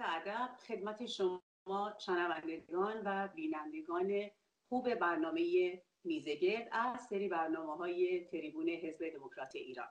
[0.00, 4.30] عرض ادب خدمت شما شنوندگان و بینندگان
[4.68, 9.88] خوب برنامه میزگرد از سری برنامه های تریبون حزب دموکرات ایران.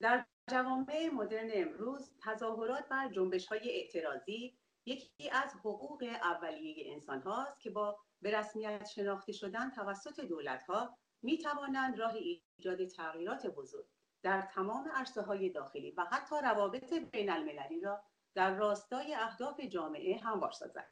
[0.00, 7.60] در جوامع مدرن امروز تظاهرات و جنبش های اعتراضی یکی از حقوق اولیه انسان هاست
[7.60, 13.86] که با به رسمیت شناخته شدن توسط دولت ها می توانند راه ایجاد تغییرات بزرگ
[14.22, 18.02] در تمام عرصه های داخلی و حتی روابط بین المللی را
[18.34, 20.90] در راستای اهداف جامعه هموار سازد.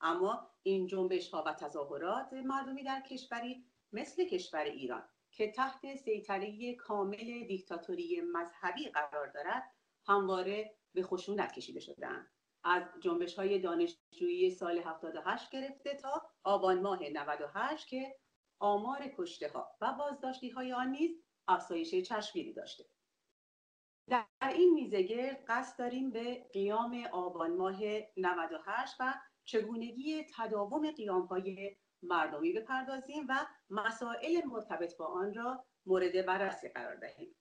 [0.00, 6.74] اما این جنبش ها و تظاهرات مردمی در کشوری مثل کشور ایران که تحت سیطره
[6.74, 9.72] کامل دیکتاتوری مذهبی قرار دارد
[10.06, 12.30] همواره به خشونت کشیده شدهاند.
[12.64, 18.16] از جنبش های دانشجویی سال 78 گرفته تا آبان ماه 98 که
[18.58, 21.10] آمار کشته ها و بازداشتی های آن نیز
[21.48, 22.84] افزایش چشمگیری داشته.
[24.10, 27.80] در این میزگرد قصد داریم به قیام آبان ماه
[28.16, 29.14] 98 و
[29.44, 36.94] چگونگی تداوم قیام های مردمی بپردازیم و مسائل مرتبط با آن را مورد بررسی قرار
[36.94, 37.34] دهیم.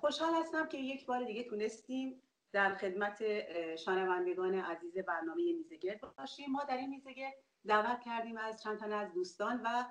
[0.00, 3.22] خوشحال هستم که یک بار دیگه تونستیم در خدمت
[3.76, 6.52] شنوندگان عزیز برنامه میزگرد باشیم.
[6.52, 7.34] ما در این میزگرد
[7.66, 9.84] دعوت کردیم از چند تن از دوستان و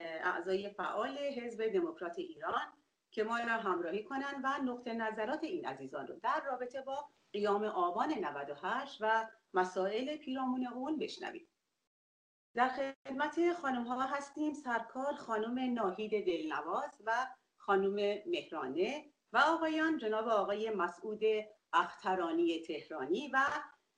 [0.00, 2.81] اعضای فعال حزب دموکرات ایران
[3.12, 7.64] که ما را همراهی کنند و نقطه نظرات این عزیزان رو در رابطه با قیام
[7.64, 11.48] آبان 98 و مسائل پیرامون اون بشنویم.
[12.54, 17.94] در خدمت خانم ها هستیم سرکار خانم ناهید دلنواز و خانم
[18.26, 21.20] مهرانه و آقایان جناب آقای مسعود
[21.72, 23.46] اخترانی تهرانی و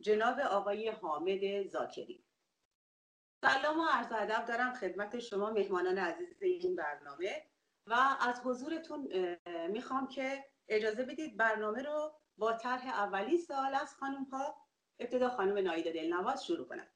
[0.00, 2.24] جناب آقای حامد زاکری.
[3.44, 7.46] سلام و عرض ادب دارم خدمت شما مهمانان عزیز این برنامه.
[7.86, 9.08] و از حضورتون
[9.68, 14.66] می‌خوام که اجازه بدید برنامه رو با طرح اولی سوال از خانم ها
[14.98, 16.86] ابتدا خانم نایده دلنواز شروع کنم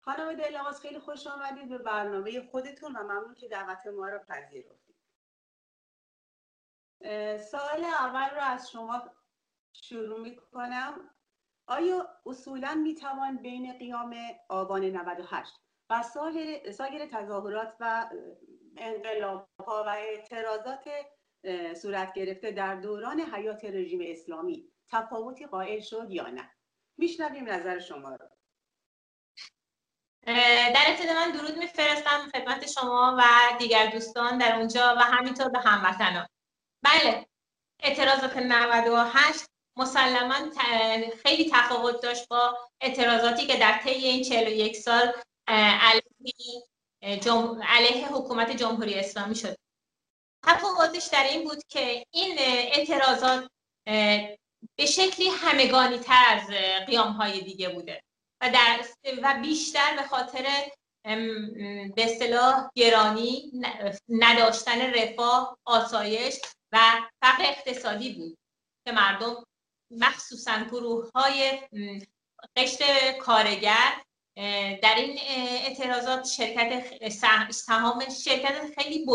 [0.00, 4.96] خانم دلنواز خیلی خوش آمدید به برنامه خودتون و ممنون که دعوت ما رو پذیرفتید.
[7.38, 9.02] سوال اول رو از شما
[9.72, 11.10] شروع می کنم
[11.66, 14.16] آیا اصولا می توان بین قیام
[14.48, 16.02] آبان 98 و
[16.72, 18.10] سایر تظاهرات و
[18.76, 20.88] انقلاب ها و اعتراضات
[21.82, 26.50] صورت گرفته در دوران حیات رژیم اسلامی تفاوتی قائل شد یا نه؟
[26.96, 28.28] میشنویم نظر شما رو.
[30.74, 33.22] در ابتدا من درود میفرستم خدمت شما و
[33.58, 36.26] دیگر دوستان در اونجا و همینطور به هموطنان.
[36.82, 37.26] بله
[37.82, 40.34] اعتراضات 98 مسلما
[41.22, 45.12] خیلی تفاوت داشت با اعتراضاتی که در طی این 41 سال
[45.46, 46.62] علیه,
[48.12, 49.56] حکومت جمهوری اسلامی شد.
[50.46, 53.48] تفاوتش در این بود که این اعتراضات
[54.76, 56.48] به شکلی همگانی تر از
[56.86, 58.02] قیام های دیگه بوده
[58.40, 58.84] و, در
[59.22, 60.46] و بیشتر به خاطر
[61.94, 63.52] به اصطلاح گرانی
[64.08, 66.40] نداشتن رفاه آسایش
[66.72, 66.78] و
[67.22, 68.38] فقر اقتصادی بود
[68.86, 69.44] که مردم
[69.90, 71.60] مخصوصا گروه های
[72.56, 74.02] قشر کارگر
[74.82, 79.06] در این اعتراضات شرکت سهام شرکت خیلی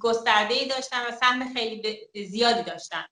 [0.00, 3.04] گسترده ای داشتن و سهم خیلی زیادی داشتن.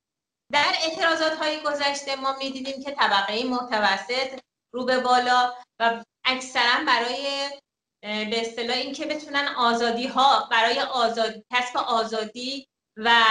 [0.53, 4.41] در اعتراضات های گذشته ما می‌دیدیم که طبقه متوسط
[4.75, 7.50] رو به بالا و اکثرا برای
[8.03, 13.25] به اصطلاح اینکه بتونن آزادی ها برای آزادی کسب آزادی و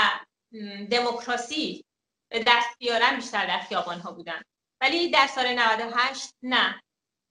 [0.92, 1.86] دموکراسی
[2.32, 4.42] به دست بیارن بیشتر در خیابان ها بودن.
[4.82, 6.82] ولی در سال 98 نه.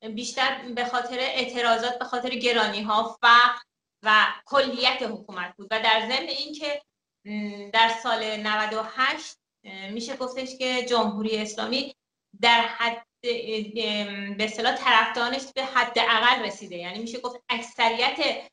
[0.09, 3.63] بیشتر به خاطر اعتراضات به خاطر گرانی ها فقر
[4.03, 5.69] و کلیت حکومت بود.
[5.71, 6.83] و در ضمن اینکه
[7.73, 9.37] در سال 98
[9.91, 11.95] میشه گفتش که جمهوری اسلامی
[12.41, 13.07] در حد
[14.37, 16.77] به اصطلاح طرفدارانش به حد اقل رسیده.
[16.77, 18.51] یعنی میشه گفت اکثریت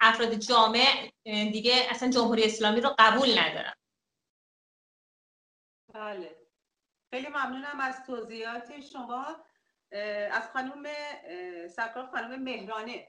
[0.00, 3.74] افراد جامعه دیگه اصلا جمهوری اسلامی رو قبول ندارن.
[5.94, 6.36] بله.
[7.10, 9.44] خیلی ممنونم از توضیحات شما.
[10.32, 10.86] از خانم
[11.68, 13.08] سرکار خانم مهرانه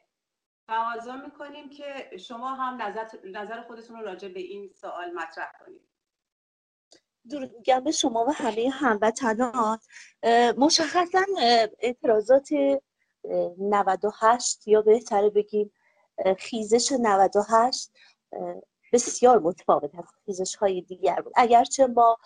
[0.68, 5.90] تقاضا می‌کنیم که شما هم نظر, نظر خودتون رو راجع به این سوال مطرح کنید.
[7.30, 9.80] درود میگم به شما و همه هموطنان.
[10.58, 11.26] مشخصا
[11.80, 12.50] اعتراضات
[13.60, 15.74] 98 یا بهتره بگیم
[16.38, 17.92] خیزش 98
[18.94, 21.34] بسیار متفاوت از خیزش های دیگر بود.
[21.36, 22.18] اگرچه ما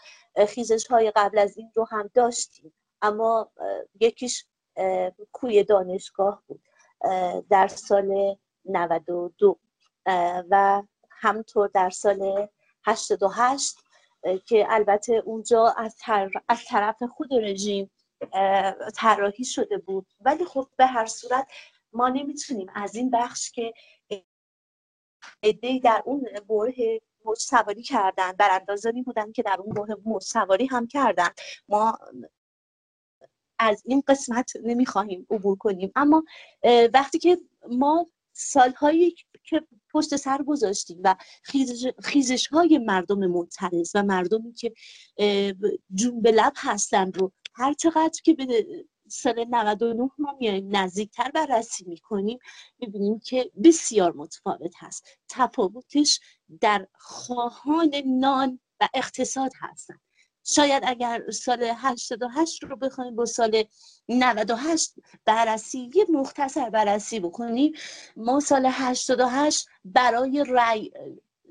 [0.48, 2.74] خیزش های قبل از این رو هم داشتیم.
[3.04, 3.52] اما
[4.00, 4.46] یکیش
[5.32, 6.62] کوی دانشگاه بود
[7.50, 8.36] در سال
[8.66, 9.60] 92
[10.50, 12.48] و همطور در سال
[12.86, 13.78] 88
[14.46, 15.96] که البته اونجا از,
[16.48, 17.92] از طرف خود رژیم
[18.96, 20.06] طراحی شده بود.
[20.22, 21.48] ولی خب به هر صورت
[21.94, 23.74] ما نمی‌تونیم از این بخش که
[25.44, 30.66] ادهی در اون بره موج سواری کردن براندازانی بودن که در اون بره موج سواری
[30.66, 31.30] هم کردن.
[31.70, 31.98] ما
[33.64, 35.92] از این قسمت نمی‌خواهیم عبور کنیم.
[35.96, 36.24] اما
[36.94, 37.38] وقتی که
[37.70, 41.16] ما سالهایی که پشت سر گذاشتیم و
[42.04, 44.74] خیزش, های مردم معترض و مردمی که
[45.94, 48.66] جون به لب هستن رو هر چقدر که به
[49.08, 52.40] سال 99 ما میایم نزدیکتر بررسی می‌کنیم
[52.80, 55.06] می‌بینیم که بسیار متفاوت هست.
[55.30, 56.20] تفاوتش
[56.62, 60.00] در خواهان نان و اقتصاد هستن.
[60.44, 63.64] شاید اگر سال 88 رو بخوایم با سال
[64.10, 64.94] 98
[65.26, 67.74] بررسی یه مختصر بررسی بکنیم
[68.16, 70.92] ما سال 88 برای رأی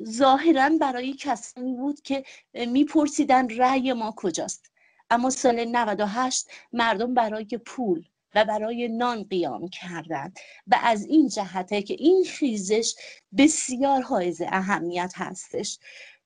[0.04, 2.24] ظاهرا برای کسانی بود که
[2.54, 4.70] میپرسیدن رأی ما کجاست.
[5.10, 8.04] اما سال 98 مردم برای پول
[8.34, 12.94] و برای نان قیام کردند و از این جهته که این خیزش
[13.38, 15.78] بسیار حائز اهمیت هستش.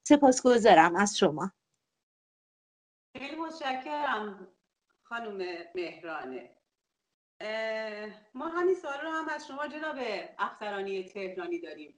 [0.04, 1.52] سپاسگزارم از شما.
[3.18, 4.48] خیلی متشکرم
[5.02, 6.50] خانم مهرانه.
[8.34, 9.96] ما همین سوال رو هم از شما جناب
[10.38, 11.94] اخترانی تهرانی داریم.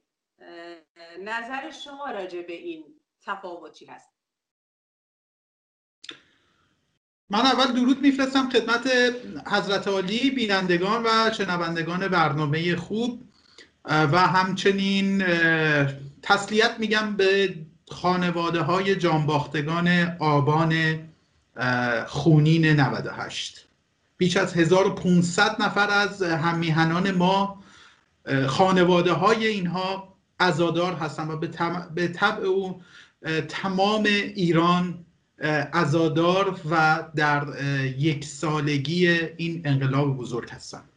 [1.21, 2.85] نظر شما راجع به این
[3.23, 4.09] تفاوت چی هست؟
[7.31, 8.87] من اول درود میفرستم خدمت
[9.47, 13.23] حضرت عالی بینندگان و شنوندگان برنامه خوب.
[13.85, 15.25] و همچنین
[16.23, 17.55] تسلیت میگم به
[17.91, 21.08] خانواده های جانباختگان آبان
[22.07, 23.67] خونین 98
[24.17, 27.63] بیش از 1500 نفر از همیهنان ما
[28.47, 31.37] خانواده های اینها ازادار هستند و
[31.95, 32.83] به طبع او
[33.49, 35.05] تمام ایران
[35.73, 37.47] ازادار و در
[37.99, 40.89] یک سالگی این انقلاب بزرگ هستند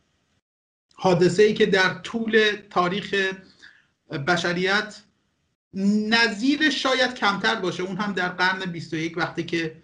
[0.93, 3.15] حادثه ای که در طول تاریخ
[4.27, 5.01] بشریت
[6.09, 7.83] نظیر شاید کمتر باشه.
[7.83, 9.75] اون هم در قرن 21 وقتی که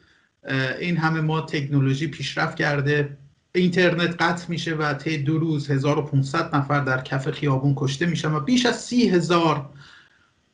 [0.80, 3.18] این همه ما تکنولوژی پیشرفت کرده.
[3.56, 8.40] اینترنت قطع میشه و طی دو روز 1500 نفر در کف خیابون کشته میشن و
[8.40, 9.70] بیش از سی هزار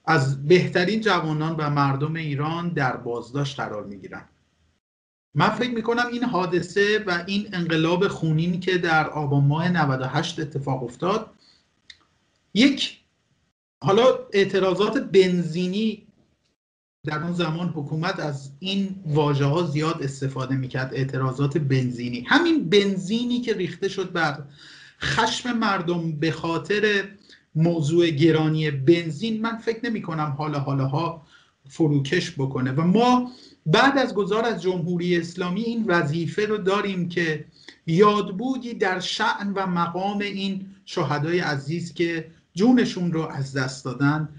[0.06, 4.26] از بهترین جوانان و مردم ایران در بازداشت قرار می‌گیرن.
[5.36, 10.84] من فکر می‌کنم این حادثه و این انقلاب خونین که در آبان ماه 98 اتفاق
[10.84, 11.30] افتاد
[12.54, 13.00] یک
[13.84, 14.04] حالا
[14.34, 16.03] اعتراضات بنزینی
[17.06, 22.26] در اون زمان حکومت از این واژه ها زیاد استفاده می‌کرد اعتراضات بنزینی.
[22.28, 24.44] همین بنزینی که ریخته شد بر
[25.02, 27.04] خشم مردم به خاطر
[27.56, 31.26] موضوع گرانی بنزین من فکر نمی کنم حالا حالاها
[31.70, 32.72] فروکش بکنه.
[32.72, 33.32] و ما
[33.66, 37.46] بعد از گذار از جمهوری اسلامی این وظیفه رو داریم که
[37.88, 44.30] یادبودی در شعن و مقام این شهدای عزیز که جونشون رو از دست دادن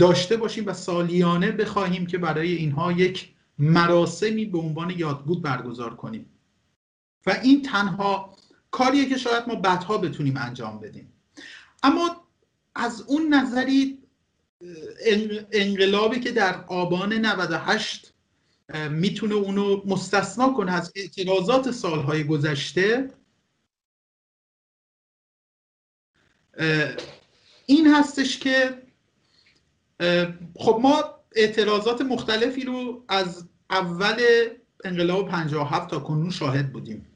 [0.00, 6.26] داشته باشیم و سالیانه بخواهیم که برای اینها یک مراسمی به عنوان یادبود برگزار کنیم.
[7.26, 8.36] و این تنها
[8.70, 11.12] کاریه که شاید ما بعدها بتونیم انجام بدیم.
[11.82, 12.26] اما
[12.74, 13.98] از اون نظری
[15.52, 18.12] انقلابی که در آبان 98
[18.90, 23.10] می‌تونه اونو مستثنا کنه از اعتراضات سالهای گذشته
[27.66, 28.82] این هستش که
[30.56, 34.16] خب ما اعتراضات مختلفی رو از اول
[34.84, 37.06] انقلاب 57 تا کنون شاهد بودیم.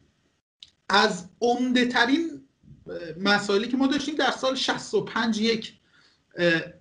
[0.89, 2.41] از عمده ترین
[3.21, 5.73] مسائلی که ما داشتیم در سال 65 یک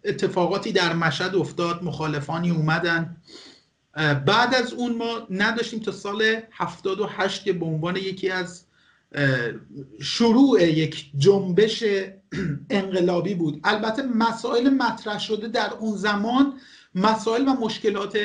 [0.04, 3.18] اتفاقاتی در مشهد افتاد مخالفانی اومدن.
[4.26, 8.66] بعد از اون ما نداشتیم تا سال 78 که به عنوان یکی از
[10.02, 11.84] شروع یک جنبش
[12.70, 13.60] انقلابی بود.
[13.64, 16.54] البته مسائل مطرح شده در اون زمان
[16.96, 18.18] مسائل و مشکلات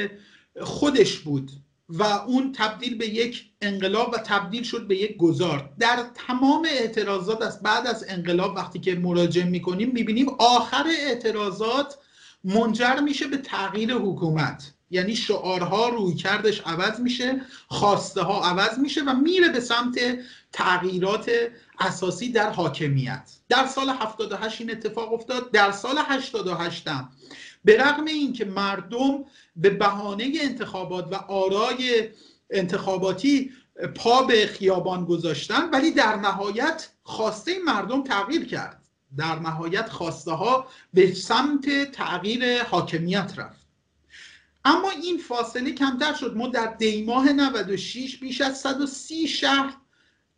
[0.61, 1.50] خودش بود
[1.88, 5.71] و اون تبدیل به یک انقلاب و تبدیل شد به یک گذار.
[5.78, 11.99] در تمام اعتراضات از بعد از انقلاب وقتی که مراجعه می‌کنیم می‌بینیم آخر اعتراضات
[12.45, 14.73] منجر میشه به تغییر حکومت.
[14.90, 19.99] یعنی شعارها روی کردش عوض میشه خواسته ها عوض میشه و میره به سمت
[20.52, 21.31] تغییرات
[21.81, 23.33] اساسی در حاکمیت.
[23.49, 25.50] در سال 78 این اتفاق افتاد.
[25.50, 27.11] در سال 88 هم.
[27.64, 29.25] به رغم اینکه مردم
[29.57, 32.09] به بهانه انتخابات و آرای
[32.50, 33.52] انتخاباتی
[33.95, 38.83] پا به خیابان گذاشتن ولی در نهایت خواسته مردم تغییر کرد.
[39.17, 43.69] در نهایت خواسته ها به سمت تغییر حاکمیت رفت.
[44.64, 46.37] اما این فاصله کمتر شد.
[46.37, 49.75] ما در دیماه 96 بیش از 130 شهر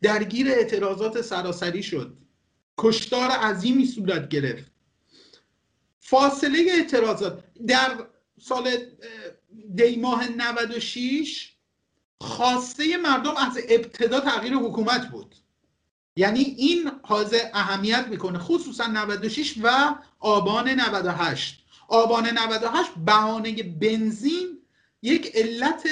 [0.02, 2.16] درگیر اعتراضات سراسری شد.
[2.78, 4.72] کشتار عظیمی صورت گرفت.
[6.00, 8.06] فاصله اعتراضات در
[8.40, 8.70] سال
[9.74, 11.52] دیماه 96
[12.20, 15.34] خواسته مردم از ابتدا تغییر حکومت بود.
[16.16, 24.58] یعنی این حاضر اهمیت می‌کنه خصوصا 96 و آبان 98 آبان 98 بهانه بنزین
[25.02, 25.88] یک علت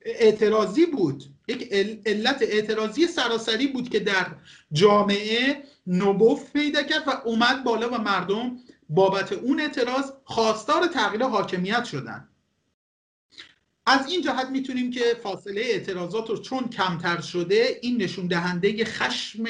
[0.00, 1.24] اعتراضی بود.
[1.48, 1.72] یک
[2.06, 4.26] علت اعتراضی سراسری بود که در
[4.72, 8.56] جامعه نبوف پیدا کرد و اومد بالا و مردم
[8.88, 12.28] بابت اون اعتراض خواستار تغییر حاکمیت شدن.
[13.86, 19.44] از این جهت می‌تونیم که فاصله اعتراضات رو چون کمتر شده این نشون دهنده خشم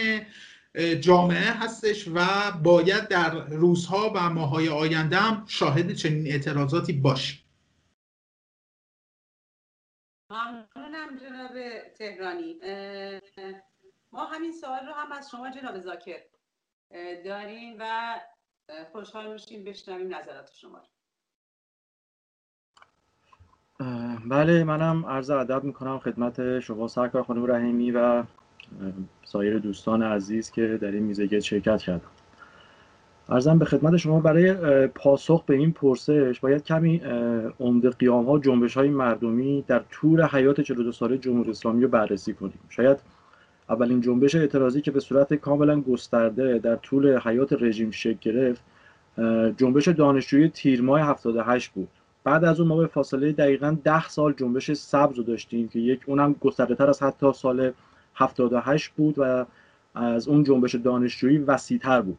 [1.00, 7.38] جامعه هستش و باید در روزها و ماهای آینده هم شاهد چنین اعتراضاتی باشیم.
[10.98, 12.60] ممنونم جناب تهرانی.
[14.12, 16.20] ما همین سوال رو هم از شما جناب زاکر
[17.24, 18.14] داریم و
[18.92, 20.82] خوشحال میشیم بشنویم نظرات شما
[24.30, 28.24] بله منم عرض ادب می‌کنم خدمت شما سرکار خانم رحیمی و
[29.24, 32.10] سایر دوستان عزیز که در این میزگرد شرکت کردم
[33.30, 37.00] ارزم به خدمت شما برای پاسخ به این پرسش باید کمی
[37.60, 42.32] عمده قیام ها جنبش های مردمی در طول حیات 42 ساله جمهوری اسلامی رو بررسی
[42.32, 42.58] کنیم.
[42.68, 42.98] شاید
[43.70, 48.62] اولین جنبش اعتراضی که به صورت کاملا گسترده در طول حیات رژیم شکل گرفت
[49.56, 51.88] جنبش دانشجویی تیر ماه 78 بود.
[52.24, 56.00] بعد از اون ما به فاصله دقیقا 10 سال جنبش سبز رو داشتیم که یک
[56.06, 57.72] اونم گسترده تر از حتی سال
[58.14, 59.46] 78 بود و
[59.94, 62.18] از اون جنبش دانشجویی وسیعتر بود.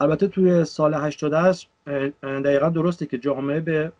[0.00, 1.70] البته توی سال 88
[2.22, 3.92] دقیقا درسته که جامعه به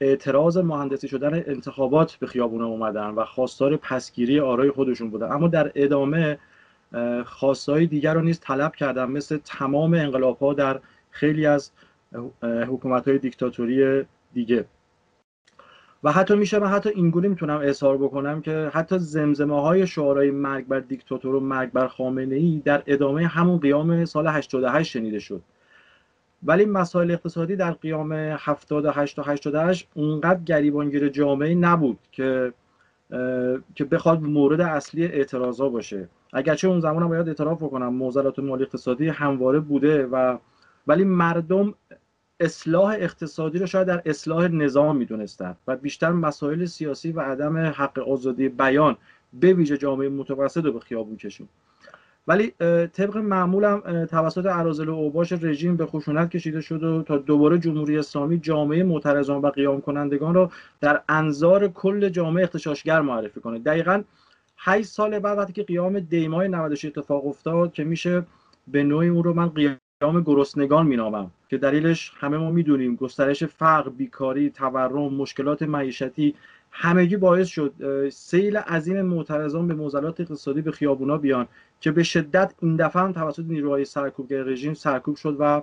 [0.00, 5.32] اعتراض مهندسی شدن انتخابات به خیابون اومدن و خواستار پسگیری آرای خودشون بودن.
[5.32, 6.38] اما در ادامه
[7.24, 10.80] خواستای دیگر رو نیز طلب کردن مثل تمام انقلاب ها در
[11.10, 11.70] خیلی از
[12.42, 14.04] حکومت های دیکتاتوری
[14.34, 14.64] دیگه.
[16.04, 20.66] و حتی میشه من حتی اینگونه می‌تونم اظهار بکنم که حتی زمزمه های شعارهای مرگ
[20.66, 25.42] بر دیکتاتور و مرگ بر خامنه ای در ادامه همون قیام سال 88 شنیده شد.
[26.42, 32.52] ولی مسائل اقتصادی در قیام 78 تا 88 اونقدر گریبانگیر جامعه نبود که
[33.74, 36.08] که بخواد مورد اصلی اعتراضا باشه.
[36.32, 40.38] اگرچه اون زمان هم باید اعتراف بکنم موزلات مالی اقتصادی همواره بوده و
[40.86, 41.74] ولی مردم
[42.40, 47.98] اصلاح اقتصادی رو شاید در اصلاح نظام می‌دونستن و بیشتر مسائل سیاسی و عدم حق
[47.98, 48.96] آزادی بیان
[49.32, 51.48] به ویژه جامعه متوسط رو به خیابون کشیم
[52.28, 52.50] ولی
[52.92, 57.98] طبق معمولم توسط عرازل و اوباش رژیم به خشونت کشیده شد و تا دوباره جمهوری
[57.98, 63.58] اسلامی جامعه معترضان و قیام کنندگان رو در انظار کل جامعه اختشاشگر معرفی کنه.
[63.58, 64.02] دقیقا
[64.58, 68.22] 8 سال بعد وقتی که قیام دیمای 96 اتفاق افتاد که میشه
[68.68, 71.30] به نوعی اون رو من قیام گرسنگان مینامم.
[71.48, 76.34] که دلیلش همه ما می‌دونیم گسترش فقر بیکاری تورم مشکلات معیشتی
[76.70, 77.74] همگی باعث شد
[78.08, 81.48] سیل عظیم معترضان به موزلات اقتصادی به خیابونا بیان
[81.80, 85.62] که به شدت این دفعه هم توسط نیروهای سرکوبگر رژیم سرکوب شد و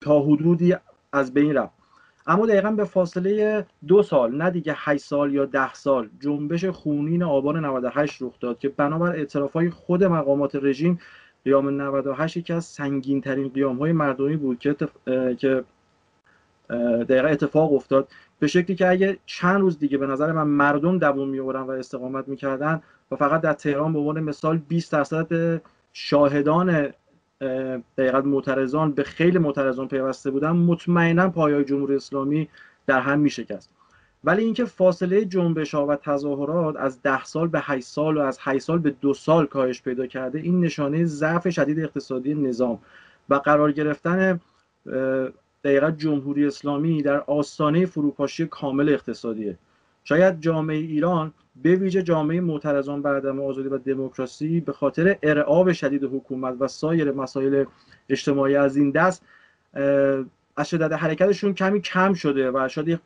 [0.00, 0.74] تا حدودی
[1.12, 1.72] از بین رفت.
[2.26, 7.22] اما دقیقا به فاصله دو سال نه دیگه 8 سال یا ده سال جنبش خونین
[7.22, 10.98] آبان 98 رخ داد که بنابر اعتراف های خود مقامات رژیم
[11.44, 14.76] قیام 98 یکی از سنگین ترین قیام های مردمی بود که
[15.38, 15.64] که
[17.08, 18.08] دقیقا اتفاق افتاد.
[18.38, 22.28] به شکلی که اگه چند روز دیگه به نظر من مردم دووم میورن و استقامت
[22.28, 25.60] می‌کردن و فقط در تهران به عنوان مثال 20 درصد
[25.92, 26.92] شاهدان
[27.98, 32.48] دقیقا معترضان به خیلی معترضان پیوسته بودن مطمئنا پایای جمهوری اسلامی
[32.86, 33.70] در هم میشکست.
[34.24, 38.38] ولی اینکه فاصله جنبش ها و تظاهرات از ده سال به 8 سال و از
[38.40, 42.78] 8 سال به دو سال کاهش پیدا کرده این نشانه ضعف شدید اقتصادی نظام
[43.28, 44.40] و قرار گرفتن
[45.64, 49.58] دقیقا جمهوری اسلامی در آستانه فروپاشی کامل اقتصادیه.
[50.04, 55.72] شاید جامعه ایران به ویژه جامعه معترضان بر عدم آزادی و دموکراسی به خاطر ارعاب
[55.72, 57.64] شدید حکومت و سایر مسائل
[58.08, 59.22] اجتماعی از این دست
[60.56, 63.00] از شدت حرکتشون کمی کم شده و شاید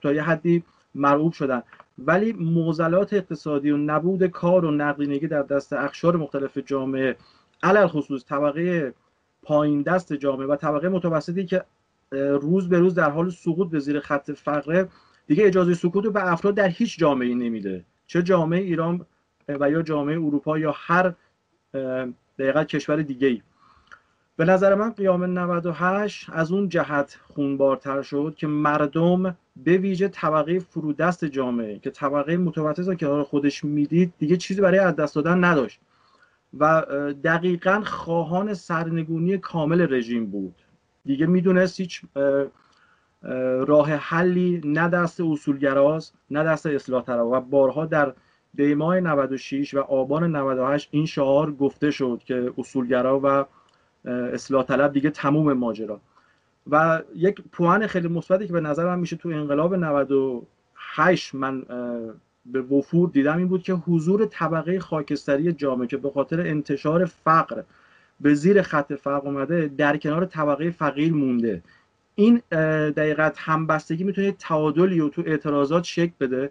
[0.00, 0.62] تا, یه حدی
[0.94, 1.62] مرعوب شدن.
[1.98, 7.16] ولی معضلات اقتصادی و نبود کار و نقدینگی در دست اخشار مختلف جامعه
[7.62, 8.94] علل خصوص طبقه
[9.42, 11.64] پایین دست جامعه و طبقه متوسطی که
[12.12, 14.88] روز به روز در حال سقوط به زیر خط فقره
[15.26, 17.84] دیگه اجازه سکوت به افراد در هیچ جامعه نمیده.
[18.06, 19.06] چه جامعه ایران
[19.48, 21.14] و یا جامعه اروپا یا هر
[22.38, 23.42] دقیقا کشور دیگه ای
[24.36, 30.58] به نظر من قیام 98 از اون جهت خونبارتر شد که مردم به ویژه طبقه
[30.58, 35.80] فرودست جامعه که طبقه متوسط که خودش می‌دید دیگه چیزی برای از دست دادن نداشت.
[36.58, 36.82] و
[37.24, 40.54] دقیقا خواهان سرنگونی کامل رژیم بود.
[41.04, 42.02] دیگه می‌دونست هیچ
[43.66, 48.12] راه حلی نه دست اصولگراست نه دست اصلاح طلب و بارها در
[48.54, 53.44] دیمای 96 و آبان 98 این شعار گفته شد که اصولگرا و
[54.04, 56.00] اصلاح طلب دیگه تموم ماجرا.
[56.70, 61.62] و یک پوان خیلی مثبتی که به نظر من میشه تو انقلاب 98 من
[62.46, 67.62] به وفور دیدم این بود که حضور طبقه خاکستری جامعه که به خاطر انتشار فقر
[68.20, 71.62] به زیر خط فقر اومده در کنار طبقه فقیر مونده.
[72.14, 72.42] این
[72.90, 76.50] دقیقت همبستگی می‌تونه تعادلی و تو اعتراضات شکل بده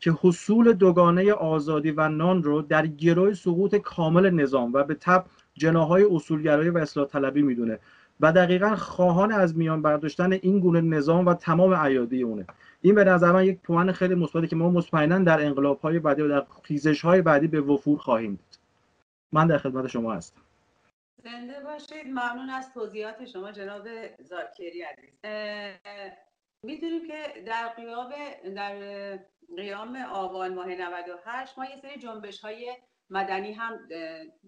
[0.00, 5.24] که حصول دوگانه آزادی و نان رو در گروه سقوط کامل نظام و به تب
[5.58, 7.78] جناهای اصولگرایی و اصلاح طلبی می‌دونه.
[8.20, 12.46] و دقیقا خواهان از میان برداشتن این گونه نظام و تمام ایادی اونه.
[12.80, 16.22] این به نظر من یک پوان خیلی مثبتی که ما مطمئنا در انقلاب های بعدی
[16.22, 18.58] و در خیزش های بعدی به وفور خواهیم دید.
[19.32, 20.40] من در خدمت شما هستم.
[21.24, 22.06] زنده باشید.
[22.06, 23.88] ممنون از توضیحات شما جناب
[24.18, 25.14] زاکری عزیز.
[26.62, 28.10] می‌دونیم که در قیام
[28.56, 28.74] در
[29.56, 32.76] قیام آبان ماه 98 ما یه سری جنبش های
[33.10, 33.72] مدنی هم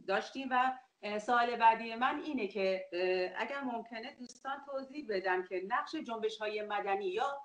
[0.06, 0.72] داشتیم و
[1.20, 2.86] سوال بعدی من اینه که
[3.36, 7.40] اگر ممکنه دوستان توضیح بدن که نقش جنبش های مدنی یا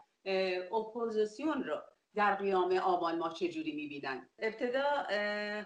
[0.71, 1.81] اپوزیسیون رو
[2.15, 5.03] در قیام آبان ما چجوری می‌بینن؟ ابتدا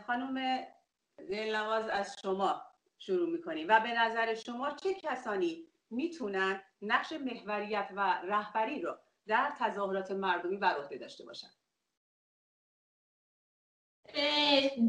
[0.07, 0.67] خانم
[1.29, 2.61] دلنواز از شما
[2.97, 9.53] شروع می‌کنیم و به نظر شما چه کسانی می‌تونن نقش محوریت و رهبری رو در
[9.59, 11.47] تظاهرات مردمی بر عهده داشته باشن؟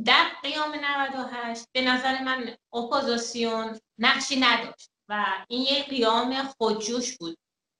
[0.04, 7.38] در قیام 98 به نظر من اپوزیسیون نقشی نداشت و این یک قیام خودجوش بود.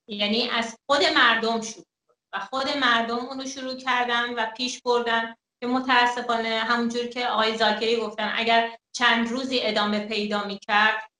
[0.08, 1.84] یعنی از خود مردم شد
[2.32, 7.96] و خود مردم اونو شروع کردن و پیش بردن که متاسفانه همونجور که آقای زاکری
[7.96, 11.10] گفتن اگر چند روزی ادامه پیدا می کرد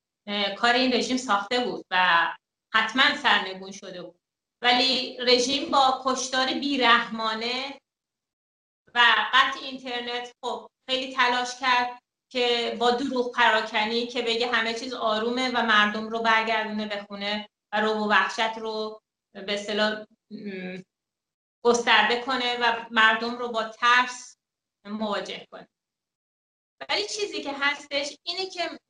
[0.59, 2.29] کار این رژیم ساخته بود و
[2.73, 4.21] حتما سرنگون شده بود.
[4.63, 7.80] ولی رژیم با کشتار بیرحمانه
[8.95, 12.01] و قطع اینترنت خب خیلی تلاش کرد
[12.33, 17.49] که با دروغ پراکنی که بگه همه چیز آرومه و مردم رو برگردونه به خونه
[17.73, 19.01] و رو و وحشت رو
[19.33, 20.05] به اصطلاح
[21.65, 24.37] گسترده کنه و مردم رو با ترس
[24.85, 25.69] مواجه کنه.
[26.89, 28.81] ولی چیزی که هستش اینه که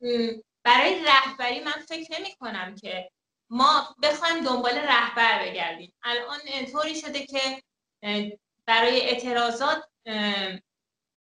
[0.65, 3.11] برای رهبری من فکر نمی کنم که
[3.51, 5.93] ما بخوایم دنبال رهبر بگردیم.
[6.03, 7.63] الان طوری شده که
[8.67, 9.85] برای اعتراضات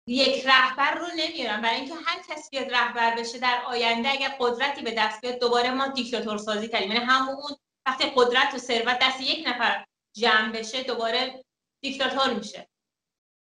[0.08, 1.62] یک رهبر رو نمیارم.
[1.62, 5.72] برای اینکه هر کسی بیاد رهبر بشه در آینده اگر قدرتی به دست بیاد دوباره
[5.72, 7.56] ما دیکتاتور سازی کردیم یعنی همون
[7.86, 11.44] وقتی قدرت و ثروت دست یک نفر جمع بشه دوباره
[11.84, 12.70] دیکتاتور میشه.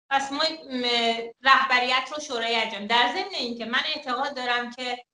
[0.10, 0.44] پس ما
[1.42, 2.88] رهبریت رو شورای انجام.
[2.88, 5.06] در ضمن اینکه من اعتقاد دارم که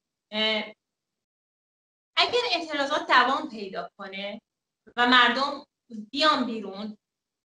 [2.17, 4.41] اگر اعتراضات دوام پیدا کنه
[4.97, 5.65] و مردم
[6.12, 6.97] بیان بیرون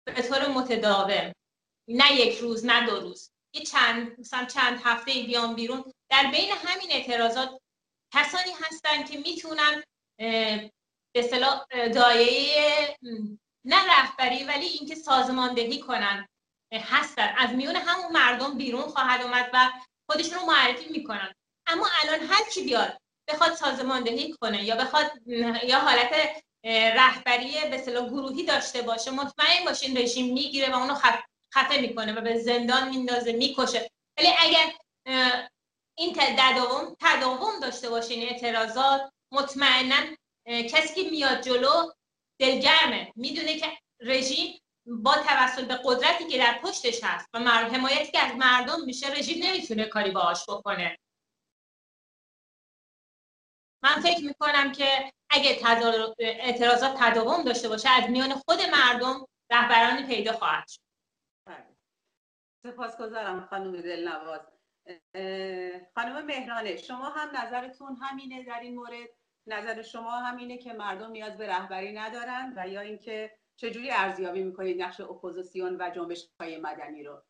[0.06, 1.32] به طور متداوم.
[1.88, 3.30] نه یک روز نه دو روز.
[3.54, 5.92] یه چند مثلا چند هفته بیان بیرون.
[6.10, 7.58] در بین همین اعتراضات
[8.14, 9.82] کسانی هستن که می‌تونن
[10.18, 10.70] به
[11.14, 11.64] اصطلاح
[11.94, 12.96] دایه
[13.64, 16.28] نه رهبری ولی اینکه سازماندهی کنن
[16.72, 17.34] هستن.
[17.38, 19.72] از میون همون مردم بیرون خواهد اومد و
[20.10, 21.34] خودشون رو معرفی می‌کنن.
[21.66, 25.12] اما الان هر کی بیاد بخواد سازماندهی کنه یا بخواد
[25.64, 30.94] یا حالت رهبری به اصطلاح گروهی داشته باشه مطمئن باشین رژیم می‌گیره و اونو
[31.54, 33.90] خفه می‌کنه و به زندان میندازه می‌کشه.
[34.18, 34.72] ولی اگر
[35.98, 41.90] این تداوم تداوم داشته باشین اعتراضات مطمئنا کسی که میاد جلو
[42.40, 43.12] دلگرمه.
[43.16, 43.66] می‌دونه که
[44.00, 49.10] رژیم با توسل به قدرتی که در پشتش هست و حمایتی که از مردم میشه
[49.10, 50.98] رژیم نمی‌تونه کاری باهاش بکنه.
[53.84, 55.58] من فکر می‌کنم که اگه
[56.18, 60.80] اعتراضات تداوم داشته باشه از میان خود مردم رهبرانی پیدا خواهد شد.
[61.46, 61.76] بله.
[62.66, 64.40] سپاسگزارم خانم دلنواز.
[65.94, 69.08] خانم مهرانه شما هم نظرتون همینه در این مورد؟
[69.46, 74.82] نظر شما همینه که مردم نیاز به رهبری ندارن و یا اینکه چجوری ارزیابی می‌کنید
[74.82, 77.22] نقش اپوزیسیون و جنبش های مدنی رو؟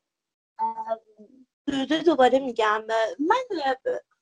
[2.05, 2.85] دوباره میگم.
[3.19, 3.75] من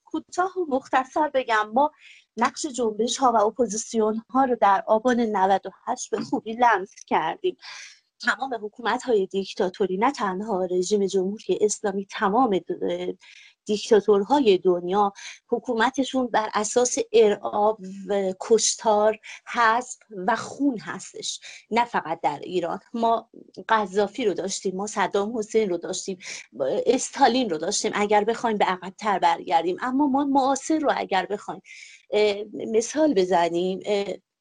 [0.04, 1.70] کوتاه و مختصر بگم.
[1.74, 1.92] ما
[2.36, 7.56] نقش جنبش ها و اپوزیسیون ها رو در آبان 98 به خوبی لمس کردیم.
[8.22, 12.60] تمام حکومت های دیکتاتوری نه تنها رژیم جمهوری اسلامی تمام
[13.64, 15.12] دیکتاتورهای دنیا
[15.48, 21.40] حکومتشون بر اساس ارعاب و کشتار حذف و خون هستش.
[21.70, 22.80] نه فقط در ایران.
[22.94, 23.30] ما
[23.68, 26.18] قذافی رو داشتیم ما صدام حسین رو داشتیم
[26.86, 29.76] استالین رو داشتیم اگر بخوایم به عقبتر برگردیم.
[29.80, 31.62] اما ما معاصر رو اگر بخوایم
[32.54, 33.80] مثال بزنیم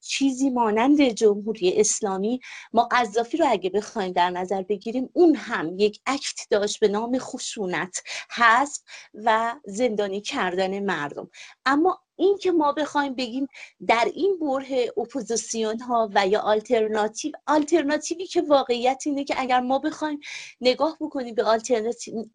[0.01, 2.39] چیزی مانند جمهوری اسلامی
[2.73, 7.17] ما قذافی رو اگه بخوایم در نظر بگیریم اون هم یک act داشت به نام
[7.19, 8.03] خشونت
[8.35, 8.79] حذف
[9.13, 11.29] و زندانی کردن مردم.
[11.65, 13.47] اما این که ما بخوایم بگیم
[13.87, 19.79] در این برهه اپوزیسیون ها و یا آلترناتیو آلترناتیوی که واقعیت اینه که اگر ما
[19.79, 20.19] بخوایم
[20.61, 22.25] نگاه بکنیم به آلترناتیو,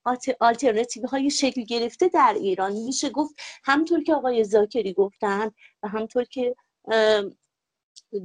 [0.41, 5.51] آلترناتیو های شکل گرفته در ایران میشه گفت همطور که آقای زاکری گفتن
[5.83, 6.57] و همطور که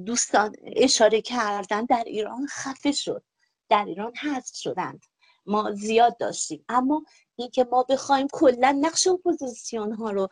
[0.05, 3.23] دوستان اشاره کردن در ایران خفه شد
[3.69, 5.05] در ایران حذف شدند
[5.45, 6.65] ما زیاد داشتیم.
[6.69, 7.03] اما
[7.35, 10.29] اینکه ما بخوایم کلا نقش اپوزیسیون ها رو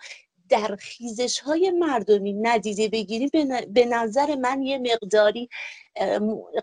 [0.49, 3.29] در خیزش های مردمی ندیده بگیریم
[3.73, 5.49] به نظر من یه مقداری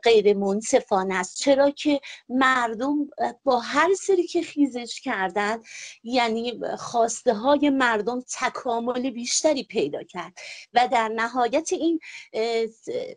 [0.02, 1.36] غیر منصفانه است.
[1.36, 3.08] چرا که مردم
[3.44, 5.62] با هر سری که خیزش کردن
[6.04, 10.32] یعنی خواسته های مردم تکامل بیشتری پیدا کرد
[10.74, 12.00] و در نهایت این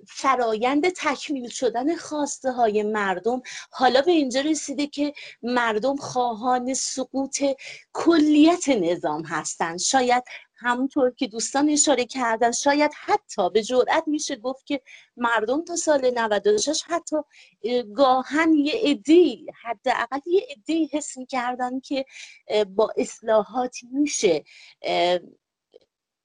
[0.08, 7.44] فرایند تکمیل شدن خواسته های مردم حالا به اینجا رسیده که مردم خواهان سقوط
[7.94, 10.24] کلیت نظام هستند شاید
[10.62, 14.82] همونطور که دوستان اشاره کردن شاید حتی به جرئت میشه گفت که
[15.18, 17.18] مردم تا سال 96 حتی
[17.96, 22.06] گاهن یه عدی حداقل یه عدی حس می‌کردن که
[22.68, 24.44] با اصلاحات میشه.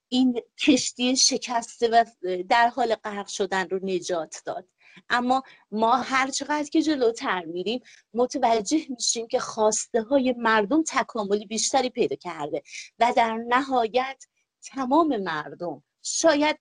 [0.09, 2.05] این کشتی شکسته و
[2.49, 4.69] در حال غرق شدن رو نجات داد.
[5.09, 7.81] اما ما هر چقدر که جلوتر میریم
[8.15, 12.63] متوجه میشیم که خواسته های مردم تکاملی بیشتری پیدا کرده
[12.99, 14.25] و در نهایت
[14.65, 16.59] تمام مردم شاید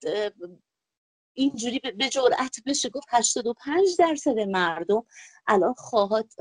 [1.33, 5.05] اینجوری به جرأت بشه گفت 85 درصد مردم
[5.47, 5.73] الان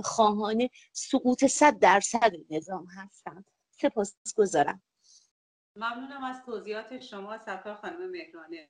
[0.04, 4.82] خواهان سقوط 100 درصد نظام هستند سپاس گذارم.
[5.76, 8.68] ممنونم از توضیحات شما سفر خانم مهرانه.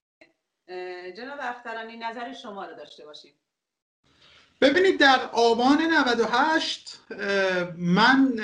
[1.17, 3.35] جناب اخترانی نظر شما رو داشته باشیم.
[4.61, 7.01] ببینید در آبان 98
[7.77, 8.37] من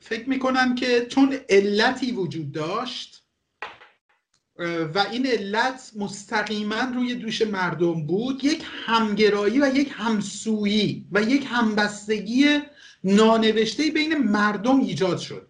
[0.00, 3.21] فکر می‌کنم که چون علتی وجود داشت
[4.94, 8.44] و این علت مستقیما روی دوش مردم بود.
[8.44, 12.58] یک همگرایی و یک همسویی و یک همبستگی
[13.04, 15.48] نانوشته بین مردم ایجاد شد.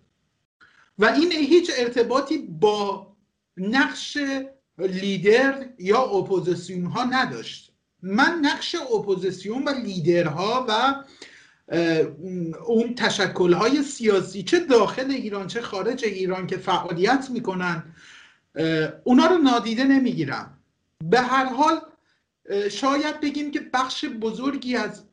[0.98, 3.12] و این هیچ ارتباطی با
[3.56, 4.18] نقش
[4.78, 7.72] لیدر یا اپوزیسیون ها نداشت.
[8.02, 10.94] من نقش اپوزیسیون و لیدرها و
[12.66, 17.94] اون تشکل های سیاسی چه داخل ایران چه خارج ایران که فعالیت می‌کنن
[19.04, 20.58] اونا رو نادیده نمی‌گیرم.
[21.04, 21.80] به هر حال
[22.70, 25.04] شاید بگیم که بخش بزرگی از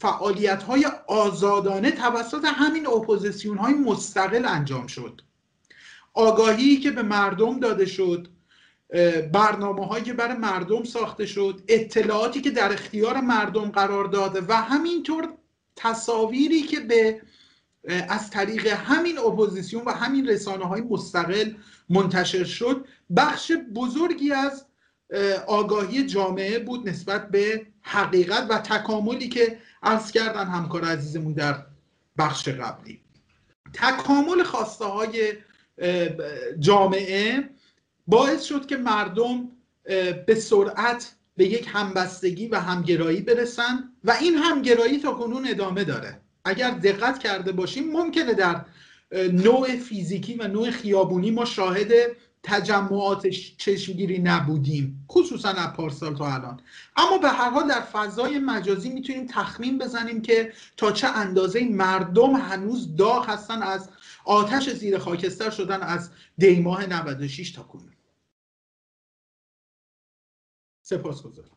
[0.00, 5.20] فعالیت های آزادانه توسط همین اپوزیسیون های مستقل انجام شد.
[6.14, 8.28] آگاهی که به مردم داده شد
[9.32, 14.52] برنامه هایی که برای مردم ساخته شد اطلاعاتی که در اختیار مردم قرار داده و
[14.52, 15.28] همینطور
[15.76, 17.22] تصاویری که به
[18.08, 21.52] از طریق همین اپوزیسیون و همین رسانه های مستقل
[21.88, 22.84] منتشر شد.
[23.16, 24.66] بخش بزرگی از
[25.46, 31.66] آگاهی جامعه بود نسبت به حقیقت و تکاملی که عرض کردن همکار عزیزمون در
[32.18, 33.00] بخش قبلی.
[33.72, 35.32] تکامل خواسته های
[36.58, 37.50] جامعه
[38.06, 39.48] باعث شد که مردم
[40.26, 46.20] به سرعت به یک همبستگی و همگرایی برسن و این همگرایی تا کنون ادامه داره.
[46.46, 48.64] اگر دقت کرده باشیم ممکنه در
[49.32, 51.92] نوع فیزیکی و نوع خیابونی ما شاهد
[52.42, 53.26] تجمعات
[53.58, 56.60] چشمگیری نبودیم خصوصا از پارسال تا الان.
[56.96, 62.32] اما به هر حال در فضای مجازی می‌تونیم تخمین بزنیم که تا چه اندازه مردم
[62.32, 63.90] هنوز داغ هستن از
[64.24, 67.92] آتش زیر خاکستر شدن از دیماه 96 تا کنون.
[70.82, 71.50] سپاس گذارم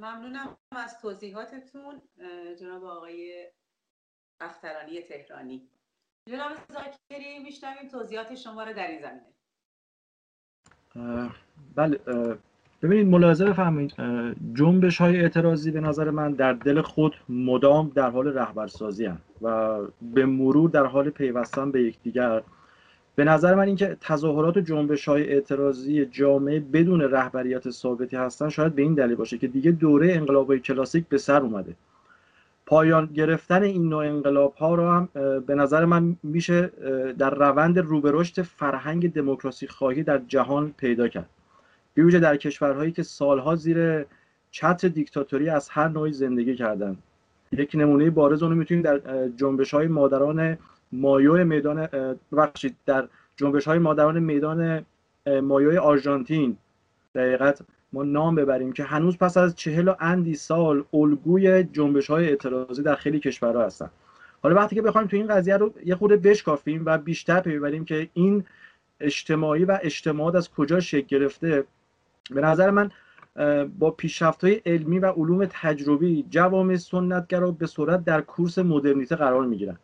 [0.00, 2.02] ممنونم از توضیحاتتون
[2.60, 3.46] جناب آقای
[4.44, 5.62] اخترانی تهرانی.
[6.30, 9.32] جناب زاکری میشنویم توضیحات شما رو در این زمینه.
[11.74, 12.00] بله
[12.82, 13.94] ببینید ملاحظه بفرمایید.
[14.54, 19.78] جنبش های اعتراضی به نظر من در دل خود مدام در حال رهبرسازی هم و
[20.02, 22.42] به مرور در حال پیوستن به یکدیگر.
[23.14, 28.74] به نظر من اینکه تظاهرات و جنبش های اعتراضی جامعه بدون رهبریت ثابتی هستن شاید
[28.74, 31.74] به این دلیل باشه که دیگه دوره انقلاب کلاسیک به سر اومده.
[32.72, 35.08] پایان گرفتن این نوع انقلاب ها رو هم
[35.46, 36.70] به نظر من میشه
[37.18, 41.28] در روند روبرشت فرهنگ دموکراسی خواهی در جهان پیدا کرد.
[41.94, 44.06] بیوجه در کشورهایی که سالها زیر
[44.50, 47.02] چتر دیکتاتوری از هر نوعی زندگی کردند.
[47.52, 50.58] یک نمونه بارز اونو می‌تونیم در جنبش های مادران
[50.92, 51.88] مایو میدان
[52.36, 54.86] بخشید در جنبش های مادران میدان
[55.42, 56.56] مایو آرژانتین.
[57.14, 57.60] دقیقت
[57.92, 62.82] ما نام ببریم که هنوز پس از چهل و اندی سال الگوی جنبش های اعتراضی
[62.82, 63.90] در خیلی کشورها هستن.
[64.42, 67.84] حالا وقتی که بخوایم تو این قضیه رو یه خورده بشکافیم و بیشتر پی ببریم
[67.84, 68.44] که این
[69.00, 71.64] اجتماعی و اجتماعات از کجا شکل گرفته
[72.30, 72.90] به نظر من
[73.78, 79.46] با پیشرفت های علمی و علوم تجربی جوامع سنتگرا به صورت در کورس مدرنیته قرار
[79.46, 79.78] می‌گیرن.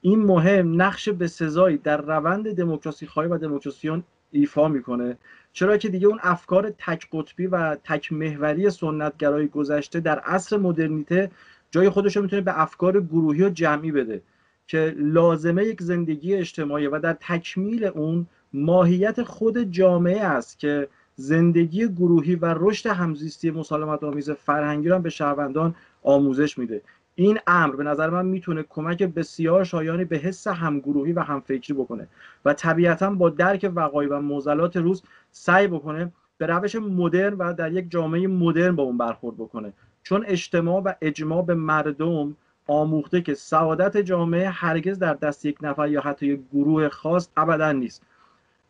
[0.00, 5.18] این مهم نقش به سزایی در روند دموکراسی خواهی و دموکراسیون ایفا می‌کنه.
[5.52, 11.30] چرا که دیگه اون افکار تک قطبی و تک محوری سنتگرای گذشته در عصر مدرنیته
[11.70, 14.22] جای خودش رو می‌تونه به افکار گروهی و جمعی بده
[14.66, 21.88] که لازمه یک زندگی اجتماعی و در تکمیل اون ماهیت خود جامعه است که زندگی
[21.88, 26.82] گروهی و رشد همزیستی مسالمت آمیز فرهنگی را به شهروندان آموزش میده.
[27.20, 32.08] این امر به نظر من می‌تونه کمک بسیار شایانی به حس همگروهی و همفکری بکنه
[32.44, 37.72] و طبیعتا با درک وقایع و موزلات روز سعی بکنه به روش مدرن و در
[37.72, 39.72] یک جامعه مدرن با اون برخورد بکنه.
[40.02, 45.88] چون اجتماع و اجماع به مردم آموخته که سعادت جامعه هرگز در دست یک نفر
[45.88, 48.02] یا حتی یک گروه خاص ابدا نیست.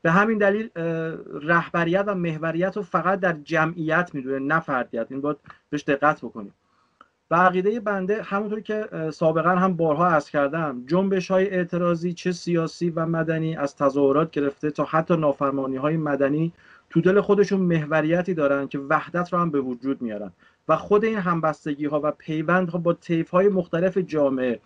[0.02, 0.70] به همین دلیل
[1.42, 5.06] رهبریت و محوریت رو فقط در جمعیت می‌دونه نه فردیت.
[5.10, 5.36] این باید
[5.70, 6.54] بهش دقت بکنیم.
[7.31, 12.90] و عقیده بنده همونطور که سابقا هم بارها عرض کردم جنبش های اعتراضی چه سیاسی
[12.90, 16.53] و مدنی از تظاهرات گرفته تا حتی نافرمانی های مدنی
[16.90, 20.33] تو دل خودشون محوریتی دارن که وحدت رو هم به وجود میارن.
[20.69, 24.61] و خود این همبستگی ها و پیوند ها با طیف های مختلف جامعه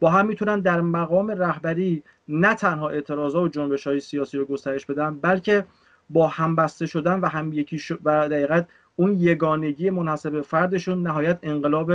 [0.00, 4.86] با هم می‌تونن در مقام رهبری نه تنها اعتراضات و جنبش های سیاسی رو گسترش
[4.86, 5.64] بدن بلکه
[6.10, 8.68] با همبسته شدن و هم یکی و دقیقت
[9.00, 11.92] اون یگانگی مناسب فردشون نهایت انقلاب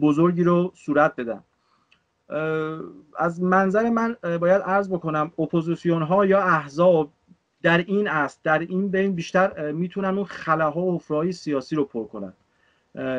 [0.00, 1.40] بزرگی رو صورت بدن.
[3.18, 7.10] از منظر من باید عرض بکنم اپوزیسیون ها یا احزاب
[7.62, 12.04] در این است در این بین بیشتر می‌تونن اون خلاها و حفرهای سیاسی رو پر
[12.04, 12.32] کنن.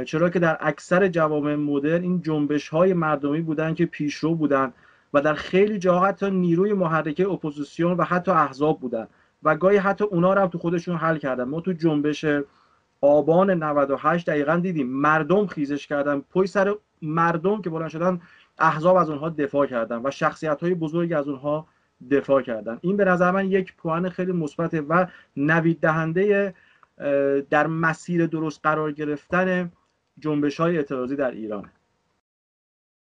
[0.04, 4.74] چرا که در اکثر جوامع مدرن این جنبش های مردمی بودن که پیشرو بودن
[5.14, 9.08] و در خیلی جاها حتی نیروی محرکه اپوزیسیون و حتی احزاب بودن
[9.44, 11.44] و گاهی حتی اونا رو هم تو خودشون حل کردن.
[11.44, 12.26] ما تو جنبش
[13.02, 14.88] آبان 98 دقیقا دیدیم.
[14.88, 16.20] مردم خیزش کردن.
[16.20, 18.22] پای سر مردم که بلند شدن
[18.60, 21.68] احزاب از اونها دفاع کردن و شخصیت های بزرگی از اونها
[22.12, 22.80] دفاع کردن.
[22.82, 26.54] این به نظر من یک پوان خیلی مثبت و نوید دهنده
[27.50, 29.72] در مسیر درست قرار گرفتن
[30.20, 31.70] جنبش های اعتراضی در ایران.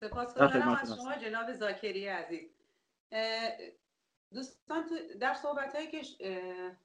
[0.04, 1.16] سپاسگزارم از شما.
[1.16, 2.50] جناب زاکری عزیز.
[4.34, 4.84] دوستان
[5.22, 6.02] در صحبت هایی که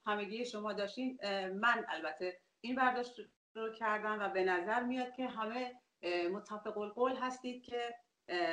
[0.06, 1.18] همگی شما داشتین
[1.60, 3.20] من البته این برداشت
[3.54, 5.80] رو کردم و به نظر میاد که همه
[6.32, 7.94] متفق القول هستید که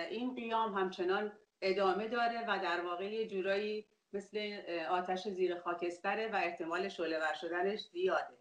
[0.09, 6.35] این قیام همچنان ادامه داره و در واقع یه جورایی مثل آتش زیر خاکستره و
[6.35, 8.37] احتمال شعله ور شدنش زیاده.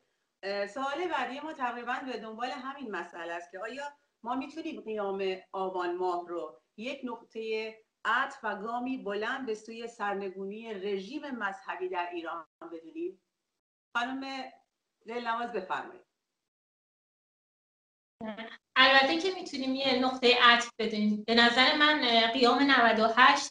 [0.66, 3.84] سوال بعدی ما تقریبا به دنبال همین مسئله است که آیا
[4.22, 7.74] ما می‌تونیم قیام آبان ماه رو یک نقطه
[8.04, 13.20] عطف و گامی بلند به سوی سرنگونی رژیم مذهبی در ایران بدونیم؟
[13.96, 14.44] خانم
[15.06, 16.04] دلنواز بفرمایید
[18.76, 21.24] البته که می‌تونیم یه نقطه عطف بدونیم.
[21.26, 23.50] به نظر من قیام 98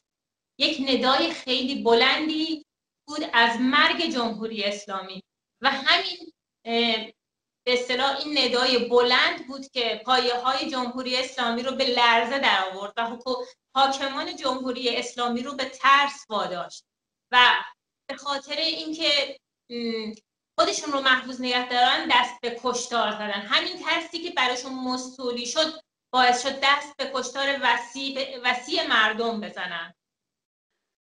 [0.59, 2.65] یک ندای خیلی بلندی
[3.07, 5.23] بود از مرگ جمهوری اسلامی.
[5.61, 6.31] و همین
[7.65, 12.69] به اصطلاح این ندای بلند بود که پایه های جمهوری اسلامی رو به لرزه در
[12.71, 13.17] آورد و
[13.75, 16.83] حاکمان جمهوری اسلامی رو به ترس واداشت.
[17.31, 17.63] و
[18.09, 19.39] به خاطر اینکه
[20.59, 23.41] خودشون رو محفوظ نگه دارن دست به کشتار زدن.
[23.41, 25.81] همین ترسی که براشون مستولی شد
[26.13, 29.93] باعث شد دست به کشتار وسیع, وسیع مردم بزنن.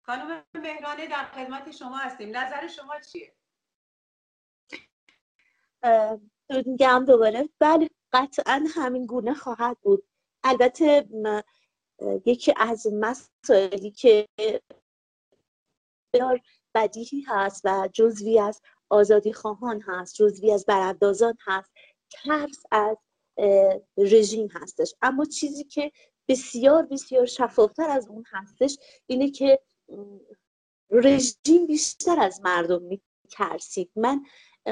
[0.06, 2.38] خانم مهرانه در خدمت شما هستیم.
[2.38, 3.36] نظر شما چیه؟
[6.66, 7.50] میگم دوباره.
[7.60, 10.04] بله قطعا همین گونه خواهد بود.
[10.44, 11.10] البته
[12.26, 14.28] یکی از مسائلی که
[16.76, 21.70] بدیهی هست و جزوی از آزادی خواهان هست جزوی از براندازان هست
[22.12, 22.98] ترس از
[23.98, 24.94] رژیم هستش.
[25.02, 25.92] اما چیزی که
[26.28, 29.60] بسیار بسیار شفافتر از اون هستش اینه که
[30.92, 33.92] رژیم بیشتر از مردم میترسید.
[33.96, 34.26] من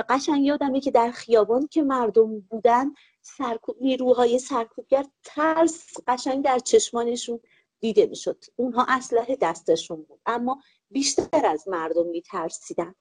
[0.09, 7.39] قشنگ یادمه که در خیابان که مردم بودن سرکوب نیروهای سرکوبگر ترس قشنگ در چشمانشون
[7.79, 8.43] دیده می‌شد.
[8.55, 12.95] اونها اسلحه دستشون بود اما بیشتر از مردم میترسیدن.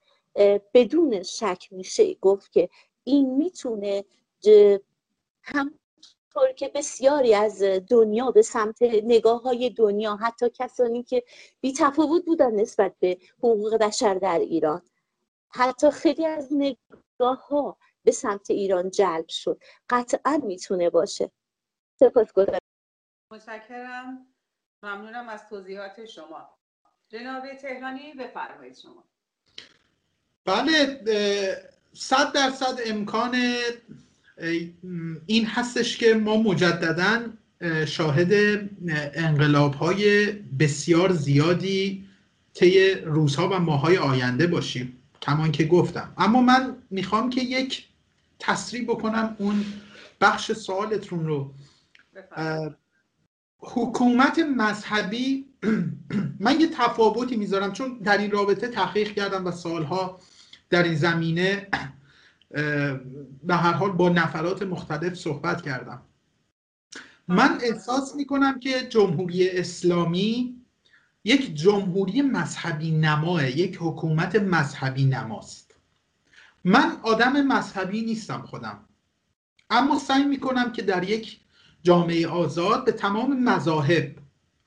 [0.73, 2.69] بدون شک میشه گفت که
[3.03, 4.05] این می‌تونه
[5.43, 11.23] همطور که بسیاری از دنیا به سمت نگاه های دنیا حتی کسانی که
[11.61, 14.81] بی تفاوت بودن نسبت به حقوق بشر در ایران.
[15.49, 19.59] حتی خیلی از نگاه ها به سمت ایران جلب شد.
[19.89, 21.31] قطعا می‌تونه باشه.
[21.99, 22.27] سپاس
[23.31, 24.33] متشکرم.
[24.83, 26.57] ممنونم از توضیحات شما.
[27.09, 29.03] جناب تهرانی بفرمایید شما.
[30.47, 30.99] بله
[31.93, 33.35] صد درصد امکان
[35.25, 37.21] این هستش که ما مجددا
[37.87, 38.31] شاهد
[39.15, 42.05] انقلاب های بسیار زیادی
[42.53, 44.97] طی روزها و ماهای آینده باشیم.
[45.21, 46.13] کمان که گفتم.
[46.17, 47.87] اما من می‌خوام که یک
[48.39, 49.65] تصریح بکنم اون
[50.21, 51.53] بخش سوالتون رو.
[53.59, 55.45] حکومت مذهبی
[56.39, 60.19] من یه تفاوتی می‌ذارم چون در این رابطه تحقیق کردم و سالها
[60.69, 61.67] در این زمینه
[63.43, 66.01] به هر حال با نفرات مختلف صحبت کردم.
[67.27, 70.55] من احساس می‌کنم که جمهوری اسلامی
[71.23, 75.75] یک جمهوری مذهبی نماه یک حکومت مذهبی نماست.
[76.63, 78.79] من آدم مذهبی نیستم خودم.
[79.69, 81.39] اما سعی می‌کنم که در یک
[81.83, 84.15] جامعه آزاد به تمام مذاهب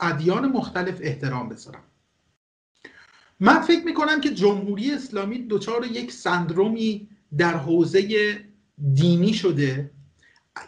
[0.01, 1.83] ادیان مختلف احترام بذارم.
[3.40, 8.38] من فکر می‌کنم که جمهوری اسلامی دچار یک سندرومی در حوزه
[8.94, 9.90] دینی شده.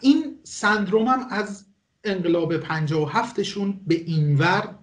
[0.01, 1.67] این سندروم هم از
[2.05, 4.79] انقلاب 57 شون به اینور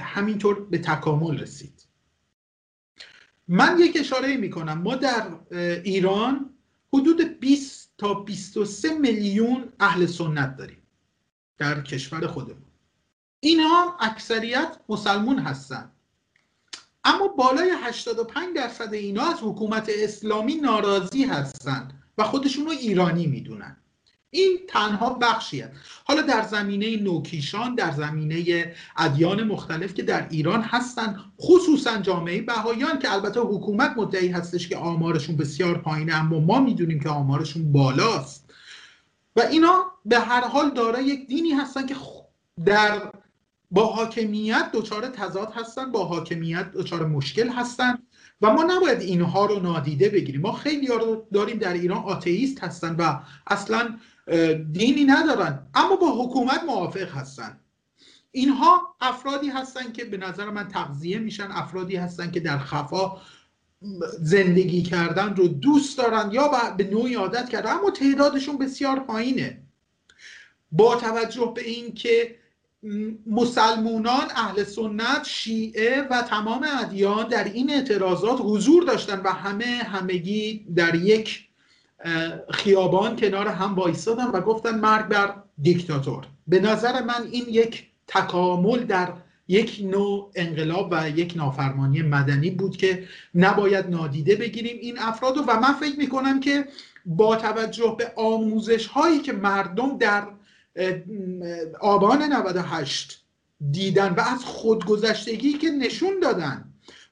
[0.00, 1.86] همینطور به تکامل رسید.
[3.48, 4.78] من یک اشاره می‌کنم.
[4.78, 5.26] ما در
[5.84, 6.50] ایران
[6.92, 10.82] حدود 20 تا 23 میلیون اهل سنت داریم
[11.58, 12.70] در کشور خودمون.
[13.40, 15.93] اینها اکثریت مسلمون هستند
[17.04, 23.76] اما بالای 85 درصد اینا از حکومت اسلامی ناراضی هستند و خودشون رو ایرانی می‌دونن.
[24.30, 25.70] این تنها بخشیه.
[26.04, 32.98] حالا در زمینه نوکیشان در زمینه ادیان مختلف که در ایران هستن خصوصا جامعه بهایان
[32.98, 38.50] که البته حکومت مدعی هستش که آمارشون بسیار پایینه اما ما می‌دونیم که آمارشون بالاست.
[39.36, 41.96] و اینا به هر حال دارای یک دینی هستن که
[42.64, 43.10] در
[43.74, 47.98] با حاکمیت دچار تضاد هستن با حاکمیت دچار مشکل هستن
[48.42, 50.40] و ما نباید اینها رو نادیده بگیریم.
[50.40, 53.98] ما خیلی رو داریم در ایران آتئیست هستن و اصلا
[54.72, 57.60] دینی ندارن اما با حکومت موافق هستن.
[58.30, 63.16] اینها افرادی هستن که به نظر من تغذیه میشن افرادی هستن که در خفا
[64.20, 69.62] زندگی کردن رو دوست دارن یا به نوعی عادت کردن اما تعدادشون بسیار پایینه.
[70.72, 72.43] با توجه به اینکه
[73.26, 80.66] مسلمونان اهل سنت شیعه و تمام ادیان در این اعتراضات حضور داشتن و همه همگی
[80.76, 81.48] در یک
[82.50, 86.26] خیابان کنار هم وایستادن و گفتن مرگ بر دیکتاتور.
[86.46, 89.12] به نظر من این یک تکامل در
[89.48, 95.60] یک نوع انقلاب و یک نافرمانی مدنی بود که نباید نادیده بگیریم این افراد و
[95.60, 96.68] من فکر می‌کنم که
[97.06, 100.26] با توجه به آموزش هایی که مردم در
[101.80, 103.24] آبان 98
[103.70, 106.64] دیدن و از خودگذشتگی که نشون دادن.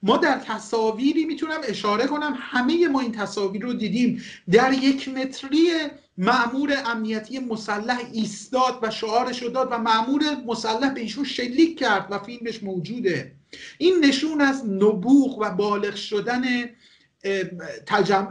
[0.02, 4.22] ما در تصاویری می‌تونم اشاره کنم همه ما این تصاویر رو دیدیم.
[4.50, 5.70] در یک متری
[6.18, 12.06] معمور امنیتی مسلح ایستاد و شعارش رو داد و معمور مسلح به ایشون شلیک کرد
[12.10, 13.32] و فیلمش موجوده.
[13.78, 16.42] این نشون از نبوغ و بالغ شدن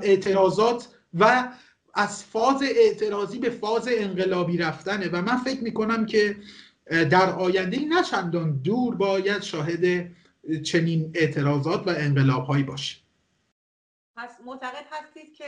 [0.01, 1.47] اعتراضات و
[1.93, 5.09] از فاز اعتراضی به فاز انقلابی رفتنه.
[5.09, 6.35] و من فکر می‌کنم که
[6.85, 10.11] در آینده نه چندان دور باید شاهد
[10.63, 13.01] چنین اعتراضات و انقلاب هایی باشیم
[14.15, 15.45] پس معتقد هستید که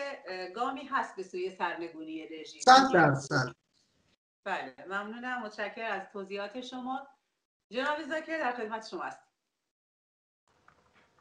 [0.56, 2.62] گامی هست به سوی سرنگونی رژیم.
[2.66, 3.56] صد درصد.
[4.44, 5.42] بله ممنونم.
[5.42, 7.08] متشکر از توضیحات شما.
[7.72, 9.20] جناب زاکر در خدمت شما است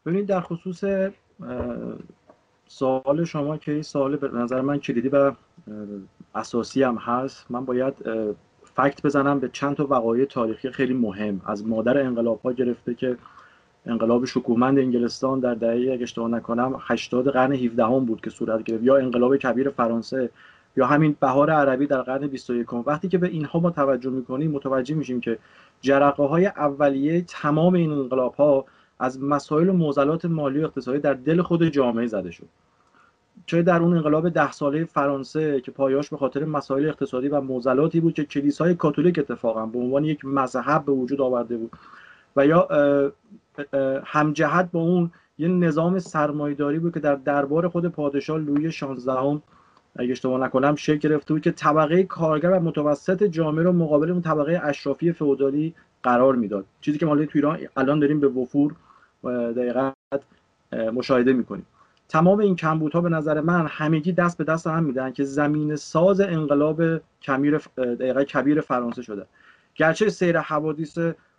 [0.06, 0.84] ببینید در خصوص
[2.72, 5.32] سوال شما که این سوال به نظر من کلیدی و
[6.34, 7.94] اساسی هم هست من باید
[8.76, 11.40] فکت بزنم به چند تا وقایع تاریخی خیلی مهم.
[11.46, 13.16] از مادر انقلاب ها گرفته که
[13.86, 18.64] انقلاب شکوهمند انگلستان در دهه اگه اشتباه نکنم 80 قرن 17 هم بود که صورت
[18.64, 18.82] گرفت.
[18.82, 20.30] یا انقلاب کبیر فرانسه
[20.76, 24.94] یا همین بهار عربی در قرن 21 وقتی که به اینها ما توجه می‌کنیم متوجه
[24.94, 25.38] میشیم که
[25.80, 28.64] جرقه های اولیه تمام این انقلاب ها
[29.02, 32.46] از مسائل و معضلات مالی و اقتصادی در دل خود جامعه زده شد.
[33.46, 38.00] چه در اون انقلاب ده ساله فرانسه که پایاش به خاطر مسائل اقتصادی و موزلاتی
[38.00, 41.72] بود که کلیسای کاتولیک اتفاقا به عنوان یک مذهب به وجود آورده بود
[42.36, 42.68] و یا
[44.04, 49.42] همجهت با اون یه نظام سرمایداری بود که در دربار خود پادشاه لویی 16 هم
[49.96, 54.22] اگه اشتباه نکنم شکل گرفته بود که طبقه کارگر و متوسط جامعه رو مقابل اون
[54.22, 56.64] طبقه اشرافی فئودالی قرار می‌داد.
[56.80, 58.74] چیزی که ما تو ایران الان داریم به وفور
[59.30, 59.94] دقیقت
[60.72, 61.66] مشاهده می‌کنیم.
[62.08, 66.20] تمام این کمبودها به نظر من همگی دست به دست هم میدن که زمین ساز
[66.20, 66.82] انقلاب
[67.26, 69.26] کبیر دقیقه کبیر فرانسه شده.
[69.74, 70.98] گرچه سیر حوادث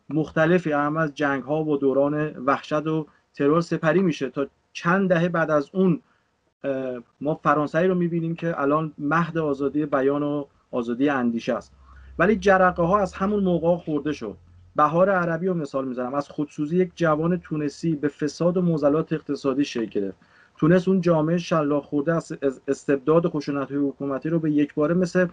[0.10, 4.30] مختلفی هم از جنگ ها و دوران وحشت و ترور سپری میشه.
[4.30, 6.00] تا چند دهه بعد از اون
[7.22, 11.74] ما فرانسوی رو می‌بینیم که الان مهد آزادی بیان و آزادی اندیشه است.
[12.20, 14.38] ولی جرقه ها از همون موقع خورده شد.
[14.76, 16.14] بهار عربی رو مثال می‌زنم.
[16.14, 20.18] از خودسوزی یک جوان تونسی به فساد و موزلات اقتصادی شکل گرفت.
[20.58, 25.28] تونست اون جامعه شلاق خورده از استبداد خشونت حکومتی رو به یک باره مثل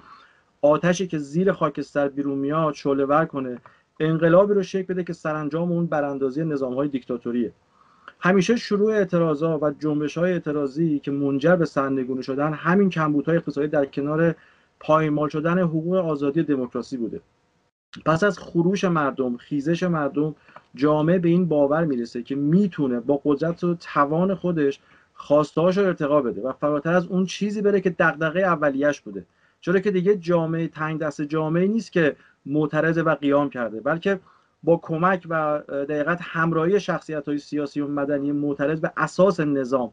[0.63, 3.59] آتشی که زیر خاکستر بیرون میاد شعله ور کنه
[4.01, 7.53] انقلابی رو شکل بده که سرانجام اون براندازی نظام های دیکتاتوریه.
[8.21, 13.69] همیشه شروع اعتراضا و جنبش های اعتراضی که منجر به سرنگونی شدن همین کمبودهای اقتصادی
[13.69, 14.35] در کنار
[14.81, 17.21] پایمال شدن حقوق آزادی دموکراسی بوده.
[18.05, 20.35] پس از خروش مردم خیزش مردم
[20.75, 24.81] جامعه به این باور می‌رسه که می‌تونه با قدرت و توان خودش
[25.15, 29.27] خواستهاش رو ارتقا بده و فراتر از اون چیزی بره که دغدغه اولیش بوده.
[29.61, 32.17] چرا که دیگه جامعه تنگ دست جامعه نیست که
[32.47, 34.21] معترض و قیام کرده بلکه
[34.63, 39.93] با کمک و دقیقت همراهی شخصیت های سیاسی و مدنی معترض به اساس نظام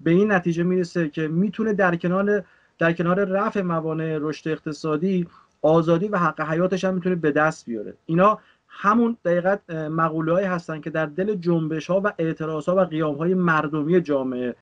[0.00, 2.44] به این نتیجه می‌رسه که می‌تونه در کنار
[2.78, 5.26] در کنار رفع موانع رشد اقتصادی
[5.62, 7.94] آزادی و حق حیاتش هم می‌تونه به دست بیاره.
[8.06, 8.38] اینا
[8.68, 13.34] همون دقیقت مقوله هستن که در دل جنبش ها و اعتراض ها و قیام های
[13.34, 14.54] مردمی جامعه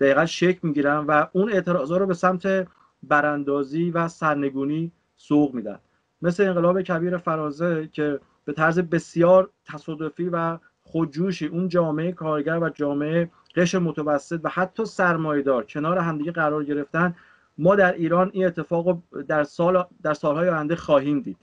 [0.00, 2.68] دقیقت شکل می‌گیرن و اون اعتراض ها رو به سمت
[3.02, 5.78] براندازی و سرنگونی سوق میدن.
[6.22, 12.68] مثل انقلاب کبیر فرانسه که به طرز بسیار تصادفی و خودجوشی اون جامعه کارگر و
[12.68, 17.14] جامعه قشر متوسط و حتی سرمایدار کنار همدیگه قرار گرفتن
[17.58, 18.98] ما در ایران این اتفاق
[19.28, 21.36] در سال در سالهای آینده خواهیم دید.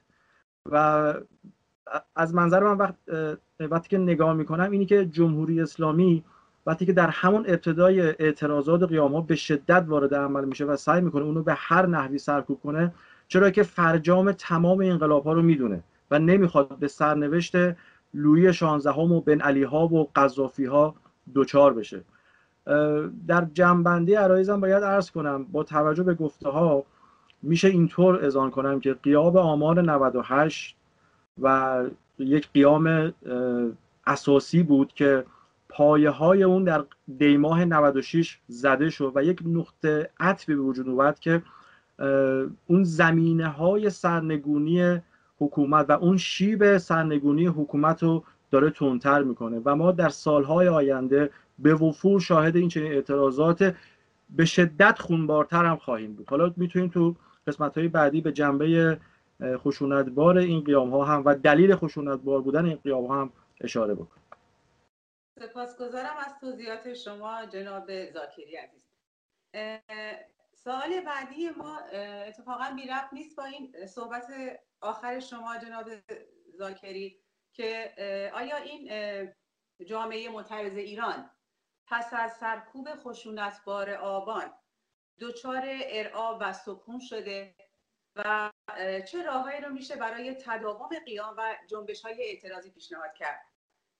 [0.72, 1.14] و
[2.16, 2.96] از منظر من وقت
[3.60, 6.24] وقتی که نگاه می‌کنم اینی که جمهوری اسلامی
[6.66, 10.76] وقتی که در همون ابتدای اعتراضات و قیام ها به شدت وارد عمل میشه و
[10.76, 12.94] سعی می‌کنه اونو به هر نحوی سرکوب کنه
[13.28, 17.56] چرا که فرجام تمام انقلاب ها رو می‌دونه و نمی‌خواد به سرنوشت
[18.14, 20.96] لویی شانزدهم و بن علی ها و قذافی ها
[21.34, 22.02] دوچار بشه.
[23.28, 26.84] در جنبندی عرایزم باید عرض کنم با توجه به گفته ها
[27.42, 30.76] میشه اینطور اذان کنم که قیاب آمار 98
[31.42, 31.84] و
[32.20, 33.14] یک قیام
[34.08, 35.26] اساسی بود که
[35.70, 36.84] پایه های اون در
[37.18, 41.42] دیماه 96 زده شد و یک نقطه عطفی به وجود اومد که
[42.68, 45.02] اون زمینه های سرنگونی
[45.40, 51.30] حکومت و اون شیب سرنگونی حکومت رو داره تونتر می‌کنه و ما در سالهای آینده
[51.60, 53.76] به وفور شاهد این چنین اعتراضات
[54.30, 56.30] به شدت خونبارتر هم خواهیم بود.
[56.30, 57.16] حالا می‌تونیم تو
[57.48, 59.00] قسمت های بعدی به جنبه
[59.42, 64.24] خشونتبار این قیام ها هم و دلیل خشونتبار بودن این قیام ها هم اشاره بکنیم.
[65.40, 68.84] سپاسگزارم از توضیحات شما جناب زاکری عزیز.
[70.54, 71.78] سوال بعدی ما
[72.28, 74.28] اتفاقا بی نیست با این صحبت
[74.82, 75.86] آخر شما جناب
[76.54, 77.18] زاکری
[77.54, 77.92] که
[78.34, 78.90] آیا این
[79.86, 81.30] جامعه معترض ایران
[81.88, 84.54] پس از سرکوب خشونتبار آبان
[85.20, 87.56] دچار ارعاب و سکون شده
[88.16, 88.52] و
[89.08, 93.42] چه راههایی رو میشه برای تداوم قیام و جنبش های اعتراضی پیشنهاد کرد؟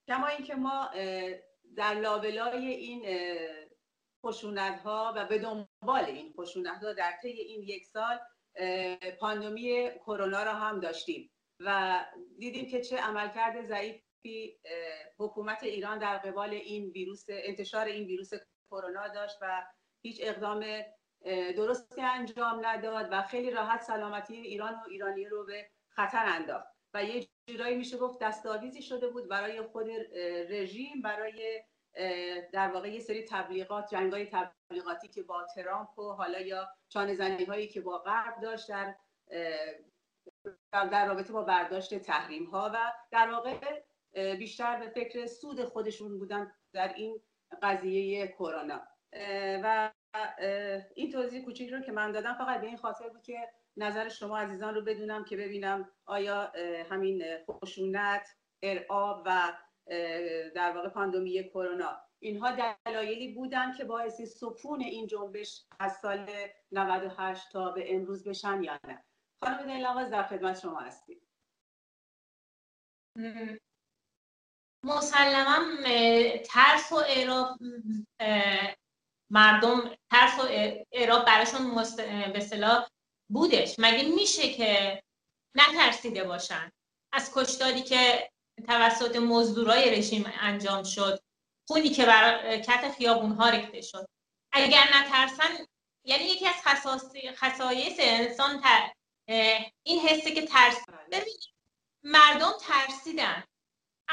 [0.08, 0.90] کما اینکه ما
[1.76, 3.06] در لابلای این
[4.26, 8.20] خشونت ها و به دنبال این خشونت ها در طی این یک سال
[9.20, 12.00] پاندمی کرونا را هم داشتیم و
[12.38, 14.03] دیدیم که چه عملکرد ضعیفی
[15.20, 18.30] حکومت ایران در قبال این ویروس انتشار این ویروس
[18.72, 19.64] کرونا داشت و
[20.02, 20.66] هیچ اقدام
[21.56, 26.74] درستی انجام نداد و خیلی راحت سلامتی ایران و ایرانی رو به خطر انداخت.
[26.94, 29.90] و یه جورایی میشه گفت دستاویزی شده بود برای خود
[30.50, 31.64] رژیم برای
[32.54, 37.68] در واقع یه سری تبلیغات جنگای تبلیغاتی که با ترامپ و حالا یا چانه هایی
[37.68, 38.96] که با غرب داشت در
[40.72, 43.84] در رابطه با برداشت تحریم ها و در واقع
[44.14, 47.22] بیشتر به فکر سود خودشون بودن در این
[47.62, 48.82] قضیه کرونا.
[49.64, 49.92] و
[50.96, 54.38] این توضیح کوچیک رو که من دادم فقط به این خاطر بود که نظر شما
[54.38, 56.52] عزیزان رو بدونم که ببینم آیا
[56.90, 58.28] همین خشونت
[58.64, 59.54] ارعاب و
[60.56, 66.30] در واقع پاندمی کرونا اینها دلایلی بودن که باعث سکون این جنبش از سال
[66.72, 69.04] 98 تا به امروز بشن یا نه.
[69.44, 71.22] خانم دلنواز در خدمت شما هستیم.
[74.84, 75.60] مسلما
[76.46, 77.60] ترس و اعراب
[79.30, 80.48] مردم ترس و
[80.92, 81.76] اعراب براشون
[82.34, 82.88] به صلاح
[83.30, 83.76] بودش.
[83.80, 85.04] مگه میشه که
[85.56, 86.72] نترسیده باشن؟
[87.14, 88.30] از کشتاری که
[88.68, 91.20] توسط مزدورای رژیم انجام شد
[91.68, 94.08] خونی که بر کت خیابون ها ریخته شد.
[94.52, 95.66] اگر نترسن
[96.06, 96.56] یعنی یکی از
[97.36, 98.92] خصایص انسان تر
[99.84, 100.78] این حسه که ترس
[101.12, 101.54] ببینید
[102.04, 103.44] مردم ترسیدن.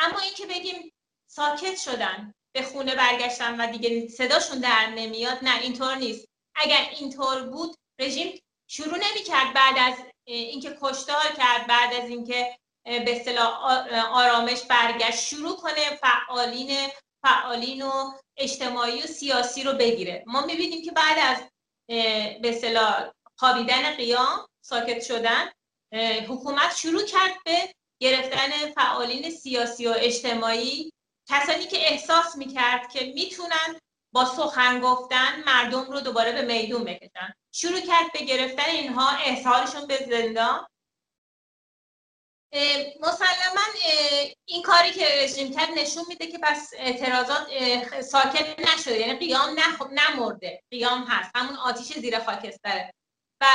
[0.00, 0.92] اما اینکه بگیم
[1.30, 6.28] ساکت شدن به خونه برگشتن و دیگه صداشون در نمیاد نه اینطور نیست.
[6.54, 9.94] اگر اینطور بود رژیم شروع نمی‌کرد بعد از
[10.24, 13.64] اینکه کشتار کرد بعد از اینکه به اصطلاح
[14.12, 16.88] آرامش برگشت شروع کنه فعالین
[17.22, 20.24] فعالین و اجتماعی و سیاسی رو بگیره.
[20.26, 21.50] ما می‌بینیم که بعد از
[22.42, 25.50] به اصطلاح خوابیدن قیام ساکت شدن
[26.28, 30.92] حکومت شروع کرد به گرفتن فعالین سیاسی و اجتماعی
[31.28, 33.80] کسانی که احساس می‌کرد که می‌تونن
[34.12, 37.34] با سخن گفتن مردم رو دوباره به میدون بکشن.
[37.52, 40.66] شروع کرد به گرفتن اینها احضارشون به زندان.
[43.00, 43.60] مسلما
[44.44, 47.46] این کاری که رژیم کرد نشون میده که پس اعتراضات
[48.00, 49.56] ساکت نشده یعنی قیام
[49.92, 50.62] نمرده.
[50.70, 51.30] قیام هست.
[51.34, 52.94] همون آتیش زیر خاکستره.
[53.40, 53.46] و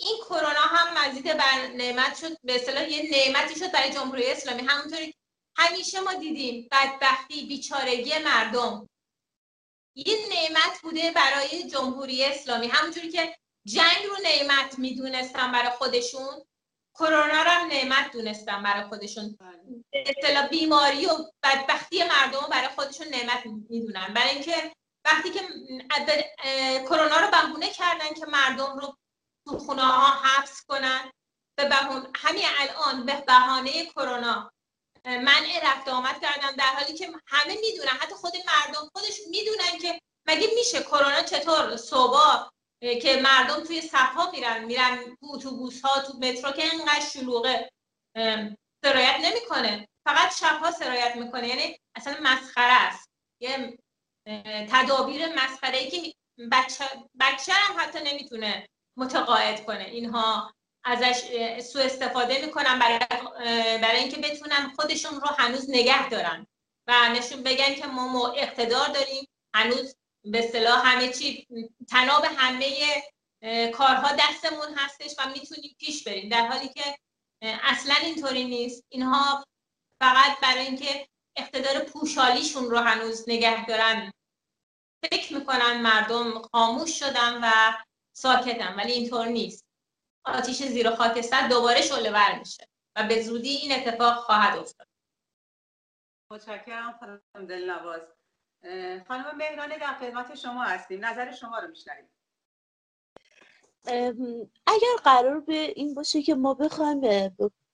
[0.00, 4.62] این کرونا هم مزید بر نعمت شد به اصطلاح یه نعمتی شد برای جمهوری اسلامی.
[4.62, 5.14] همونطوری
[5.56, 8.88] همیشه ما دیدیم بدبختی بیچارگی مردم.
[9.94, 12.66] یه نعمت بوده برای جمهوری اسلامی.
[12.66, 13.36] همونجوری که
[13.66, 16.44] جنگ رو نعمت می‌دونستن برای خودشون
[16.94, 19.38] کرونا رو هم نعمت دونستن برای خودشون.
[19.92, 21.10] اصطلاح بیماری و
[21.42, 24.14] بدبختی مردم رو برای خودشون نعمت می‌دونن.
[24.14, 24.72] برای اینکه
[25.04, 25.40] وقتی که
[26.84, 28.96] کرونا رو بهونه کردن که مردم رو
[29.48, 31.12] تو خونه ها حبس کنن.
[31.58, 34.52] به بهون همین الان به بهانه کرونا.
[35.04, 40.00] منع رفت آمد کردن در حالی که همه می‌دونن حتی خود مردم خودش می‌دونن که
[40.26, 42.48] مگه میشه کرونا چطور صبح
[42.80, 47.70] که مردم توی صفها میرن میرن تو اتوبوس ها تو مترو که اینقدر شلوغه.
[48.84, 49.88] سرایت نمی‌کنه.
[50.06, 51.48] فقط شبها سرایت می‌کنه.
[51.48, 53.10] یعنی اصلا مسخره است.
[53.40, 53.78] یه
[54.70, 56.14] تدابیر مسخره ای که
[56.52, 56.84] بچه,
[57.20, 58.68] بچه هم حتی نمی‌تونه
[58.98, 59.84] متقاعد کنه.
[59.84, 61.22] اینها ازش
[61.60, 62.98] سوء استفاده می‌کنن برای,
[63.78, 66.46] برای اینکه بتونن خودشون رو هنوز نگه دارن
[66.86, 69.28] و نشون بگن که ما اقتدار داریم.
[69.54, 71.46] هنوز به اصطلاح همه چی
[71.88, 72.72] تناب همه
[73.70, 76.28] کارها دستمون هستش و می‌تونیم پیش بریم.
[76.28, 76.98] در حالی که
[77.42, 78.84] اصلا اینطوری نیست.
[78.88, 79.44] اینها
[80.00, 84.12] فقط برای اینکه اقتدار پوشالیشون رو هنوز نگه دارن
[85.10, 87.72] فکر می‌کنن مردم خاموش شدن و
[88.18, 89.66] ساکتن ولی اینطور نیست.
[90.24, 94.86] آتیش زیر خاکستر دوباره شعله ور میشه و به زودی این اتفاق خواهد افتاد.
[96.30, 98.00] متشکرم خانم دلنواز.
[99.08, 101.04] خانم مهرانه در خدمت شما هستیم.
[101.04, 102.08] نظر شما رو میشنویم.
[104.66, 107.00] اگر قرار به این باشه که ما بخوایم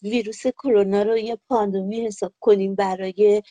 [0.02, 3.42] ویروس کرونا رو یه پاندمی حساب کنیم برای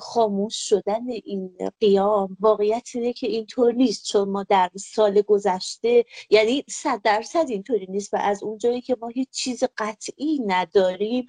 [0.00, 6.64] خاموش شدن این قیام واقعیت اینه که اینطور نیست چون ما در سال گذشته یعنی
[6.68, 11.26] صد درصد اینطوری نیست و از اونجایی که ما هیچ چیز قطعی نداریم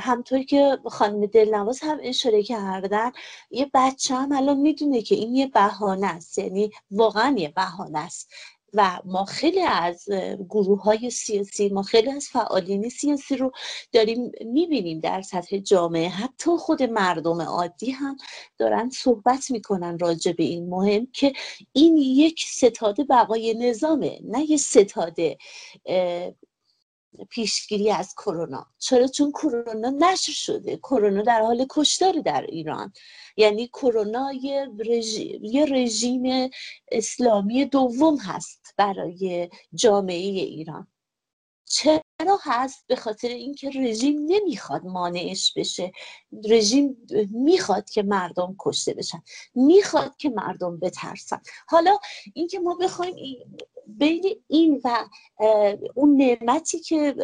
[0.00, 3.12] همطور که خانم دلنواز هم اشاره کردن
[3.50, 8.30] یه بچه هم الان می‌دونه که این یه بهانه است یعنی واقعا یه بهانه است.
[8.74, 10.04] و ما خیلی از
[10.48, 13.52] گروه های سیاسی ما خیلی از فعالین سیاسی رو
[13.92, 16.08] داریم می‌بینیم در سطح جامعه.
[16.08, 18.16] حتی خود مردم عادی هم
[18.58, 20.68] دارن صحبت می‌کنن راجع به این.
[20.68, 21.32] مهم که
[21.72, 25.36] این یک ستاده بقای نظامه نه یه ستاده
[27.30, 28.66] پیشگیری از کرونا.
[28.78, 30.76] چرا؟ چون کرونا نشر شده.
[30.76, 32.92] کرونا در حال کشتار در ایران.
[33.36, 36.50] یعنی کرونا یه رژیم, یه رژیم
[36.92, 40.86] اسلامی دوم هست برای جامعه ایران.
[41.64, 45.92] چرا هست؟ به خاطر اینکه رژیم نمی‌خواد مانعش بشه.
[46.44, 46.96] رژیم
[47.30, 49.22] می‌خواد که مردم کشته بشن.
[49.54, 51.40] می‌خواد که مردم بترسن.
[51.68, 51.98] حالا
[52.34, 53.14] اینکه ما بخوایم
[53.86, 55.08] بین این و
[55.94, 57.14] اون نعمتی که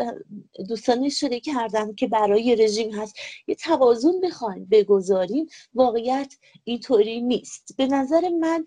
[0.69, 6.35] دوستان اشاره کردن که برای رژیم هست یه توازن بخوایم بگذاریم واقعیت
[6.65, 7.75] اینطوری نیست.
[7.77, 8.67] به نظر من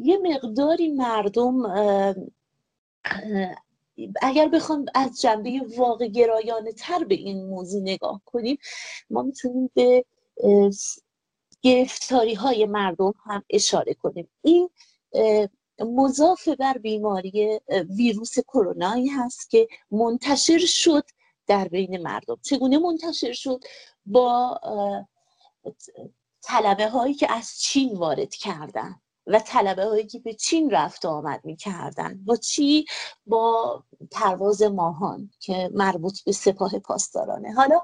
[0.00, 1.62] یه مقداری مردم
[4.22, 8.58] اگر بخوام از جنبه واقع گرایانه تر به این موضوع نگاه کنیم
[9.10, 10.04] ما می‌تونیم به
[11.62, 14.28] گرفتاری های مردم هم اشاره کنیم.
[14.42, 14.70] این
[15.80, 17.60] مضاف بر بیماری
[17.96, 21.04] ویروس کرونایی هست که منتشر شد
[21.46, 22.36] در بین مردم.
[22.42, 23.64] چگونه منتشر شد؟
[24.06, 24.60] با
[26.42, 31.44] طلبه هایی که از چین وارد کردن و طلبه هایی که به چین رفت آمد
[31.44, 32.24] می‌کردن.
[32.24, 32.84] با چی؟
[33.26, 37.52] با پرواز ماهان که مربوط به سپاه پاسدارانه.
[37.52, 37.80] حالا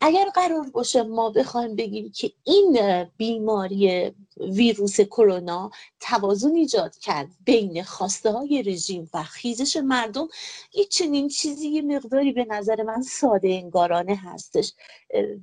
[0.00, 7.82] اگر قرار باشه ما بخوایم بگیم که این بیماری ویروس کرونا توازن ایجاد کرد بین
[7.82, 10.28] خواسته های رژیم و خیزش مردم
[10.72, 14.72] این چنین چیزی یه مقداری به نظر من ساده انگارانه هستش.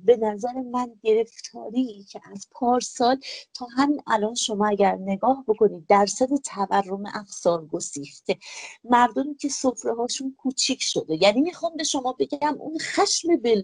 [0.04, 3.20] به نظر من گرفتاری که از پارسال
[3.54, 8.38] تا همین الان شما اگر نگاه بکنید درصد تورم افسار گسیخته.
[8.84, 11.22] مردمی که سفره هاشون کوچیک شده.
[11.22, 13.62] یعنی می‌خوام به شما بگم اون خشم بل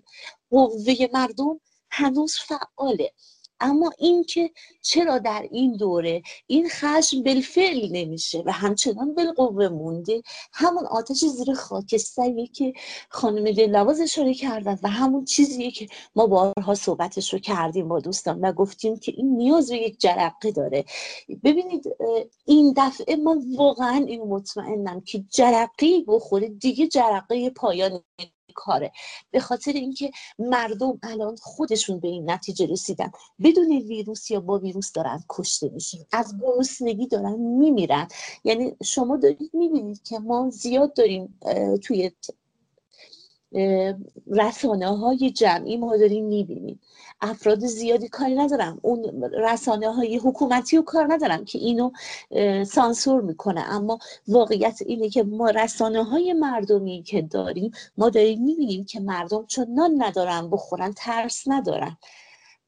[0.50, 3.12] قوه مردم هنوز فعاله.
[3.64, 4.50] اما اینکه
[4.82, 11.54] چرا در این دوره این خشم بالفعل نمیشه و همچنان بالقوه مونده همون آتش زیر
[11.54, 12.72] خاکستریه که
[13.08, 18.40] خانم دلواز اشاره کردن و همون چیزیه که ما بارها صحبتش رو کردیم با دوستان
[18.40, 20.84] و گفتیم که این نیاز به یک جرقه داره.
[21.44, 21.84] ببینید
[22.44, 28.00] این دفعه من واقعا این مطمئنم که جرقه بخوره دیگه جرقه پایان
[28.54, 28.92] کاره.
[29.30, 33.10] به خاطر اینکه مردم الان خودشون به این نتیجه رسیدن.
[33.42, 35.98] بدون ویروس یا با ویروس دارن کشته میشن.
[36.12, 38.08] از گرسنگی دارن میمیرن.
[38.44, 41.38] یعنی شما دارید می‌بینید که ما زیاد داریم
[41.82, 42.10] توی
[44.26, 46.80] رسانه های جمعی ما داریم می‌بینیم.
[47.20, 51.90] افراد زیادی کاری ندارم اون رسانه های حکومتی رو کار ندارم که اینو
[52.64, 53.60] سانسور می‌کنه.
[53.60, 53.98] اما
[54.28, 59.66] واقعیت اینه که ما رسانه های مردمی که داریم ما داریم می‌بینیم که مردم چون
[59.70, 61.96] نان ندارن بخورن ترس ندارن.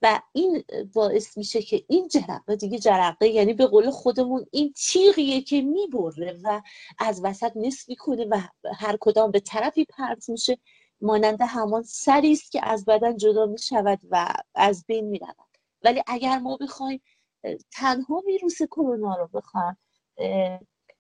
[0.03, 0.64] و این
[0.95, 6.41] باعث میشه که این جرقه دیگه جرقه یعنی به قول خودمون این تیغیه که می‌بره
[6.43, 6.61] و
[6.99, 8.41] از وسط نصف می‌کنه و
[8.74, 10.59] هر کدام به طرفی پرت میشه.
[11.01, 15.57] مانند همان سری است که از بدن جدا می شود و از بین می رود
[15.84, 17.03] ولی اگر ما بخوایم
[17.72, 19.76] تنها ویروس کرونا رو بخوایم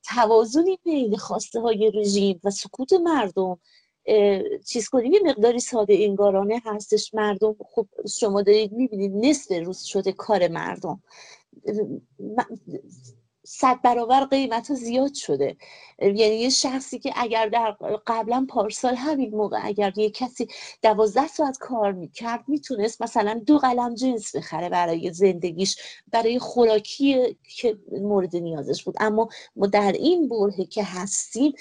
[0.04, 3.58] توازنی بین خواسته های رژیم و سکوت مردم
[4.66, 7.14] چیز کنیم یه مقداری ساده انگارانه هستش.
[7.14, 7.86] مردم خب
[8.20, 11.02] شما دارید می‌بینید نصف روز شده کار مردم.
[13.46, 15.56] صد برابر قیمت ها زیاد شده.
[15.98, 17.76] یعنی یه شخصی که اگر در
[18.06, 20.48] قبلا پارسال همین موقع اگر یه کسی
[20.82, 25.76] دوازده ساعت کار می‌کرد می‌تونست مثلا دو قلم جنس بخره برای زندگیش
[26.12, 28.94] برای خوراکی که مورد نیازش بود.
[29.00, 31.52] اما ما در این برهه که هستیم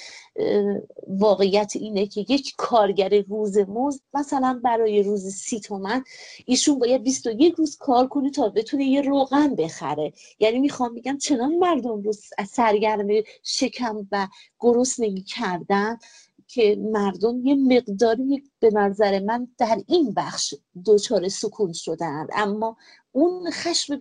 [1.08, 6.04] واقعیت اینه که یک کارگر روز مزد مثلا برای روز سی تومن
[6.46, 10.14] ایشون باید 21 روز کار کنه تا بتونه یه روغن بخره.
[10.40, 12.12] یعنی می‌خوام بگم چنان مردم رو
[12.48, 13.08] سرگرم
[13.44, 14.28] شکم و
[14.60, 15.98] گرسنگی کردن
[16.48, 20.54] که مردم یه مقداری به نظر من در این بخش
[20.86, 22.28] دچار سکون شدن.
[22.34, 22.78] اما
[23.12, 24.00] اون خشم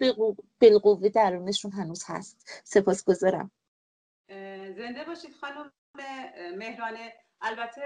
[0.61, 2.63] بالقوه درونشون هنوز هست.
[2.65, 3.51] سپاس گذارم
[4.77, 5.73] زنده باشید خانم
[6.59, 7.81] مهرانه البته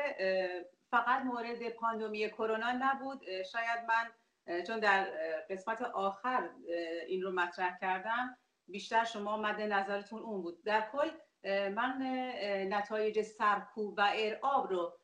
[0.91, 3.21] فقط مورد پاندومی کرونا نبود.
[3.53, 4.11] شاید من
[4.67, 5.07] چون در
[5.51, 6.51] قسمت آخر
[7.09, 8.37] این رو مطرح کردم.
[8.69, 10.63] بیشتر شما مد نظرتون اون بود.
[10.65, 11.11] در کل
[11.69, 12.03] من
[12.69, 14.99] نتایج سرکوب و ارعاب رو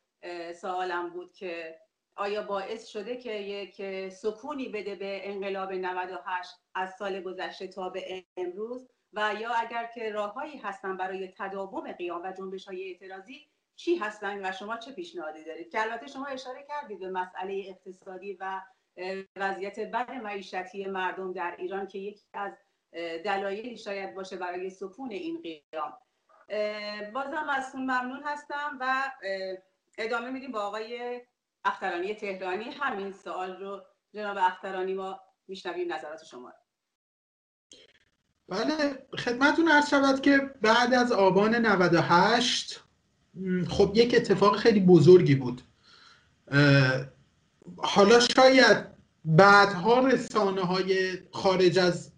[0.54, 1.78] سوالم بود که
[2.16, 8.24] آیا باعث شده که یک سکونی بده به انقلاب 98 از سال گذشته تا به
[8.36, 13.96] امروز؟ و یا اگر که راههایی هستن برای تداوم قیام و جنبش های اعتراضی چی
[13.96, 18.60] هستن و شما چه پیشنهادی دارید؟ که البته شما اشاره کردید به مسئله اقتصادی و
[19.36, 22.52] وضعیت بد معیشتی مردم در ایران که یکی از
[23.24, 25.92] دلایلی شاید باشه برای سکون این قیام.
[27.12, 29.12] بازم ازتون ممنون هستم و
[29.99, 31.20] ادامه میدیم با آقای
[31.64, 32.64] اخترانی تهرانی.
[32.64, 33.82] همین سوال رو
[34.14, 36.53] جناب اخترانی ما میشنویم نظرات شما
[38.49, 42.80] بله خدمتون عرض شود که بعد از آبان 98
[43.68, 45.62] خب یک اتفاق خیلی بزرگی بود.
[47.76, 48.86] حالا شاید
[49.24, 52.13] بعدها رسانه های خارج از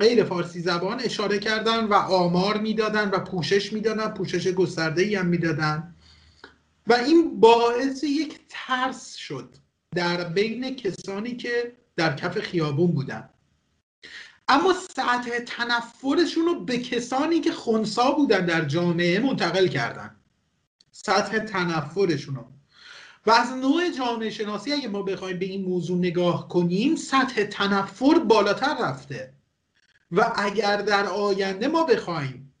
[0.00, 5.26] غیر فارسی زبان اشاره کردن و آمار می‌دادن و پوشش می‌دادن پوشش گسترده ای هم
[5.26, 5.94] می‌دادن.
[6.86, 9.54] و این باعث یک ترس شد
[9.94, 13.28] در بین کسانی که در کف خیابون بودن.
[14.48, 20.16] اما سطح تنفرشون رو به کسانی که خونسا بودن در جامعه منتقل کردن.
[20.92, 22.44] سطح تنفرشون رو.
[23.26, 28.18] و از نوع جامعه شناسی اگه ما بخوایم به این موضوع نگاه کنیم سطح تنفر
[28.18, 29.32] بالاتر رفته.
[30.12, 32.52] و اگر در آینده ما بخوایم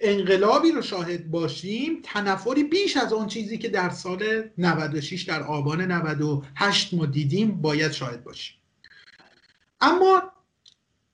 [0.00, 5.80] انقلابی رو شاهد باشیم تنفری بیش از آن چیزی که در سال 96 در آبان
[5.80, 8.56] 98 ما دیدیم باید شاهد باشیم.
[9.80, 10.22] اما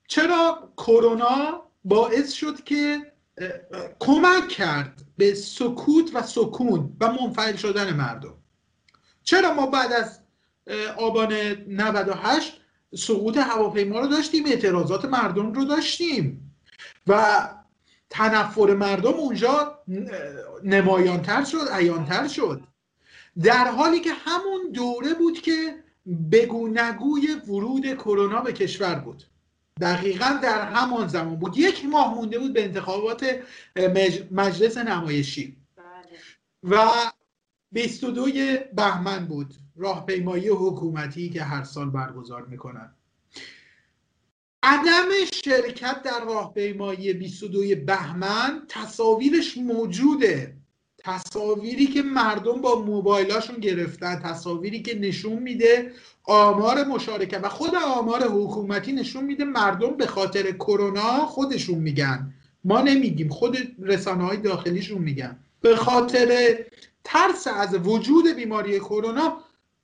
[0.09, 3.13] چرا کرونا باعث شد که
[3.99, 8.35] کمک کرد به سکوت و سکون و منفعل شدن مردم؟
[9.27, 10.21] چرا ما بعد از
[10.97, 11.33] آبان
[11.69, 12.61] 98
[12.95, 16.55] سقوط هواپیما رو داشتیم اعتراضات مردم رو داشتیم
[17.07, 17.49] و
[18.11, 19.79] تنفر مردم اونجا
[20.65, 22.63] نمایانتر شد عیانتر شد.
[23.43, 25.85] در حالی که همون دوره بود که
[26.33, 29.25] بگو نگوی ورود کرونا به کشور بود.
[29.81, 31.57] دقیقا در همان زمان بود.
[31.57, 33.41] یک ماه مونده بود به انتخابات
[34.31, 35.57] مجلس نمایشی.
[35.77, 36.19] بله.
[36.63, 36.91] و
[37.77, 38.31] 22
[38.77, 42.91] بهمن بود راهپیمایی حکومتی که هر سال برگزار می‌کنن.
[44.63, 45.09] عدم
[45.45, 50.57] شرکت در راهپیمایی 22 بهمن تصاویرش موجوده.
[50.99, 55.93] تصاویری که مردم با موبایلاشون گرفتن تصاویری که نشون میده
[56.25, 62.35] آمار مشارکت و خود آمار حکومتی نشون میده مردم به خاطر کرونا خودشون میگن.
[62.65, 65.39] ما نمیگیم خود رسانه های داخلیشون میگن.
[65.61, 66.59] به خاطر
[67.07, 69.41] ترس از وجود بیماری کرونا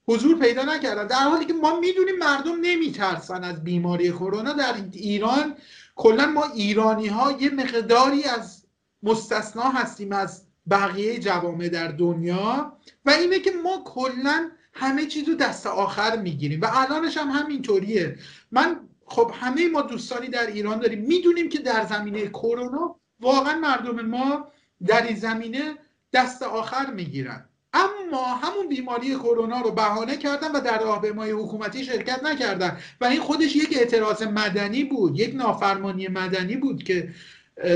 [0.09, 1.07] حضور پیدا نکردن.
[1.07, 4.53] در حالی که ما می‌دونیم مردم نمیترسن از بیماری کرونا.
[4.53, 5.55] در ایران
[5.97, 8.64] کلا ما ایرانی ها یه مقداری از
[9.03, 12.73] مستثنا هستیم از بقیه جوامع در دنیا
[13.05, 18.18] و اینه که ما کلا همه چیز رو دست آخر می‌گیریم و الانش هم همینطوریه.
[18.51, 21.01] من خب همه ما دوستانی در ایران داریم.
[21.01, 24.49] می‌دونیم که در زمینه کرونا واقعا مردم ما
[24.87, 25.79] در این زمینه
[26.13, 27.45] دست آخر می‌گیرن.
[27.73, 32.79] اما همون بیماری کرونا رو بهانه کردن و در راهپیمایی حکومتی شرکت نکردن.
[33.01, 37.09] و این خودش یک اعتراض مدنی بود یک نافرمانی مدنی بود که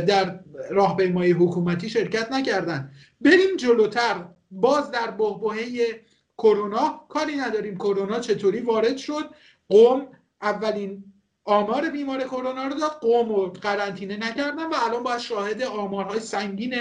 [0.07, 2.91] در راهپیمایی حکومتی شرکت نکردن.
[3.21, 4.25] بریم جلوتر.
[4.51, 5.65] باز در بحبوحه
[6.39, 7.77] کرونا کاری نداریم.
[7.77, 9.31] کرونا چطوری وارد شد؟
[9.69, 10.07] قوم
[10.43, 11.05] اولین
[11.45, 12.99] آمار بیمار کرونا رو داد.
[13.01, 16.75] قوم رو قرنطینه نکردن و الان باید شاهد آمارهای سنگین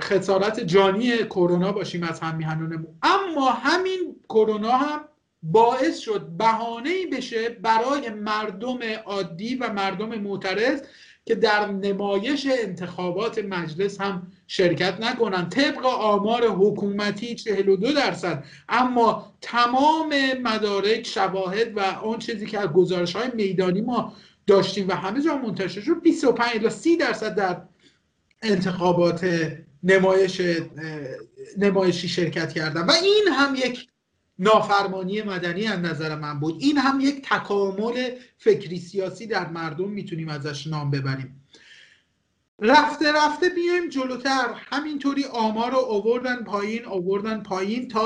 [0.00, 2.98] خسارت جانی کرونا باشیم از هم میهنانمون.
[3.02, 5.00] اما همین کرونا هم
[5.42, 10.82] باعث شد بهانه ای بشه برای مردم عادی و مردم معترض
[11.26, 18.44] که در نمایش انتخابات مجلس هم شرکت نکنند طبق آمار حکومتی 42 درصد.
[18.68, 24.12] اما تمام مدارک شواهد و آن چیزی که از گزارش های میدانی ما
[24.46, 27.62] داشتیم و همه جا منتشر شد 25 الی 30 درصد در
[28.44, 29.50] انتخابات
[29.82, 30.40] نمایش
[31.58, 32.82] نمایشی شرکت کردن.
[32.82, 33.88] و این هم یک
[34.38, 36.56] نافرمانی مدنی از نظر من بود.
[36.58, 41.40] این هم یک تکامل فکری سیاسی در مردم می‌تونیم ازش نام ببریم.
[42.60, 44.54] رفته رفته بیایم جلوتر.
[44.72, 48.04] همینطوری آمار رو آوردن پایین آوردن پایین تا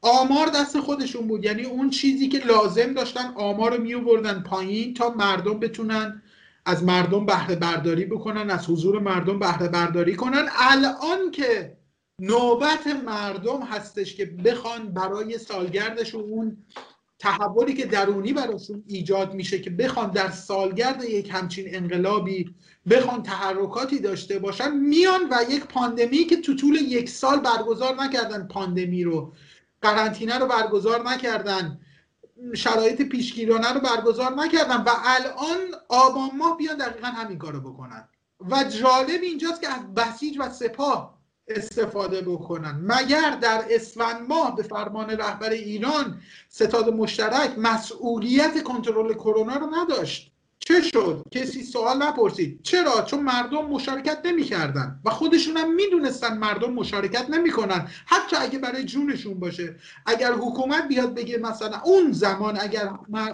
[0.00, 1.44] آمار دست خودشون بود.
[1.44, 3.94] یعنی اون چیزی که لازم داشتن آمار رو می
[4.42, 6.22] پایین تا مردم بتونن
[6.64, 10.48] از مردم بهره برداری بکنن از حضور مردم بهره برداری کنن.
[10.58, 11.78] الان که
[12.20, 16.56] نوبت مردم هستش که بخوان برای سالگردش اون
[17.18, 22.54] تحولی که درونی براشون ایجاد میشه که بخوان در سالگرد یک همچین انقلابی
[22.90, 28.46] بخوان تحرکاتی داشته باشن میان و یک پاندمی که تو طول یک سال برگزار نکردن
[28.46, 29.32] پاندمی رو
[29.82, 31.80] قرنطینه رو برگزار نکردن.
[32.54, 35.58] شرایط پیشگیرانه رو برگزار نکردن و الان
[35.88, 38.08] آبان ماه بیان دقیقا همین کارو بکنن.
[38.50, 41.18] و جالب اینجاست که از بسیج و سپاه
[41.48, 42.80] استفاده بکنن.
[42.82, 50.32] مگر در اسفند ماه به فرمان رهبر ایران ستاد مشترک مسئولیت کنترل کرونا رو نداشت؟
[50.60, 52.62] چه شد؟ کسی سوال نپرسید.
[52.62, 57.88] چرا؟ چون مردم مشارکت نمی‌کردن و خودشون هم می‌دونستن مردم مشارکت نمی‌کنن.
[58.06, 59.76] حتی اگه برای جونشون باشه.
[60.06, 62.88] اگر حکومت بیاد بگه مثلا اون زمان اگر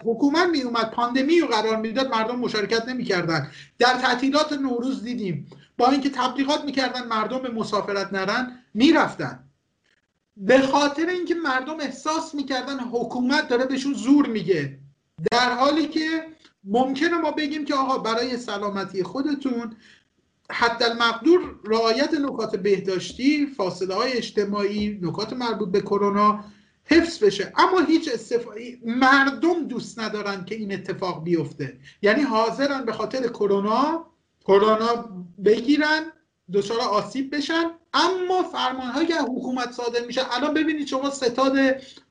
[0.05, 3.51] حکومت میومد پاندمی رو قرار می‌داد مردم مشارکت نمی‌کردن.
[3.79, 5.51] در تعطیلات نوروز دیدیم.
[5.79, 9.45] با اینکه تبلیغات می‌کردن مردم به مسافرت نرن می‌رفتن.
[10.37, 14.79] به خاطر اینکه مردم احساس می‌کردن حکومت داره بهشون زور میگه.
[15.33, 16.34] در حالی که
[16.65, 19.77] ممکنه ما بگیم که آقا برای سلامتی خودتون
[20.51, 26.45] حتی المقدور رعایت نکات بهداشتی فاصله های اجتماعی نکات مربوط به کرونا
[26.85, 27.53] حفظ بشه.
[27.57, 31.79] اما هیچ استفاده مردم دوست ندارن که این اتفاق بیفته.
[32.03, 34.07] یعنی حاضرن به خاطر کرونا
[34.41, 35.09] کرونا
[35.45, 36.13] بگیرن
[36.53, 37.71] دچار آسیب بشن.
[37.95, 41.57] اما فرمان هایی که حکومت صادر میشه الان ببینید شما ستاد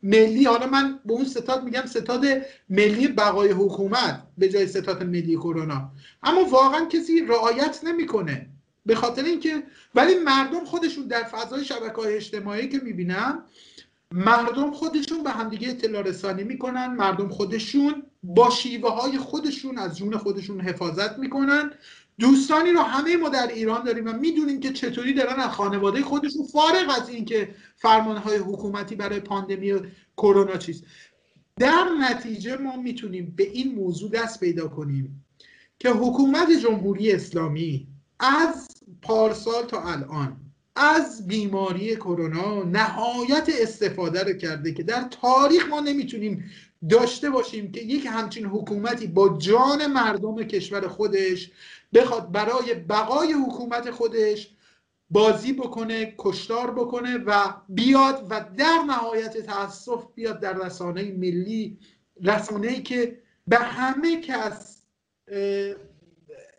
[0.04, 2.26] ملی حالا من به اون ستاد میگم ستاد
[2.70, 5.92] ملی بقای حکومت به جای ستاد ملی کرونا.
[6.24, 8.50] اما واقعا کسی رعایت نمی‌کنه
[8.86, 9.64] به خاطر اینکه
[9.96, 13.44] ولی مردم خودشون در فضای شبکه های اجتماعی که می‌بینم
[14.12, 20.18] مردم خودشون به همدیگه اطلاع رسانی می‌کنن مردم خودشون با شیوه های خودشون از جون
[20.18, 21.72] خودشون حفاظت می‌کنن
[22.20, 26.48] دوستانی رو همه ما در ایران داریم و می‌دونیم که چطوری دارن از خانواده خودشون
[26.48, 29.74] فارغ از اینکه فرمانهای حکومتی برای پاندمی
[30.18, 30.84] کرونا چیست.
[31.60, 35.26] در نتیجه ما می‌تونیم به این موضوع دست پیدا کنیم
[35.80, 37.88] که حکومت جمهوری اسلامی
[38.20, 38.68] از
[39.02, 40.38] پارسال تا الان
[40.76, 46.52] از بیماری کرونا نهایت استفاده رو کرده که در تاریخ ما نمی‌تونیم
[46.90, 51.52] داشته باشیم که یک همچین حکومتی با جان مردم کشور خودش
[51.94, 54.56] بخواد برای بقای حکومت خودش
[55.10, 61.80] بازی بکنه کشتار بکنه و بیاد و در نهایت تاسف بیاد در رسانه ملی.
[62.24, 64.84] رسانه ای که به همه کس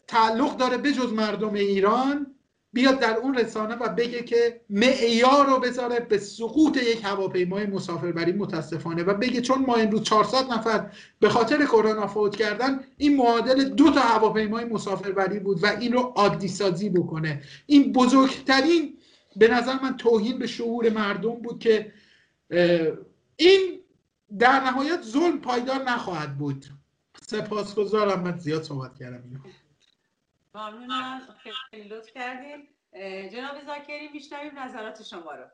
[0.06, 2.33] تعلق داره بجز مردم ایران.
[2.74, 8.32] بیاد در اون رسانه و بگه که معیار رو بذاره به سقوط یک هواپیمای مسافربری
[8.32, 13.64] متاسفانه و بگه چون ما امروز 400 نفر به خاطر کرونا فوت کردن این معادل
[13.64, 17.42] دو تا هواپیمای مسافربری بود و این رو عادی سازی بکنه.
[17.66, 18.96] این بزرگترین
[19.36, 21.92] به نظر من توهین به شعور مردم بود که
[23.36, 23.80] این
[24.38, 26.66] در نهایت ظلم پایدار نخواهد بود.
[27.26, 29.42] سپاسگزارم من زیاد صحبت کردم.
[30.54, 31.20] ممنونم.
[31.70, 32.58] خیلی لطف کردیم
[33.32, 35.44] جناب زاکری میشنویم نظرات شما رو.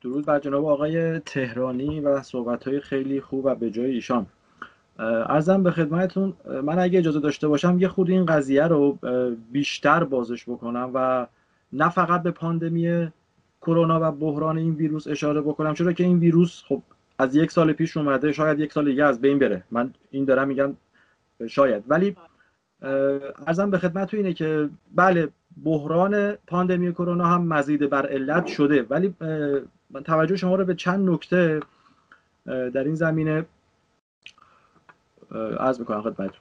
[0.00, 4.26] درود بر جناب آقای تهرانی و صحبت های خیلی خوب و به جای ایشان.
[4.98, 8.98] ارزم به خدمتتون من اگه اجازه داشته باشم یه خود این قضیه رو
[9.52, 11.26] بیشتر بازش بکنم و
[11.72, 13.12] نه فقط به پاندمی
[13.60, 16.82] کرونا و بحران این ویروس اشاره بکنم چرا که این ویروس خب
[17.18, 19.64] از یک سال پیش اومده شاید یک سال دیگه از بین بره.
[19.70, 20.76] من این دارم میگم
[21.48, 21.84] شاید.
[21.88, 22.16] ولی
[23.46, 25.28] ارزم به خدمت اینه که بله
[25.64, 28.86] بحران پاندمی کرونا هم مزید بر علت شده.
[28.90, 29.14] ولی
[29.90, 31.60] من توجه شما رو به چند نکته
[32.46, 33.46] در این زمینه
[35.58, 36.40] از می‌کنم خدمتتون.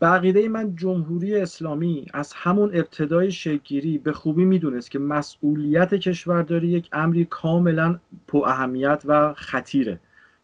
[0.00, 6.88] به من جمهوری اسلامی از همون ابتدای شکلگیری به خوبی می‌دونست که مسئولیت کشورداری یک
[6.92, 10.00] امری کاملا پو اهمیت و خطیره.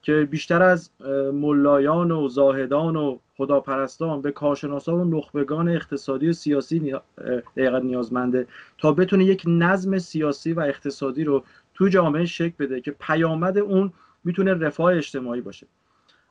[0.06, 0.90] که بیشتر از
[1.32, 6.94] ملایان و زاهدان و خداپرستان به کارشناسان و نخبگان اقتصادی و سیاسی
[7.56, 8.46] دقیقا نیازمنده
[8.78, 11.44] تا بتونه یک نظم سیاسی و اقتصادی رو
[11.74, 13.92] تو جامعه شکل بده که پیامد اون
[14.24, 15.66] می‌تونه رفاه اجتماعی باشه.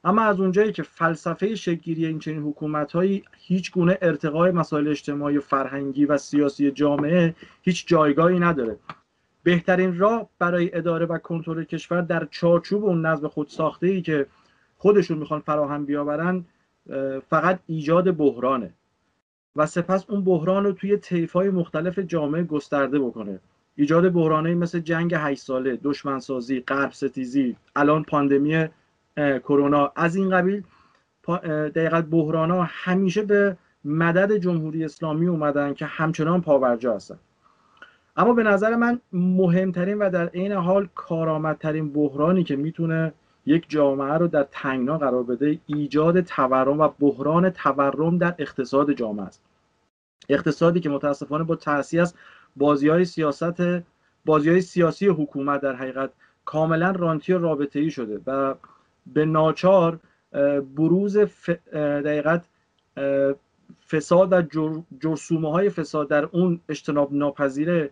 [0.03, 5.37] اما از اونجایی که فلسفه شکلگیری این چنین حکومت هایی هیچ گونه ارتقای مسائل اجتماعی
[5.37, 8.77] و فرهنگی و سیاسی جامعه هیچ جایگاهی نداره.
[9.45, 14.25] بهترین راه برای اداره و کنترل کشور در چارچوب اون نظم خود ساخته ای که
[14.77, 16.45] خودشون می‌خوان فراهم بیاورن
[17.29, 18.73] فقط ایجاد بحرانه.
[19.55, 20.99] و سپس اون بحران رو توی
[21.33, 23.39] های مختلف جامعه گسترده بکنه.
[23.75, 28.67] ایجاد بحرانه مثل جنگ هشت ساله دشمنسازی غرب ستیزی الان پاندمی
[29.17, 29.91] کرونا.
[29.95, 30.63] از این قبیل
[31.75, 37.19] دقیقا بحران ها همیشه به مدد جمهوری اسلامی اومدن که همچنان پاورجا هستن.
[38.17, 43.13] اما به نظر من مهمترین و در عین حال کارآمدترین بحرانی که می‌تونه
[43.45, 49.25] یک جامعه رو در تنگنا قرار بده ایجاد تورم و بحران تورم در اقتصاد جامعه
[49.25, 49.41] است.
[50.29, 52.13] اقتصادی که متاسفانه با تاثیر از
[52.55, 53.61] بازی های سیاست
[54.25, 56.09] بازی های سیاسی حکومت در حقیقت
[56.45, 58.55] کاملا رانتی و رابطه ای شده و
[59.13, 59.99] به ناچار
[60.75, 61.49] بروز ف...
[61.73, 62.45] دقیقت
[63.89, 64.41] فساد و
[65.01, 67.89] جرسومه های فساد در اون اجتناب ناپذیره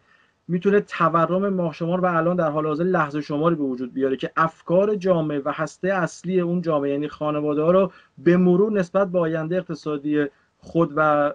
[0.47, 4.31] می‌تونه تورم ماه شمار و الان در حال حاضر لحظه شماری به وجود بیاره که
[4.35, 9.19] افکار جامعه و هسته اصلی اون جامعه یعنی خانواده ها رو به مرور نسبت به
[9.19, 10.25] آینده اقتصادی
[10.57, 11.33] خود و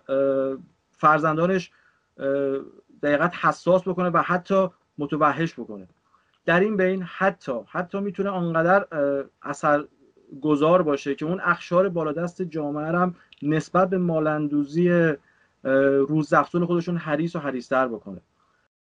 [0.91, 1.71] فرزندانش
[3.03, 5.89] دقیقت حساس بکنه و حتی متوحش بکنه.
[6.47, 8.87] در این بین حتی حتی می‌تونه آنقدر
[9.43, 9.85] اثر
[10.43, 15.13] گذار باشه که اون اخشار بالادست جامعه هم نسبت به مالندوزی
[16.09, 18.21] روزافزون خودشون حریص و حریصتر بکنه.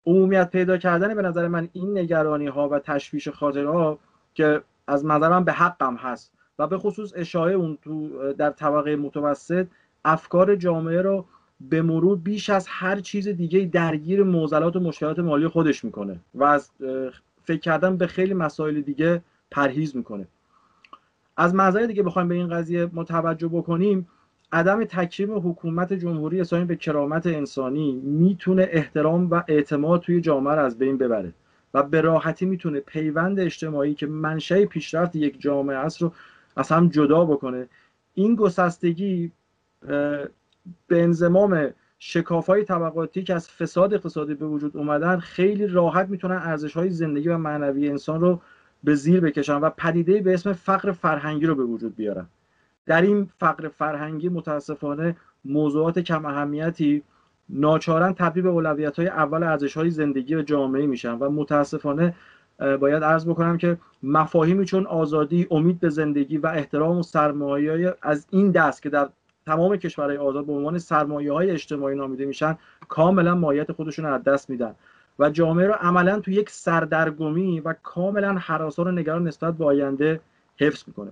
[0.07, 3.99] عمومیت پیدا کردن به نظر من این نگرانی ها و تشویش خاطرها
[4.33, 9.67] که از نظرم به حقم هست و به خصوص اشاعه اون تو در طبقه متوسط
[10.05, 11.25] افکار جامعه رو
[11.61, 16.43] به مرور بیش از هر چیز دیگه درگیر معضلات و مشکلات مالی خودش می‌کنه و
[16.43, 16.71] از
[17.43, 20.27] فکر کردن به خیلی مسائل دیگه پرهیز می‌کنه.
[21.37, 24.07] از منظر دیگه بخوایم به این قضیه متوجه بکنیم
[24.51, 30.61] عدم تکریم حکومت جمهوری اسلامی به کرامت انسانی می‌تونه احترام و اعتماد توی جامعه رو
[30.61, 31.33] از بین ببره
[31.73, 36.11] و به راحتی می‌تونه پیوند اجتماعی که منشأ پیشرفت یک جامعه است رو
[36.55, 37.67] از هم جدا بکنه.
[38.13, 39.31] این گسستگی
[40.87, 46.35] به انضمام شکاف های طبقاتی که از فساد اقتصادی به وجود اومدن خیلی راحت می‌تونن
[46.35, 48.41] ارزش های زندگی و معنوی انسان رو
[48.83, 52.27] به زیر بکشن و پدیده به اسم فقر فرهنگی رو به وجود بیارن.
[52.87, 55.15] در این فقر فرهنگی متاسفانه
[55.45, 57.03] موضوعات کم اهمیتی
[57.49, 62.15] ناچارن تبدیل به اولویت های اول ارزش های زندگی و جامعه میشن و متاسفانه
[62.79, 68.27] باید عرض بکنم که مفاهیمی چون آزادی امید به زندگی و احترام و سرمایه از
[68.29, 69.09] این دست که در
[69.45, 72.57] تمام کشورهای آزاد به عنوان سرمایه های اجتماعی نامیده میشن
[72.87, 74.75] کاملا ماهیت خودشون از دست میدن
[75.19, 80.19] و جامعه رو عملا تو یک سردرگمی و کاملا حراسان و نگران نسبت به آینده
[80.57, 81.11] حفظ می‌کنه.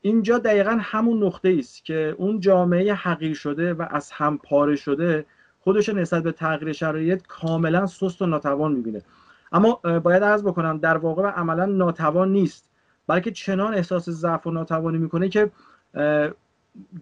[0.00, 5.26] اینجا دقیقا همون نقطه است که اون جامعه حقیر شده و از هم پاره شده
[5.60, 9.02] خودش نسبت به تغییر شرایط کاملا سست و ناتوان می‌بینه.
[9.52, 12.70] اما باید عرض بکنم در واقع عملا ناتوان نیست
[13.06, 15.50] بلکه چنان احساس ضعف و ناتوانی می‌کنه که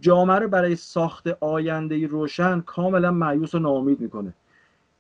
[0.01, 4.35] جامعه رو برای ساخت آینده روشن کاملا معیوس و ناامید می‌کنه.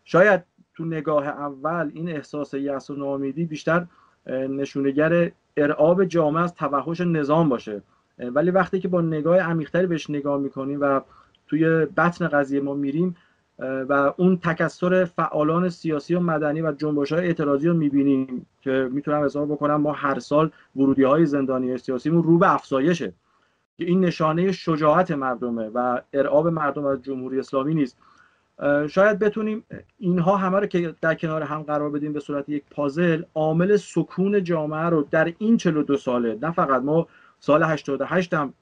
[0.05, 0.44] شاید
[0.74, 3.86] تو نگاه اول این احساس یأس و ناامیدی بیشتر
[4.26, 7.82] نشونگر ارعاب جامعه از توحش نظام باشه.
[8.18, 11.00] ولی وقتی که با نگاه عمیقتری بهش نگاه می‌کنیم و
[11.46, 13.16] توی بطن قضیه ما میریم
[13.59, 19.24] و اون تکسر فعالان سیاسی و مدنی و جنبش های اعتراضی رو می‌بینیم که می‌تونم
[19.24, 23.12] حساب بکنم ما هر سال ورودی های زندانی سیاسیمون رو به افزایشه.
[23.78, 27.98] که این نشانه شجاعت مردمه و ارعاب مردم از جمهوری اسلامی نیست.
[28.88, 29.64] شاید بتونیم
[29.98, 34.44] اینها همه رو که در کنار هم قرار بدیم به صورت یک پازل عامل سکون
[34.44, 37.07] جامعه رو در این 42 ساله نه فقط ما
[37.40, 38.54] سال 88 هم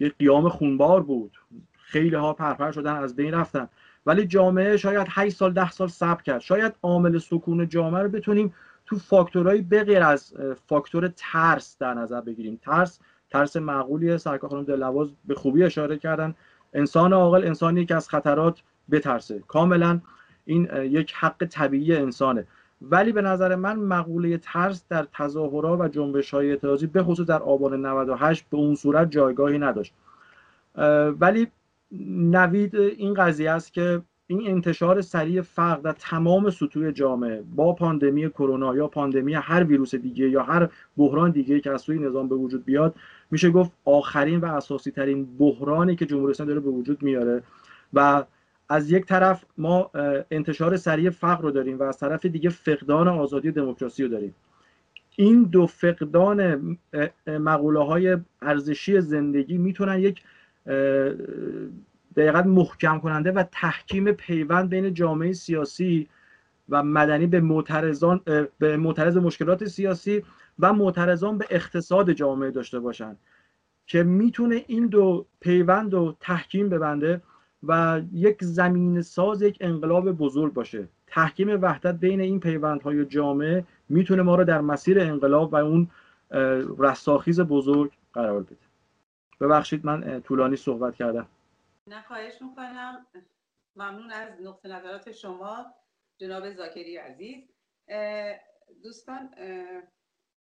[0.00, 1.38] یک قیام خونبار بود.
[1.78, 3.68] خیلی ها پرپر شدن از بین رفتن.
[4.06, 6.40] ولی جامعه شاید 8 سال 10 سال صبر کرد.
[6.40, 8.54] شاید عامل سکون جامعه رو بتونیم
[8.86, 10.34] تو فاکتورهای بغیر از
[10.68, 12.60] فاکتور ترس در نظر بگیریم.
[12.62, 13.00] ترس
[13.30, 14.16] ترس معقولیه.
[14.16, 16.34] سرکار خانم دلنواز به خوبی اشاره کردن.
[16.74, 19.42] انسان عاقل انسانی که از خطرات بترسه.
[19.48, 20.00] کاملا
[20.44, 22.46] این یک حق طبیعی انسانه.
[22.82, 27.42] ولی به نظر من مقوله ترس در تظاهرات و جنبش های اعتراضی به خصوص در
[27.42, 29.94] آبان 98 به اون صورت جایگاهی نداشت.
[31.20, 31.46] ولی
[32.08, 38.30] نوید این قضیه است که این انتشار سریع فقر در تمام سطوح جامعه با پاندمی
[38.30, 42.34] کرونا یا پاندمی هر ویروس دیگه یا هر بحران دیگه که از سوی نظام به
[42.34, 42.94] وجود بیاد
[43.30, 47.42] میشه گفت آخرین و اساسی ترین بحرانی که جمهوری داره به وجود میاره
[47.94, 48.24] و
[48.68, 49.90] از یک طرف ما
[50.30, 54.34] انتشار سریع فقر رو داریم و از طرف دیگه فقدان آزادی دموکراسی رو داریم.
[55.16, 56.78] این دو فقدان
[57.26, 60.22] مقوله های ارزشی زندگی می‌تونن یک
[62.16, 66.08] دقیقا محکم کننده و تحکیم پیوند بین جامعه سیاسی
[66.68, 68.20] و مدنی به معترضان
[68.58, 70.22] به معترض مشکلات سیاسی
[70.58, 73.16] و معترضان به اقتصاد جامعه داشته باشن
[73.86, 77.20] که می‌تونه این دو پیوند و تحکیم ببنده.
[77.62, 80.88] و یک زمین ساز یک انقلاب بزرگ باشه.
[81.06, 85.90] تحکیم وحدت بین این پیوندهای جامعه می‌تونه ما رو در مسیر انقلاب و اون
[86.78, 88.56] رستاخیز بزرگ قرار بده.
[89.40, 91.28] ببخشید من طولانی صحبت کردم.
[91.86, 93.06] نه خواهش می‌کنم.
[93.76, 95.66] ممنون از نقطه نظرات شما
[96.20, 97.44] جناب زاکری عزیز.
[98.82, 99.30] دوستان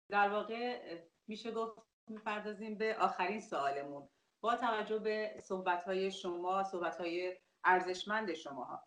[0.09, 0.79] در واقع
[1.27, 1.79] میشه گفت
[2.09, 4.07] می‌پردازیم به آخرین سوالمون.
[4.41, 8.83] با توجه به صحبت های شما صحبت های ارزشمند شما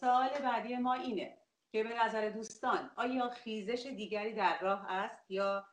[0.00, 1.38] سوال بعدی ما اینه
[1.72, 5.66] که به نظر دوستان آیا خیزش دیگری در راه است یا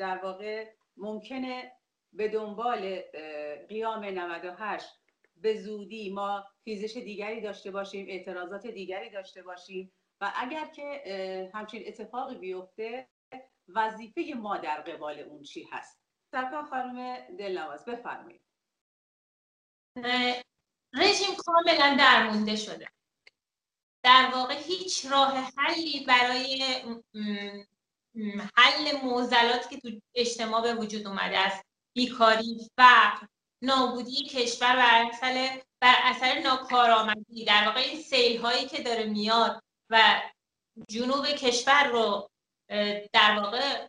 [0.00, 0.66] در واقع
[0.96, 1.72] ممکنه
[2.12, 3.00] به دنبال
[3.68, 4.86] قیام 98
[5.36, 11.82] به زودی ما خیزش دیگری داشته باشیم اعتراضات دیگری داشته باشیم؟ و اگر که همچین
[11.86, 13.08] اتفاقی بیفته
[13.68, 15.97] وظیفه ما در قبال اون چی هست؟
[16.32, 18.40] سرکار خانم دلنواز بفرمایید.
[20.94, 22.88] رژیم کاملا درمونده شده.
[24.02, 26.64] در واقع هیچ راه حلی برای
[28.56, 31.64] حل معضلاتی که تو اجتماع به وجود اومده است.
[31.96, 33.26] بیکاری فقر
[33.62, 37.44] نابودی کشور بر اثر بر اثر ناکارآمدی.
[37.44, 40.22] در واقع این سیل هایی که داره میاد و
[40.88, 42.30] جنوب کشور رو
[43.12, 43.88] در واقع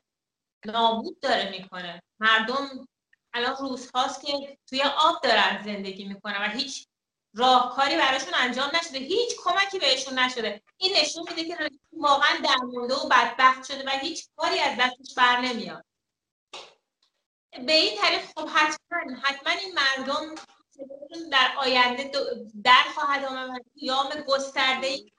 [0.66, 2.04] نابود داره می‌کنه.
[2.20, 2.88] مردم
[3.34, 6.88] الان روز هاست که توی آب دارن زندگی می‌کنن و هیچ
[7.34, 9.00] راهکاری براشون انجام نشده.
[9.00, 10.62] هیچ کمکی بهشون نشده.
[10.78, 15.42] این نشون میده که واقعا درمونده و بدبخت شده و هیچ کاری از دستش بر
[15.42, 15.86] نمیاد.
[17.66, 20.36] به این طریق خب حتما حتما این مردم
[21.32, 22.12] در آینده
[22.64, 25.12] در خواهد آمد قیام گسترده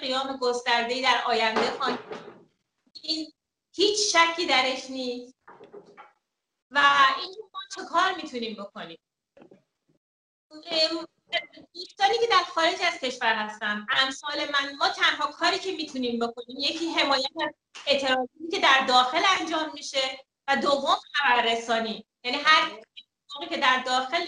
[0.00, 1.98] قیام گسترده در آینده خواهد
[3.02, 3.32] این
[3.74, 5.34] هیچ شکی درش نیست.
[6.70, 6.82] و
[7.18, 8.98] این ما چه کار می‌تونیم بکنیم؟
[11.74, 16.56] دوستانی که در خارج از کشور هستن امثال من ما تنها کاری که می‌تونیم بکنیم
[16.58, 17.54] یکی حمایت از
[17.86, 22.06] اعتراضی که در داخل انجام میشه و دوم خبررسانی.
[22.24, 24.26] یعنی هر موقعی که در داخل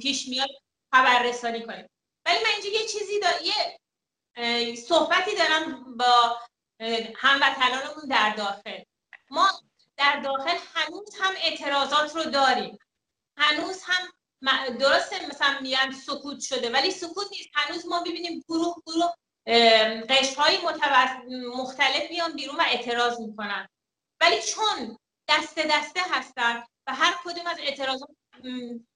[0.00, 0.48] پیش میاد
[0.92, 1.90] خبررسانی کنیم.
[2.26, 3.28] ولی من اینجا یه چیزی دا...
[3.42, 3.80] یه
[4.76, 6.38] صحبتی دارم با
[7.16, 8.82] هموطنانمون در داخل.
[9.30, 9.50] ما
[9.96, 12.78] در داخل هنوز هم اعتراضات رو داریم.
[13.36, 14.08] هنوز هم
[14.78, 17.48] درسته مثلا میگن سکوت شده ولی سکوت نیست.
[17.54, 19.12] هنوز ما ببینیم گروه گروه
[20.08, 20.58] قشر های
[21.56, 23.68] مختلف میان بیرون و اعتراض می‌کنن.
[24.20, 28.08] ولی چون دسته دسته هستن و هر کدوم از اعتراضات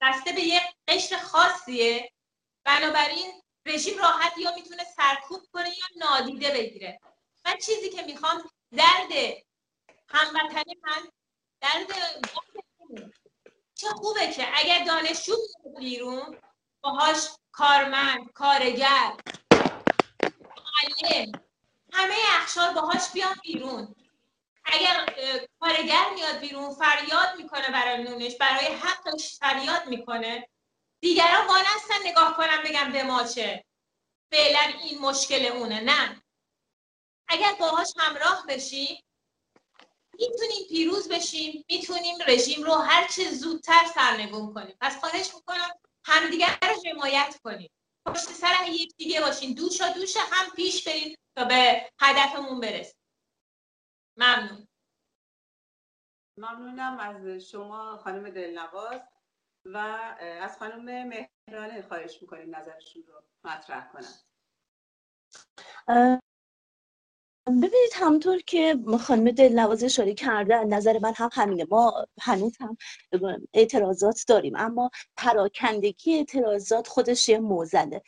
[0.02, 2.12] دسته به یک قشر خاصیه
[2.64, 7.00] بنابراین رژیم راحت یا می‌تونه سرکوب کنه یا نادیده بگیره.
[7.48, 9.12] من چیزی که می‌خوام درد
[10.08, 11.10] هموطنی من
[11.60, 11.92] درد
[13.74, 15.36] چه خوبه که اگر دانشجو
[15.78, 16.38] بیرون
[16.80, 19.12] باهاش کارمند کارگر
[20.56, 21.40] معلم
[21.92, 23.94] همه اخشار باهاش بیان بیرون.
[24.64, 25.06] اگر
[25.60, 30.48] کارگر میاد بیرون فریاد می‌کنه برای نونش برای حقش فریاد می‌کنه.
[31.00, 33.64] دیگران وان هستن نگاه کنم بگم به ما چه.
[34.32, 35.80] فعلا این مشکل اونه.
[35.80, 36.22] نه.
[37.28, 39.04] اگر باهاش همراه بشیم
[40.12, 44.76] می‌تونیم پیروز بشیم می‌تونیم رژیم رو هر چه زودتر سرنگون کنیم.
[44.80, 45.70] پس خواهش می‌کنم
[46.04, 47.70] همدیگر رو حمایت کنیم.
[48.06, 48.54] پشت سر
[48.98, 49.54] دیگه باشین.
[49.54, 53.00] دوشا دوش هم پیش بریم تا به هدفمون برسیم.
[54.16, 54.68] ممنون.
[56.38, 59.00] ممنونم از شما خانم دلنواز
[59.64, 59.76] و
[60.40, 61.82] از خانم مهرانه.
[61.82, 64.14] خواهش می‌کنیم نظرشون رو مطرح کنم
[67.48, 71.66] ببینید همطور که خانم دلنواز اشاره کرده نظر من هم همینه.
[71.70, 72.76] ما هنوز هم
[73.54, 78.02] اعتراضات داریم اما پراکندگی اعتراضات خودش یه موزله.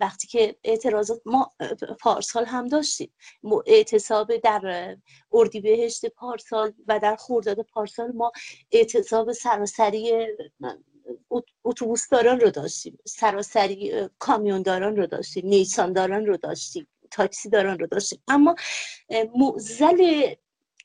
[0.00, 1.52] وقتی که اعتراضات ما
[2.00, 3.12] پارسال هم داشتیم.
[3.66, 4.96] اعتصاب در
[5.32, 8.32] اردیبهشت پارسال و در خورداد پارسال ما
[8.72, 10.26] اعتصاب سراسری
[11.64, 12.98] اتوبوسداران رو داشتیم.
[13.06, 15.46] سراسری کامیونداران رو داشتیم.
[15.46, 16.86] نیسانداران رو داشتیم.
[17.10, 18.22] تاکسی داران رو داشتیم.
[18.28, 18.54] اما
[19.36, 20.34] معزل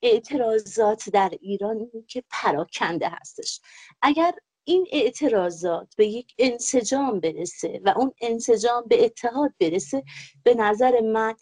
[0.02, 3.62] اعتراضات در ایران که پراکنده هستش.
[4.02, 10.04] اگر این اعتراضات به یک انسجام برسه و اون انسجام به اتحاد برسه
[10.44, 11.36] به نظر من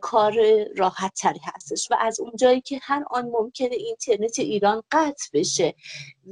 [0.00, 0.34] کار
[0.76, 1.88] راحت تری هستش.
[1.90, 5.74] و از اونجایی که هر آن ممکنه اینترنت ایران قطع بشه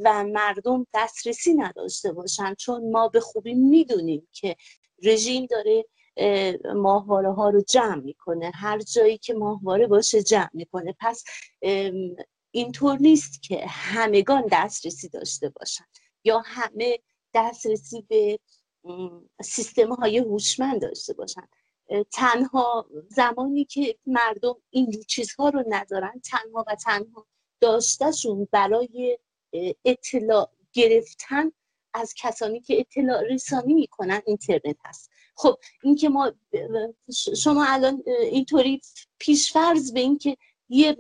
[0.05, 4.57] و مردم دسترسی نداشته باشن چون ما به خوبی می‌دونیم که
[5.03, 5.85] رژیم داره
[6.75, 8.51] ماهواره ها رو جمع می‌کنه.
[8.55, 10.97] هر جایی که ماهواره باشه جمع می‌کنه.
[11.01, 11.25] پس
[12.51, 15.85] اینطور نیست که همگان دسترسی داشته باشن
[16.25, 16.99] یا همه
[17.35, 18.39] دسترسی به
[19.43, 21.49] سیستم های هوشمند داشته باشن.
[22.13, 27.27] تنها زمانی که مردم این چیزها رو ندارن تنها و تنها
[27.61, 29.19] داشتهشون برای
[29.85, 31.53] اطلاع گرفتن
[31.95, 35.11] از کسانی که اطلاع رسانی می‌کنن اینترنت هست.
[35.39, 36.33] خب اینکه ما
[37.37, 38.81] شما الان اینطوری
[39.19, 40.37] پیشفرض به اینکه
[40.69, 40.97] یه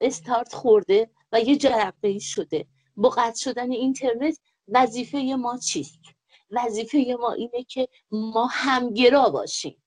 [0.00, 2.66] استارت خورده و یه جرقه شده.
[2.96, 4.38] با قطع شدن اینترنت
[4.68, 6.00] وظیفه ما چیست؟
[6.50, 9.82] وظیفه ما اینه که ما همگرا باشیم.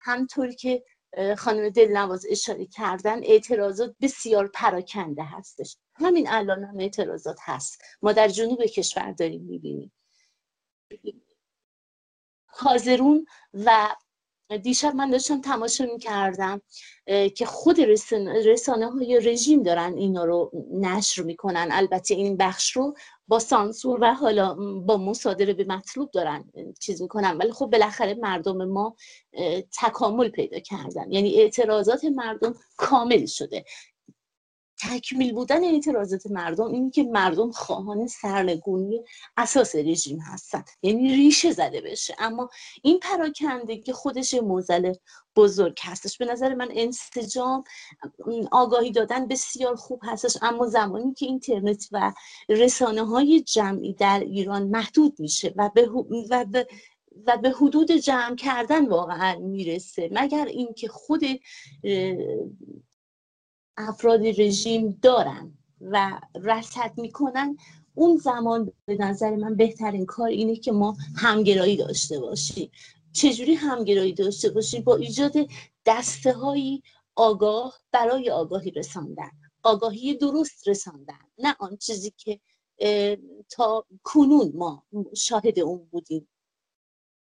[0.00, 0.84] همطور که
[1.38, 5.76] خانم دلنواز اشاره کردن اعتراضات بسیار پراکنده هستش.
[5.94, 7.82] همین الان هم اعتراضات هست.
[8.02, 9.92] ما در جنوب کشور داریم می‌بینیم.
[12.56, 13.88] حاضرون و
[14.62, 16.60] دیشب من داشتم تماشا می‌کردم
[17.36, 17.80] که خود
[18.44, 21.68] رسانه های رژیم دارن اینا رو نشر می‌کنن.
[21.72, 22.94] البته این بخش رو
[23.28, 24.54] با سانسور و حالا
[24.86, 26.44] با مصادره به مطلوب دارن
[26.80, 27.36] چیز می‌کنن.
[27.36, 28.96] ولی خب بالاخره مردم ما
[29.80, 31.12] تکامل پیدا کردن.
[31.12, 33.64] یعنی اعتراضات مردم کامل شده.
[34.78, 39.04] تکمیل بودن اعتراضات مردم این که مردم خواهان سرنگونی
[39.36, 40.64] اساس رژیم هستن.
[40.82, 42.14] یعنی ریشه زده بشه.
[42.18, 42.50] اما
[42.82, 44.94] این پراکندگی خودش موزل
[45.36, 47.64] بزرگ هستش به نظر من انسجام
[48.52, 50.36] آگاهی دادن بسیار خوب هستش.
[50.42, 52.12] اما زمانی که اینترنت و
[52.48, 55.88] رسانه های جمعی در ایران محدود میشه و به,
[56.30, 56.66] و به
[57.26, 61.20] و به حدود جمع کردن واقعا می‌رسه مگر اینکه خود
[63.76, 67.56] افراد رژیم دارن و رصد می‌کنن
[67.94, 72.70] اون زمان به نظر من بهترین کار اینه که ما همگرایی داشته باشیم.
[73.12, 75.32] چجوری همگرایی داشته باشیم؟ با ایجاد
[75.86, 76.82] دسته هایی
[77.16, 79.30] آگاه برای آگاهی رساندن.
[79.62, 82.40] آگاهی درست رساندن نه آن چیزی که
[83.50, 84.84] تا کنون ما
[85.16, 86.28] شاهد اون بودیم.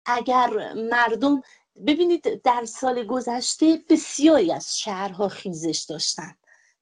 [0.06, 1.42] اگر مردم
[1.88, 6.36] ببینید در سال گذشته بسیاری از شهرها خیزش داشتن.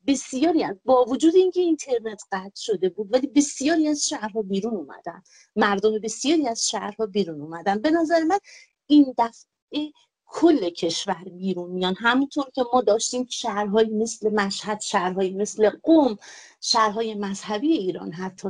[0.07, 5.23] بسیاری از با وجود اینکه اینترنت قطع شده بود ولی بسیاری از شهرها بیرون اومدن.
[5.55, 7.81] مردم بسیاری از شهرها بیرون اومدن.
[7.81, 8.39] به نظر من
[8.88, 9.91] این دفعه
[10.37, 11.95] کل کشور بیرون میان.
[11.99, 16.17] همینطور که ما داشتیم شهرهایی مثل مشهد شهرهایی مثل قوم
[16.61, 18.49] شهرهای مذهبی ایران حتی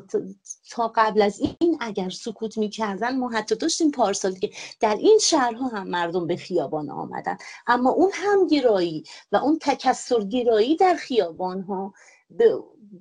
[0.71, 4.49] تا قبل از این اگر سکوت می‌کردن ما حتی داشتیم پارسال که
[4.79, 7.37] در این شهرها هم مردم به خیابان آمدن.
[7.67, 11.93] اما اون همگرایی و اون تکسرگرایی در خیابان ها
[12.29, 12.57] به,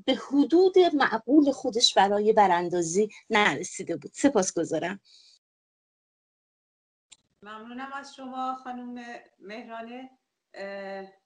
[0.07, 4.11] به حدود معقول خودش برای براندازی نرسیده بود.
[4.15, 5.01] سپاس گذارم
[7.45, 9.05] ممنونم از شما خانم
[9.39, 10.11] مهرانه.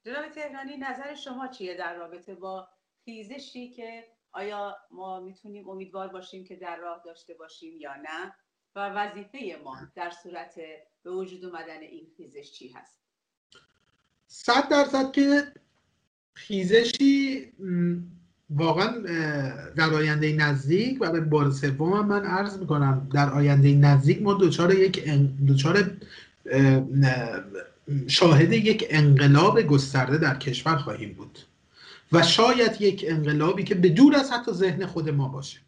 [0.04, 2.68] جناب تهرانی نظر شما چیه در رابطه با
[3.04, 8.34] خیزشی که آیا ما می‌تونیم امیدوار باشیم که در راه داشته باشیم یا نه؟
[8.74, 10.54] و وظیفه ما در صورت
[11.02, 12.98] به وجود اومدن این خیزش چی هست؟
[14.26, 15.52] صد درصد که
[16.34, 17.52] خیزشی
[18.50, 18.92] واقعا
[19.76, 25.04] در آینده نزدیک برای بار سوم من عرض می‌کنم در آینده نزدیک ما دچار یک
[25.48, 25.90] دچار
[28.06, 31.38] شاهد یک انقلاب گسترده در کشور خواهیم بود
[32.12, 35.58] و شاید یک انقلابی که به دور از حتی ذهن خود ما باشه.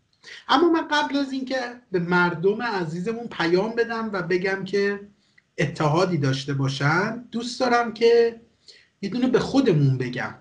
[0.49, 1.57] اما من قبل از اینکه
[1.93, 5.01] به مردم عزیزمون پیام بدم و بگم که
[5.59, 8.41] اتحادی داشته باشن دوست دارم که
[9.03, 10.35] یه دونه به خودمون بگم.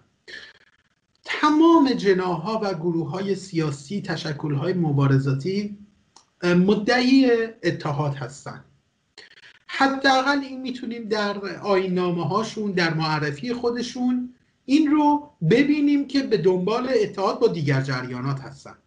[1.30, 5.78] تمام جناها و گروه های سیاسی تشکل های مبارزاتی
[6.44, 7.32] مدعی
[7.64, 8.66] اتحاد هستند.
[9.68, 14.36] حداقل این می‌تونیم در آینامه هاشون در معرفی خودشون
[14.66, 18.78] این رو ببینیم که به دنبال اتحاد با دیگر جریانات هستن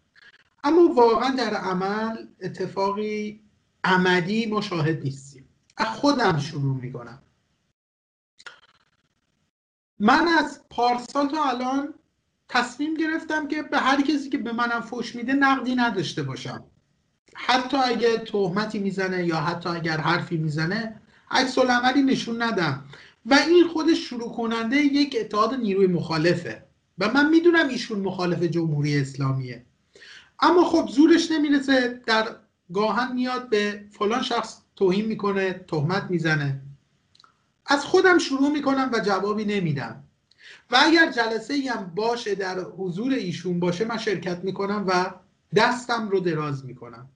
[0.64, 3.40] اما واقعا در عمل اتفاقی
[3.84, 5.48] عملی مشاهد نیستیم.
[5.76, 7.22] از خودم شروع می‌کنم.
[9.98, 11.94] من از پارسال تا الان
[12.52, 16.64] تصمیم گرفتم که به هر کسی که به منم فوش میده نقدی نداشته باشم.
[17.34, 21.00] حتی اگر تهمتی می‌زنه یا حتی اگر حرفی می‌زنه
[21.30, 22.84] عکس عملی نشون ندم.
[23.26, 26.62] و این خودش شروع کننده یک اتحاد نیروی مخالفه.
[26.98, 29.64] و من می‌دونم ایشون مخالف جمهوری اسلامیه.
[30.40, 32.02] اما خب زورش نمی‌رسه.
[32.06, 32.36] در
[32.72, 36.60] گاهن میاد به فلان شخص توهین می‌کنه تهمت می‌زنه.
[37.66, 40.04] از خودم شروع می‌کنم و جوابی نمیدم.
[40.72, 45.14] و اگر جلسه ای هم باشه در حضور ایشون باشه من شرکت می‌کنم و
[45.56, 47.08] دستم رو دراز می‌کنم.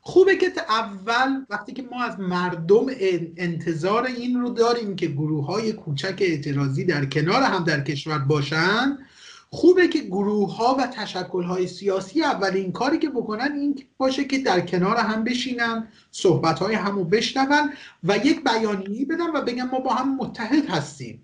[0.00, 2.86] خوبه که اول وقتی که ما از مردم
[3.36, 8.98] انتظار این رو داریم که گروه های کوچک اعتراضی در کنار هم در کشور باشن
[9.50, 14.38] خوبه که گروه ها و تشکل های سیاسی اولین کاری که بکنن این باشه که
[14.38, 17.72] در کنار هم بشینن صحبت های همو بشنون
[18.04, 21.22] و یک بیانیه‌ای بدن و بگن ما با هم متحد هستیم.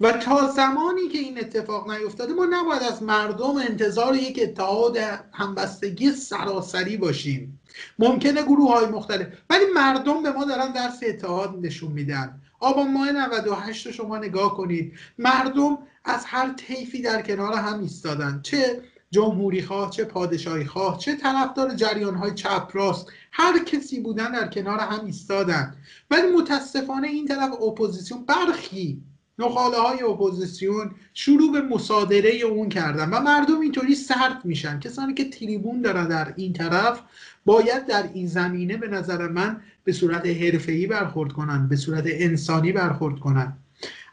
[0.00, 4.96] و تا زمانی که این اتفاق نیفتاده ما نباید از مردم انتظار یک اتحاد
[5.32, 7.60] همبستگی سراسری باشیم.
[7.98, 12.40] ممکنه گروه های مختلف ولی مردم به ما دارن درس اتحاد نشون میدن.
[12.60, 14.92] آبان ماه 98 رو شما نگاه کنید.
[15.18, 18.40] مردم از هر طیفی در کنار هم ایستادن.
[18.42, 24.32] چه جمهوری خواه چه پادشاهی خواه چه طرفدار جریان های چپ راست هر کسی بودن
[24.32, 25.74] در کنار هم ایستادن.
[26.10, 29.02] ولی متاسفانه این طرف اپوزیسیون برخی
[29.40, 34.80] نخاله های اپوزیسیون شروع به مصادره اون کردن و مردم اینطوری سرد میشن.
[34.80, 37.02] کسانی که تریبون دارن در این طرف
[37.44, 42.72] باید در این زمینه به نظر من به صورت حرفه‌ای برخورد کنن به صورت انسانی
[42.72, 43.56] برخورد کنن.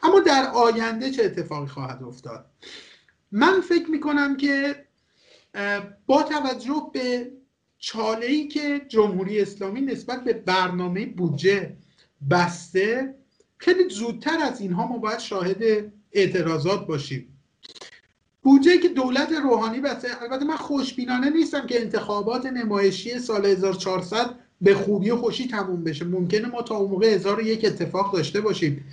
[0.04, 2.46] اما در آینده چه اتفاقی خواهد افتاد؟
[3.32, 4.76] من فکر می‌کنم که
[6.06, 7.32] با توجه به
[7.80, 11.78] چاله ای که جمهوری اسلامی نسبت به برنامه بودجه
[12.30, 13.16] بسته
[13.58, 15.64] خیلی زودتر از اینها ما باید شاهد
[16.12, 17.28] اعتراضات باشیم.
[18.42, 24.76] بودجه که دولت روحانی بسته البته من خوشبینانه نیستم که انتخابات نمایشی سال 1400 به
[24.76, 26.06] خوبی و خوشی تموم بشه.
[26.06, 28.86] ممکنه ما تا اون موقع هزار اتفاق داشته باشیم.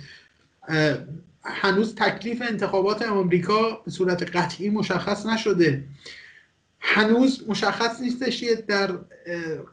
[1.43, 5.83] هنوز تکلیف انتخابات آمریکا به صورت قطعی مشخص نشده.
[6.79, 8.91] هنوز مشخص نیستش در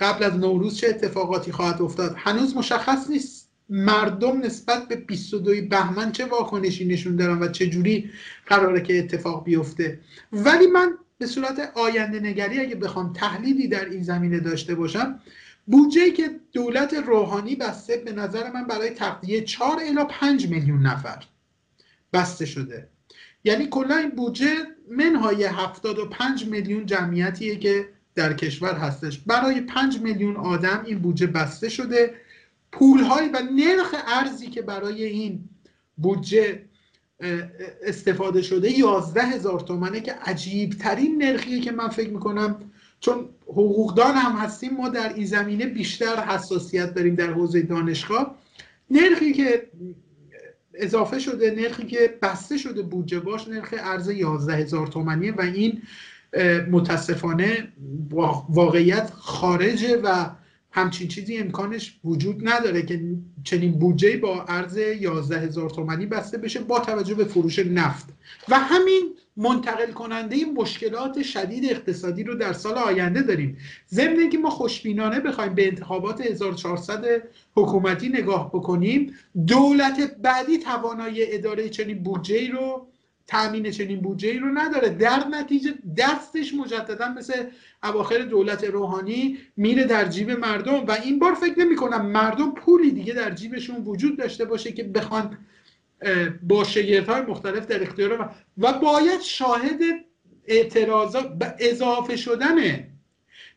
[0.01, 2.14] قبل از نوروز چه اتفاقاتی خواهد افتاد.
[2.19, 8.11] هنوز مشخص نیست مردم نسبت به 22 بهمن چه واکنشی نشون دارن و چه جوری
[8.47, 10.01] قراره که اتفاق بیفته؟
[10.33, 15.21] ولی من به صورت آینده نگری اگه بخوام تحلیلی در این زمینه داشته باشم
[15.67, 21.25] بودجه که دولت روحانی بسته به نظر من برای تغذیه 4 الی 5 میلیون نفر
[22.13, 22.89] بسته شده.
[23.45, 24.57] یعنی کلا این بودجه
[24.91, 29.19] منهای 75 میلیون جمعیتیه که در کشور هستش.
[29.19, 32.15] برای 5 میلیون آدم این بودجه بسته شده.
[32.73, 35.49] پولهایی و نرخ ارزی که برای این
[35.97, 36.62] بودجه
[37.82, 42.57] استفاده شده 11 هزار تومنه که عجیب ترین نرخیه که من فکر می‌کنم.
[43.01, 48.36] چون حقوقدان هم هستیم ما در این زمینه بیشتر حساسیت داریم در حوزه دانشگاه.
[48.90, 49.70] نرخی که
[50.74, 55.82] اضافه شده نرخی که بسته شده بودجه باش نرخ ارز 11 هزار تومنیه و این
[56.70, 57.73] متاسفانه
[58.49, 60.31] واقعیت خارجه و
[60.73, 63.01] همچین چیزی امکانش وجود نداره که
[63.44, 68.09] چنین بودجه با ارز 11 هزار تومنی بسته بشه با توجه به فروش نفت.
[68.49, 73.57] و همین منتقل کننده مشکلات شدید اقتصادی رو در سال آینده داریم.
[73.90, 77.23] ضمن اینکه ما خوشبینانه بخوایم به انتخابات 1400
[77.57, 79.15] حکومتی نگاه بکنیم
[79.47, 82.86] دولت بعدی توانایی اداره چنین بودجه رو
[83.27, 84.89] تامین چنین بودجه رو نداره.
[84.89, 87.44] در نتیجه دستش مجددا مثل
[87.82, 92.90] اواخر دولت روحانی میره در جیب مردم و این بار فکر نمی کنم مردم پولی
[92.90, 95.39] دیگه در جیبشون وجود داشته باشه که بخوان
[96.43, 99.81] با شگرت های مختلف در اختیار و باید شاهد
[100.47, 102.86] اعتراضات اضافه شدن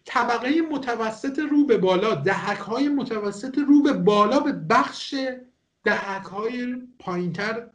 [0.05, 5.15] طبقه متوسط رو به بالا دهک های متوسط رو به بالا به بخش
[5.83, 7.67] دهک های پایینتر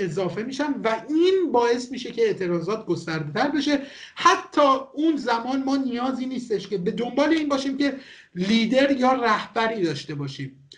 [0.00, 3.82] اضافه میشن و این باعث میشه که اعتراضات گسترده تر بشه.
[4.14, 4.60] حتی
[4.94, 7.96] اون زمان ما نیازی نیستش که به دنبال این باشیم که
[8.34, 10.68] لیدر یا رهبری داشته باشیم.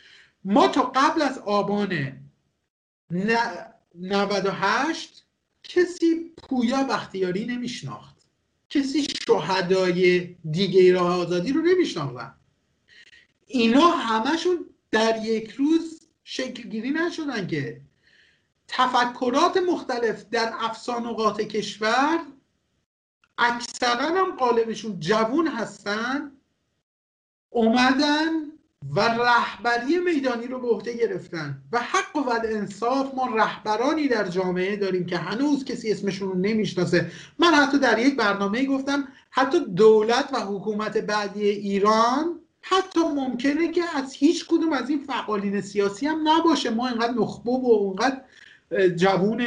[0.44, 2.12] ما تا قبل از آبان
[3.94, 5.24] 98
[5.62, 8.16] کسی پویا بختیاری نمیشناخت.
[8.70, 12.34] کسی شهدای دیگه راه آزادی رو نمیشناختن.
[13.46, 17.80] اینا همشون در یک روز شکل گیری نشدن که
[18.68, 22.18] تفکرات مختلف در افسانقات کشور
[23.38, 26.32] اکثرا هم قالبشون جوون هستن
[27.50, 28.52] اومدن
[28.96, 31.62] و رهبری میدانی رو به عهده گرفتن.
[31.72, 37.10] و حق و انصاف ما رهبرانی در جامعه داریم که هنوز کسی اسمشون رو نمی‌شناسه.
[37.38, 43.82] من حتی در یک برنامه گفتم حتی دولت و حکومت بعدی ایران حتی ممکنه که
[43.94, 46.70] از هیچ کدوم از این فعالین سیاسی هم نباشه.
[46.70, 48.20] ما اینقدر نخبه و اینقدر
[48.96, 49.46] جوون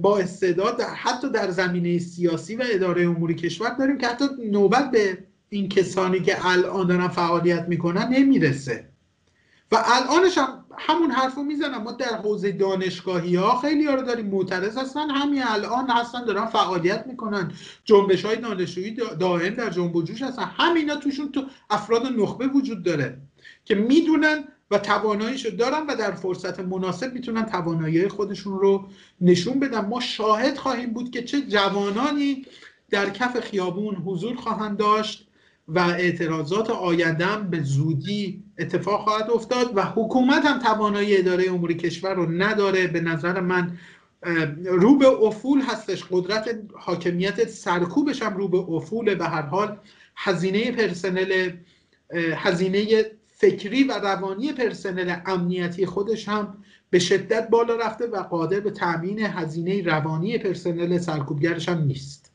[0.00, 5.18] با استعداد حتی در زمینه سیاسی و اداره امور کشور داریم که حتی نوبت به
[5.48, 8.88] این کسانی که الان دارن فعالیت می‌کنن نمی‌رسه.
[9.72, 11.82] و الانش هم همون حرف رو می‌زنم.
[11.82, 15.10] ما در حوزه دانشگاهی ها خیلی ها رو داریم معترض هستن.
[15.10, 17.52] همین الان هستن دارن فعالیت می‌کنن.
[17.84, 20.42] جنبش های دانشجویی دائم در جنب و جوش هستن.
[20.42, 23.18] همینا توشون تو افراد نخبه وجود داره
[23.64, 24.44] که می‌دونن
[24.74, 28.86] و تواناییشو دارن و در فرصت مناسب می‌تونن توانایی خودشون رو
[29.20, 29.86] نشون بدن.
[29.86, 32.46] ما شاهد خواهیم بود که چه جوانانی
[32.90, 35.28] در کف خیابون حضور خواهند داشت
[35.68, 42.14] و اعتراضات آیندهم به زودی اتفاق خواهد افتاد و حکومت هم توانایی اداره امور کشور
[42.14, 42.86] رو نداره.
[42.86, 43.78] به نظر من
[44.64, 46.04] رو به افول هستش.
[46.10, 49.78] قدرت حاکمیت سرکوبش هم رو به افول به هر حال
[50.16, 51.50] هزینه پرسنل
[52.14, 53.04] هزینه
[53.44, 59.18] فکری و روانی پرسنل امنیتی خودش هم به شدت بالا رفته و قادر به تامین
[59.18, 62.32] هزینه روانی پرسنل سرکوبگرش هم نیست.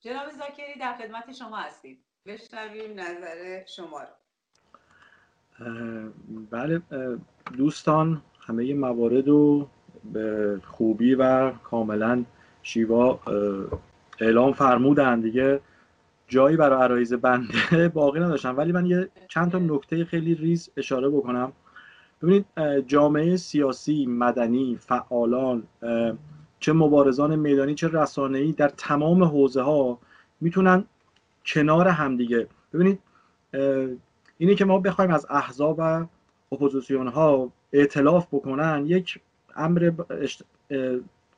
[0.00, 1.98] جناب زاکری در خدمت شما هستیم.
[2.26, 4.14] بشنویم نظر شما رو.
[6.50, 6.82] بله
[7.56, 9.68] دوستان همه موارد رو
[10.12, 12.24] به خوبی و کاملا
[12.62, 13.20] شیوا
[14.20, 15.20] اعلام فرمودن.
[15.20, 15.60] دیگه
[16.28, 18.56] جایی برای عرایز بنده باقی نداشتم.
[18.56, 21.52] ولی من یه چند تا نکته خیلی ریز اشاره بکنم.
[22.22, 22.46] ببینید
[22.86, 25.62] جامعه سیاسی مدنی فعالان
[26.60, 29.98] چه مبارزان میدانی چه رسانه‌ای در تمام حوزه ها
[30.40, 30.84] می‌تونن
[31.46, 32.98] کنار همدیگه ببینید
[34.38, 36.06] اینه که ما بخوایم از احزاب و
[36.52, 39.20] اپوزیسیون ها اعتلاف بکنن یک
[39.56, 39.92] امر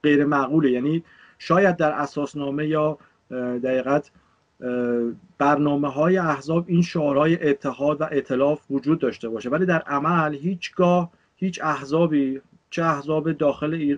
[0.02, 1.05] غیر معقوله یعنی
[1.39, 2.98] شاید در اساسنامه یا
[3.31, 4.10] دقیقت
[5.39, 9.51] برنامه های احزاب این شعارهای اتحاد و ائتلاف وجود داشته باشه.
[9.51, 12.41] ولی در عمل هیچگاه هیچ احزابی
[12.71, 13.97] چه احزاب داخل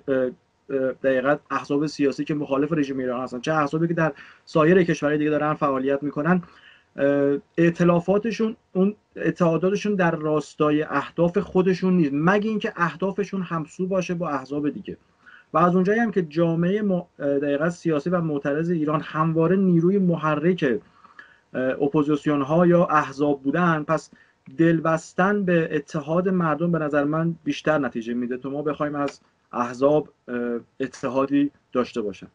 [1.02, 4.12] دقیقت احزاب سیاسی که مخالف رژیم ایران هستن چه احزابی که در
[4.44, 6.42] سایر کشورهای دیگه دارن فعالیت می‌کنن
[7.58, 12.10] ائتلافاتشون اون اتحاداتشون در راستای اهداف خودشون نیست.
[12.14, 14.96] مگه اینکه اهدافشون همسو باشه با احزاب دیگه.
[15.52, 16.82] و از اونجایی هم که جامعه
[17.18, 20.80] دقیقا سیاسی و معترض ایران همواره نیروی محرک
[21.54, 24.10] اپوزیسیون ها یا احزاب بودن پس
[24.58, 29.20] دل بستن به اتحاد مردم به نظر من بیشتر نتیجه میده تا ما بخوایم از
[29.52, 30.08] احزاب
[30.80, 32.26] اتحادی داشته باشن.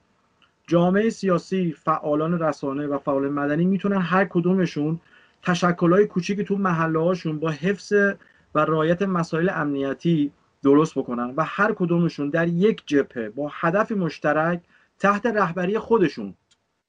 [0.67, 4.99] جامعه سیاسی فعالان رسانه و فعال مدنی می‌تونن هر کدومشون
[5.43, 7.93] تشکلهای کوچیکی تو محله هاشون با حفظ
[8.55, 10.31] و رعایت مسائل امنیتی
[10.65, 14.61] درست بکنن و هر کدومشون در یک جبهه با هدف مشترک
[14.99, 16.33] تحت رهبری خودشون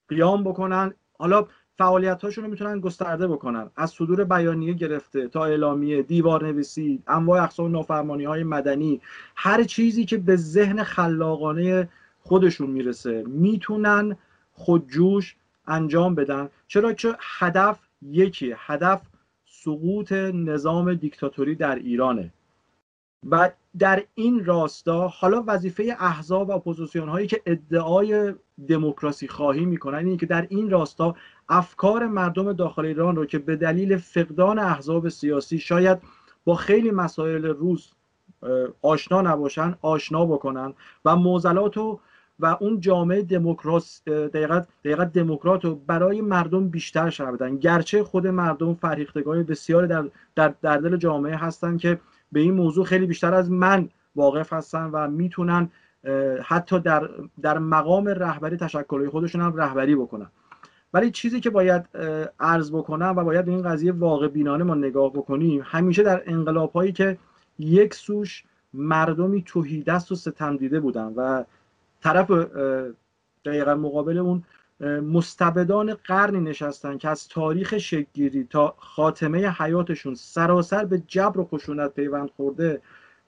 [0.09, 0.95] قیام بکنن.
[1.19, 1.47] حالا
[1.79, 3.71] فعالیت هاشون رو می‌تونن گسترده بکنن.
[3.77, 9.01] از صدور بیانیه گرفته تا اعلامیه دیوار نویسی انواع اقسام نافرمانی های مدنی
[9.37, 11.89] هر چیزی که به ذهن خلاقانه
[12.21, 14.17] خودشون می‌رسه می‌تونن
[14.53, 15.37] خودجوش
[15.67, 16.49] انجام بدن.
[16.69, 19.01] چرا که هدف یکی هدف
[19.47, 22.33] سقوط نظام دیکتاتوری در ایرانه.
[23.31, 28.35] و در این راستا حالا وظیفه احزاب و اپوزیسیون هایی که ادعای
[28.69, 31.17] دموکراسی خواهی می‌کنن اینه که در این راستا
[31.49, 35.99] افکار مردم داخل ایران رو که به دلیل فقدان احزاب سیاسی شاید
[36.45, 37.93] با خیلی مسائل روز
[38.83, 40.75] آشنا نباشن آشنا بکنن
[41.05, 42.01] و موزلات و
[42.41, 47.57] و اون جامعه دموکراس دقیقت, دموکرات رو برای مردم بیشتر شر بدن.
[47.57, 52.01] گرچه خود مردم فرهیختگان بسیاری در, در, در دل جامعه هستن که
[52.33, 55.71] به این موضوع خیلی بیشتر از من واقف هستن و می‌تونن
[56.43, 57.11] حتی در,
[57.43, 60.31] در مقام رهبری تشکلهای خودشون هم رهبری بکنن.
[60.95, 61.89] ولی چیزی که باید
[62.41, 66.93] عرض بکنم و باید این قضیه واقع بینانه ما نگاه بکنیم همیشه در انقلاب هایی
[66.93, 67.19] که
[67.59, 68.45] یک سوش
[68.75, 71.45] مردمی توهیدست و ستم دیده بودن و
[72.03, 72.31] طرف
[73.45, 74.43] دقیقا مقابل اون
[74.81, 81.95] مستبدان قرنی نشستن که از تاریخ شکگیری تا خاتمه حیاتشون سراسر به جبر و خشونت
[81.95, 82.83] پیوند خورده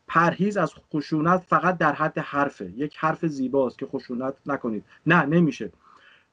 [0.09, 2.73] پرهیز از خشونت فقط در حد حرفه.
[2.77, 4.85] یک حرف زیباست که خشونت نکنید.
[5.07, 5.73] نه نمیشه.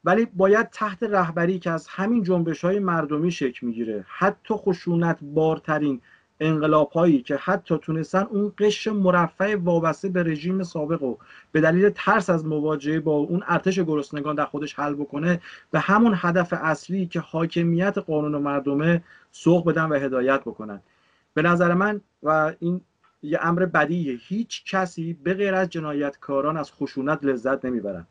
[0.03, 4.05] ولی باید تحت رهبری که از همین جنبش های مردمی شکل می‌گیره.
[4.07, 6.01] حتی خشونت بارترین
[6.39, 11.17] انقلاب هایی که حتی تونستن اون قش مرفع وابسته به رژیم سابق و
[11.51, 15.41] به دلیل ترس از مواجهه با اون ارتش گرسنگان در خودش حل بکنه
[15.71, 20.81] به همون هدف اصلی که حاکمیت قانون و مردمه سوق بدن و هدایت بکنن.
[21.33, 22.81] به نظر من و این
[23.23, 28.07] یه امر بدیه هیچ کسی به غیر از جنایتکاران از خشونت لذت نمی‌برن.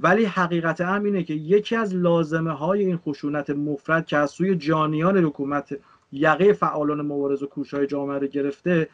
[0.00, 5.18] ولی حقیقت هم که یکی از لازمه های این خشونت مفرد که از سوی جانیان
[5.18, 5.78] حکومت
[6.14, 8.88] یقه فعالان مبارز و کوشهای جامعه رو گرفته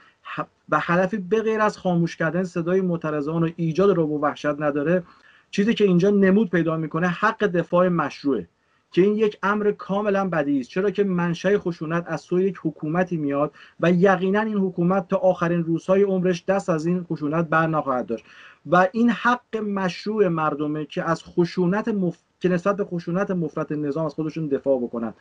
[0.68, 5.02] و هدفی به غیر از خاموش کردن صدای معترضان و ایجاد رو وحشت نداره.
[5.50, 8.48] چیزی که اینجا نمود پیدا می‌کنه حق دفاع مشروعه
[8.92, 10.70] که این یک امر کاملا بدی است.
[10.70, 15.64] چرا که منشأ خشونت از سوی یک حکومتی میاد و یقینا این حکومت تا آخرین
[15.64, 18.24] روزهای عمرش دست از این خشونت بر نخواهد داشت.
[18.66, 22.18] و این حق مشروع مردمه که از خشونت مف...
[22.40, 25.14] که نسبت به خشونت مفرط نظام از خودشون دفاع بکنن.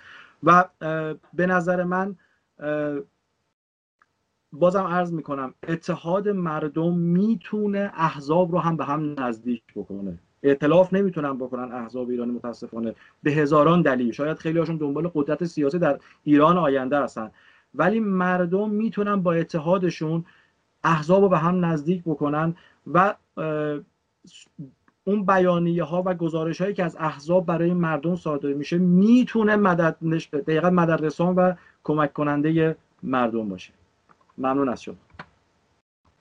[0.44, 0.66] و
[1.34, 2.16] به نظر من
[4.54, 10.20] بازم عرض می‌کنم اتحاد مردم می‌تونه احزاب رو هم به هم نزدیک بکنه.
[10.44, 14.12] اعتلاف نمی‌تونن بکنن احزاب ایرانی متاسفانه به هزاران دلیل.
[14.12, 17.32] شاید خیلی هاشون دنبال قدرت سیاسی در ایران آینده هستن.
[17.76, 20.26] ولی مردم می‌تونن با اتحادشون
[20.84, 22.56] احزاب رو به هم نزدیک بکنن
[22.94, 23.16] و
[25.04, 29.98] اون بیانیه ها و گزارش هایی که از احزاب برای مردم صادر میشه می‌تونه مدد
[30.32, 31.54] دقیقا مدد رسان و
[31.84, 33.74] کمک کننده مردم باشه.
[34.38, 34.96] ممنون از شما.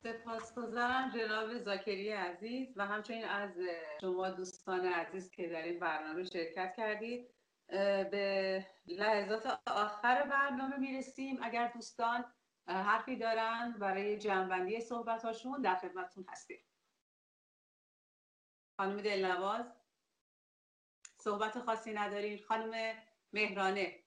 [0.02, 3.50] سپاسگزارم جناب زاکری عزیز و همچنین از
[4.00, 7.26] شما دوستان عزیز که در این برنامه شرکت کردید.
[8.10, 11.38] به لحظات آخر برنامه می‌رسیم.
[11.42, 12.24] اگر دوستان
[12.66, 16.58] حرفی دارن برای جمعبندی صحبت هاشون در خدمتتون هستیم.
[18.78, 19.66] خانم دلنواز
[21.16, 22.38] صحبت خاصی ندارین.
[22.48, 22.94] خانم
[23.32, 23.98] مهرانه.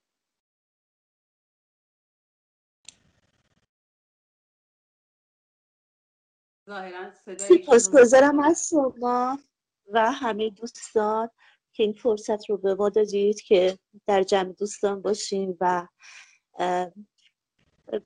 [7.37, 9.39] سپاسگزارم از شما
[9.87, 11.29] و همه دوستان
[11.73, 15.87] که این فرصت رو به ما دادید که در جمع دوستان باشیم و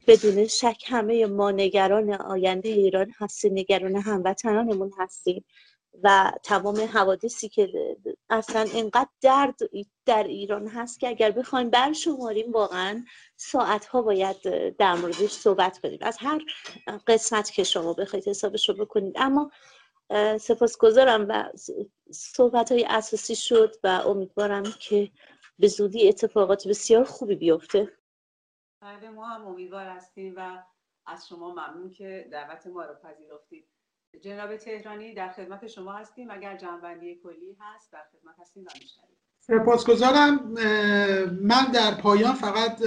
[0.07, 5.45] بدون شک همه ما نگران آینده ایران هستیم نگران هموطنانمون هستیم.
[6.03, 7.95] و تمام حوادثی که
[8.29, 9.59] اصلا اینقدر درد
[10.05, 13.05] در ایران هست که اگر بخوایم برشماریم واقعا
[13.35, 14.37] ساعت ها باید
[14.77, 15.99] در موردش صحبت کنیم.
[16.01, 16.41] از هر
[17.07, 19.13] قسمت که شما بخواید حسابش رو بکنید.
[19.17, 19.51] اما
[20.39, 21.49] سپاسگزارم و
[22.11, 25.11] صحبت های اساسی شد و امیدوارم که
[25.59, 27.91] به زودی اتفاقات بسیار خوبی بیفته.
[28.81, 30.63] بله ما هم امیدوار هستیم و
[31.05, 33.74] از شما ممنون که دعوت ما رو پذیرفتید.
[34.21, 36.31] جناب تهرانی در خدمت شما هستیم.
[36.31, 38.63] اگر جنبندی کلی هست در خدمت هستیم.
[38.63, 38.69] و
[39.39, 40.51] سپاسگزارم.
[41.41, 42.79] من در پایان فقط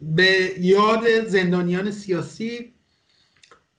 [0.00, 2.74] به یاد زندانیان سیاسی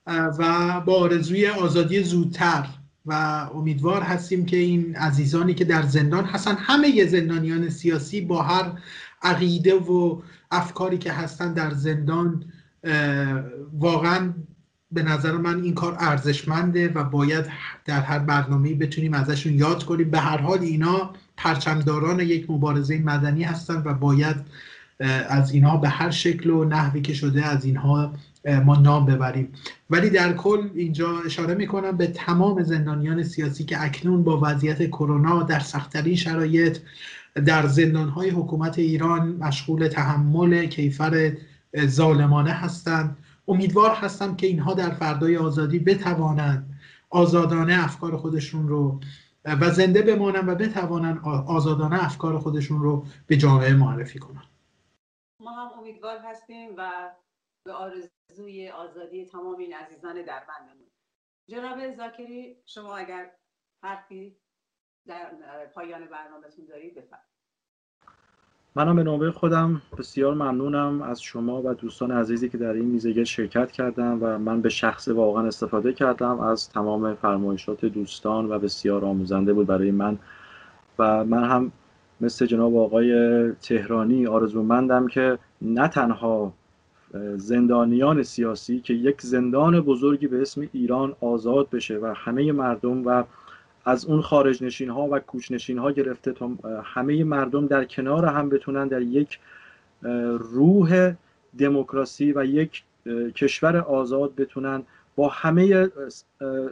[0.06, 2.68] و با آرزوی آزادی زودتر
[3.06, 3.12] و
[3.54, 8.72] امیدوار هستیم که این عزیزانی که در زندان هستن همه زندانیان سیاسی با هر
[9.22, 12.52] عقیده و افکاری که هستن در زندان
[13.72, 14.32] واقعا
[14.92, 17.44] به نظر من این کار ارزشمنده و باید
[17.84, 20.10] در هر برنامه بتونیم ازشون یاد کنیم.
[20.10, 24.36] به هر حال اینا پرچمداران یک مبارزه مدنی هستند و باید
[25.28, 28.12] از اینها به هر شکل و نحوی که شده از اینها
[28.64, 29.48] ما نام ببریم.
[29.90, 35.42] ولی در کل اینجا اشاره می‌کنم به تمام زندانیان سیاسی که اکنون با وضعیت کرونا
[35.42, 36.78] در سختترین شرایط
[37.46, 41.32] در زندانهای حکومت ایران مشغول تحمل کیفر
[41.86, 43.16] ظالمانه هستند.
[43.48, 46.80] امیدوار هستم که اینها در فردای آزادی بتوانند
[47.10, 49.00] آزادانه افکار خودشون رو
[49.44, 54.50] و زنده بمانند و بتوانند آزادانه افکار خودشون رو به جامعه معرفی کنند.
[55.40, 57.10] ما هم امیدوار هستیم و
[57.66, 60.86] به آرزوی آزادی تمام این عزیزان در بندمون
[61.48, 63.30] جناب زاکری شما اگر
[63.84, 64.36] حرفی
[65.06, 65.30] در
[65.74, 67.35] پایان برنامهتون دارید بفرمایید.
[68.76, 73.24] منم به نوبه خودم بسیار ممنونم از شما و دوستان عزیزی که در این میزگرد
[73.24, 79.04] شرکت کردم و من به شخص واقعا استفاده کردم از تمام فرمایشات دوستان و بسیار
[79.04, 80.18] آموزنده بود برای من.
[80.98, 81.72] و من هم
[82.20, 83.12] مثل جناب آقای
[83.52, 86.52] تهرانی آرزومندم که نه تنها
[87.36, 93.24] زندانیان سیاسی که یک زندان بزرگی به اسم ایران آزاد بشه و همه مردم و
[93.86, 96.50] از اون خارج نشین ها و کوچ نشین ها گرفته تا
[96.84, 99.38] همه مردم در کنار هم بتونن در یک
[100.38, 101.14] روح
[101.58, 102.84] دموکراسی و یک
[103.34, 104.82] کشور آزاد بتونن
[105.16, 105.88] با همه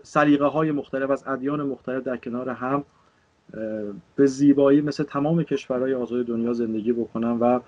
[0.02, 2.84] سلیقه های مختلف از ادیان مختلف در کنار هم
[4.16, 7.60] به زیبایی مثل تمام کشورهای آزاد دنیا زندگی بکنن و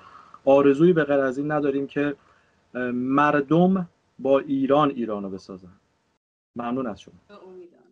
[0.44, 2.14] آرزویی به غیر از این نداریم که
[2.94, 5.72] مردم با ایران ایرانو بسازن.
[6.56, 7.14] ممنون از شما.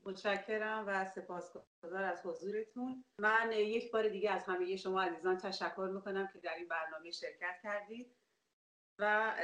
[0.06, 3.04] متشکرم و سپاسگزار از حضورتون.
[3.20, 7.60] من یک بار دیگه از همه شما عزیزان تشکر می‌کنم که در این برنامه شرکت
[7.62, 8.16] کردید
[9.00, 9.34] و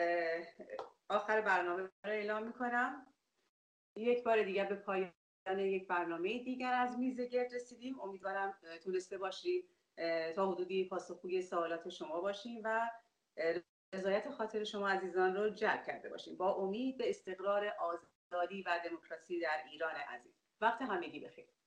[1.10, 3.06] آخر برنامه رو اعلام می‌کنم.
[3.96, 5.12] یک بار دیگه به پایان
[5.58, 8.00] یک برنامه دیگر از میز گرد رسیدیم.
[8.00, 9.70] امیدوارم تونسته باشید
[10.36, 12.90] تا حدودی پاسخگوی سوالات شما باشیم و
[13.94, 16.36] رضایت خاطر شما عزیزان رو جلب کرده باشیم.
[16.36, 20.39] با امید به استقرار آزادی و دموکراسی در ایران عزیز.
[20.60, 21.59] وقت همگی بخیر.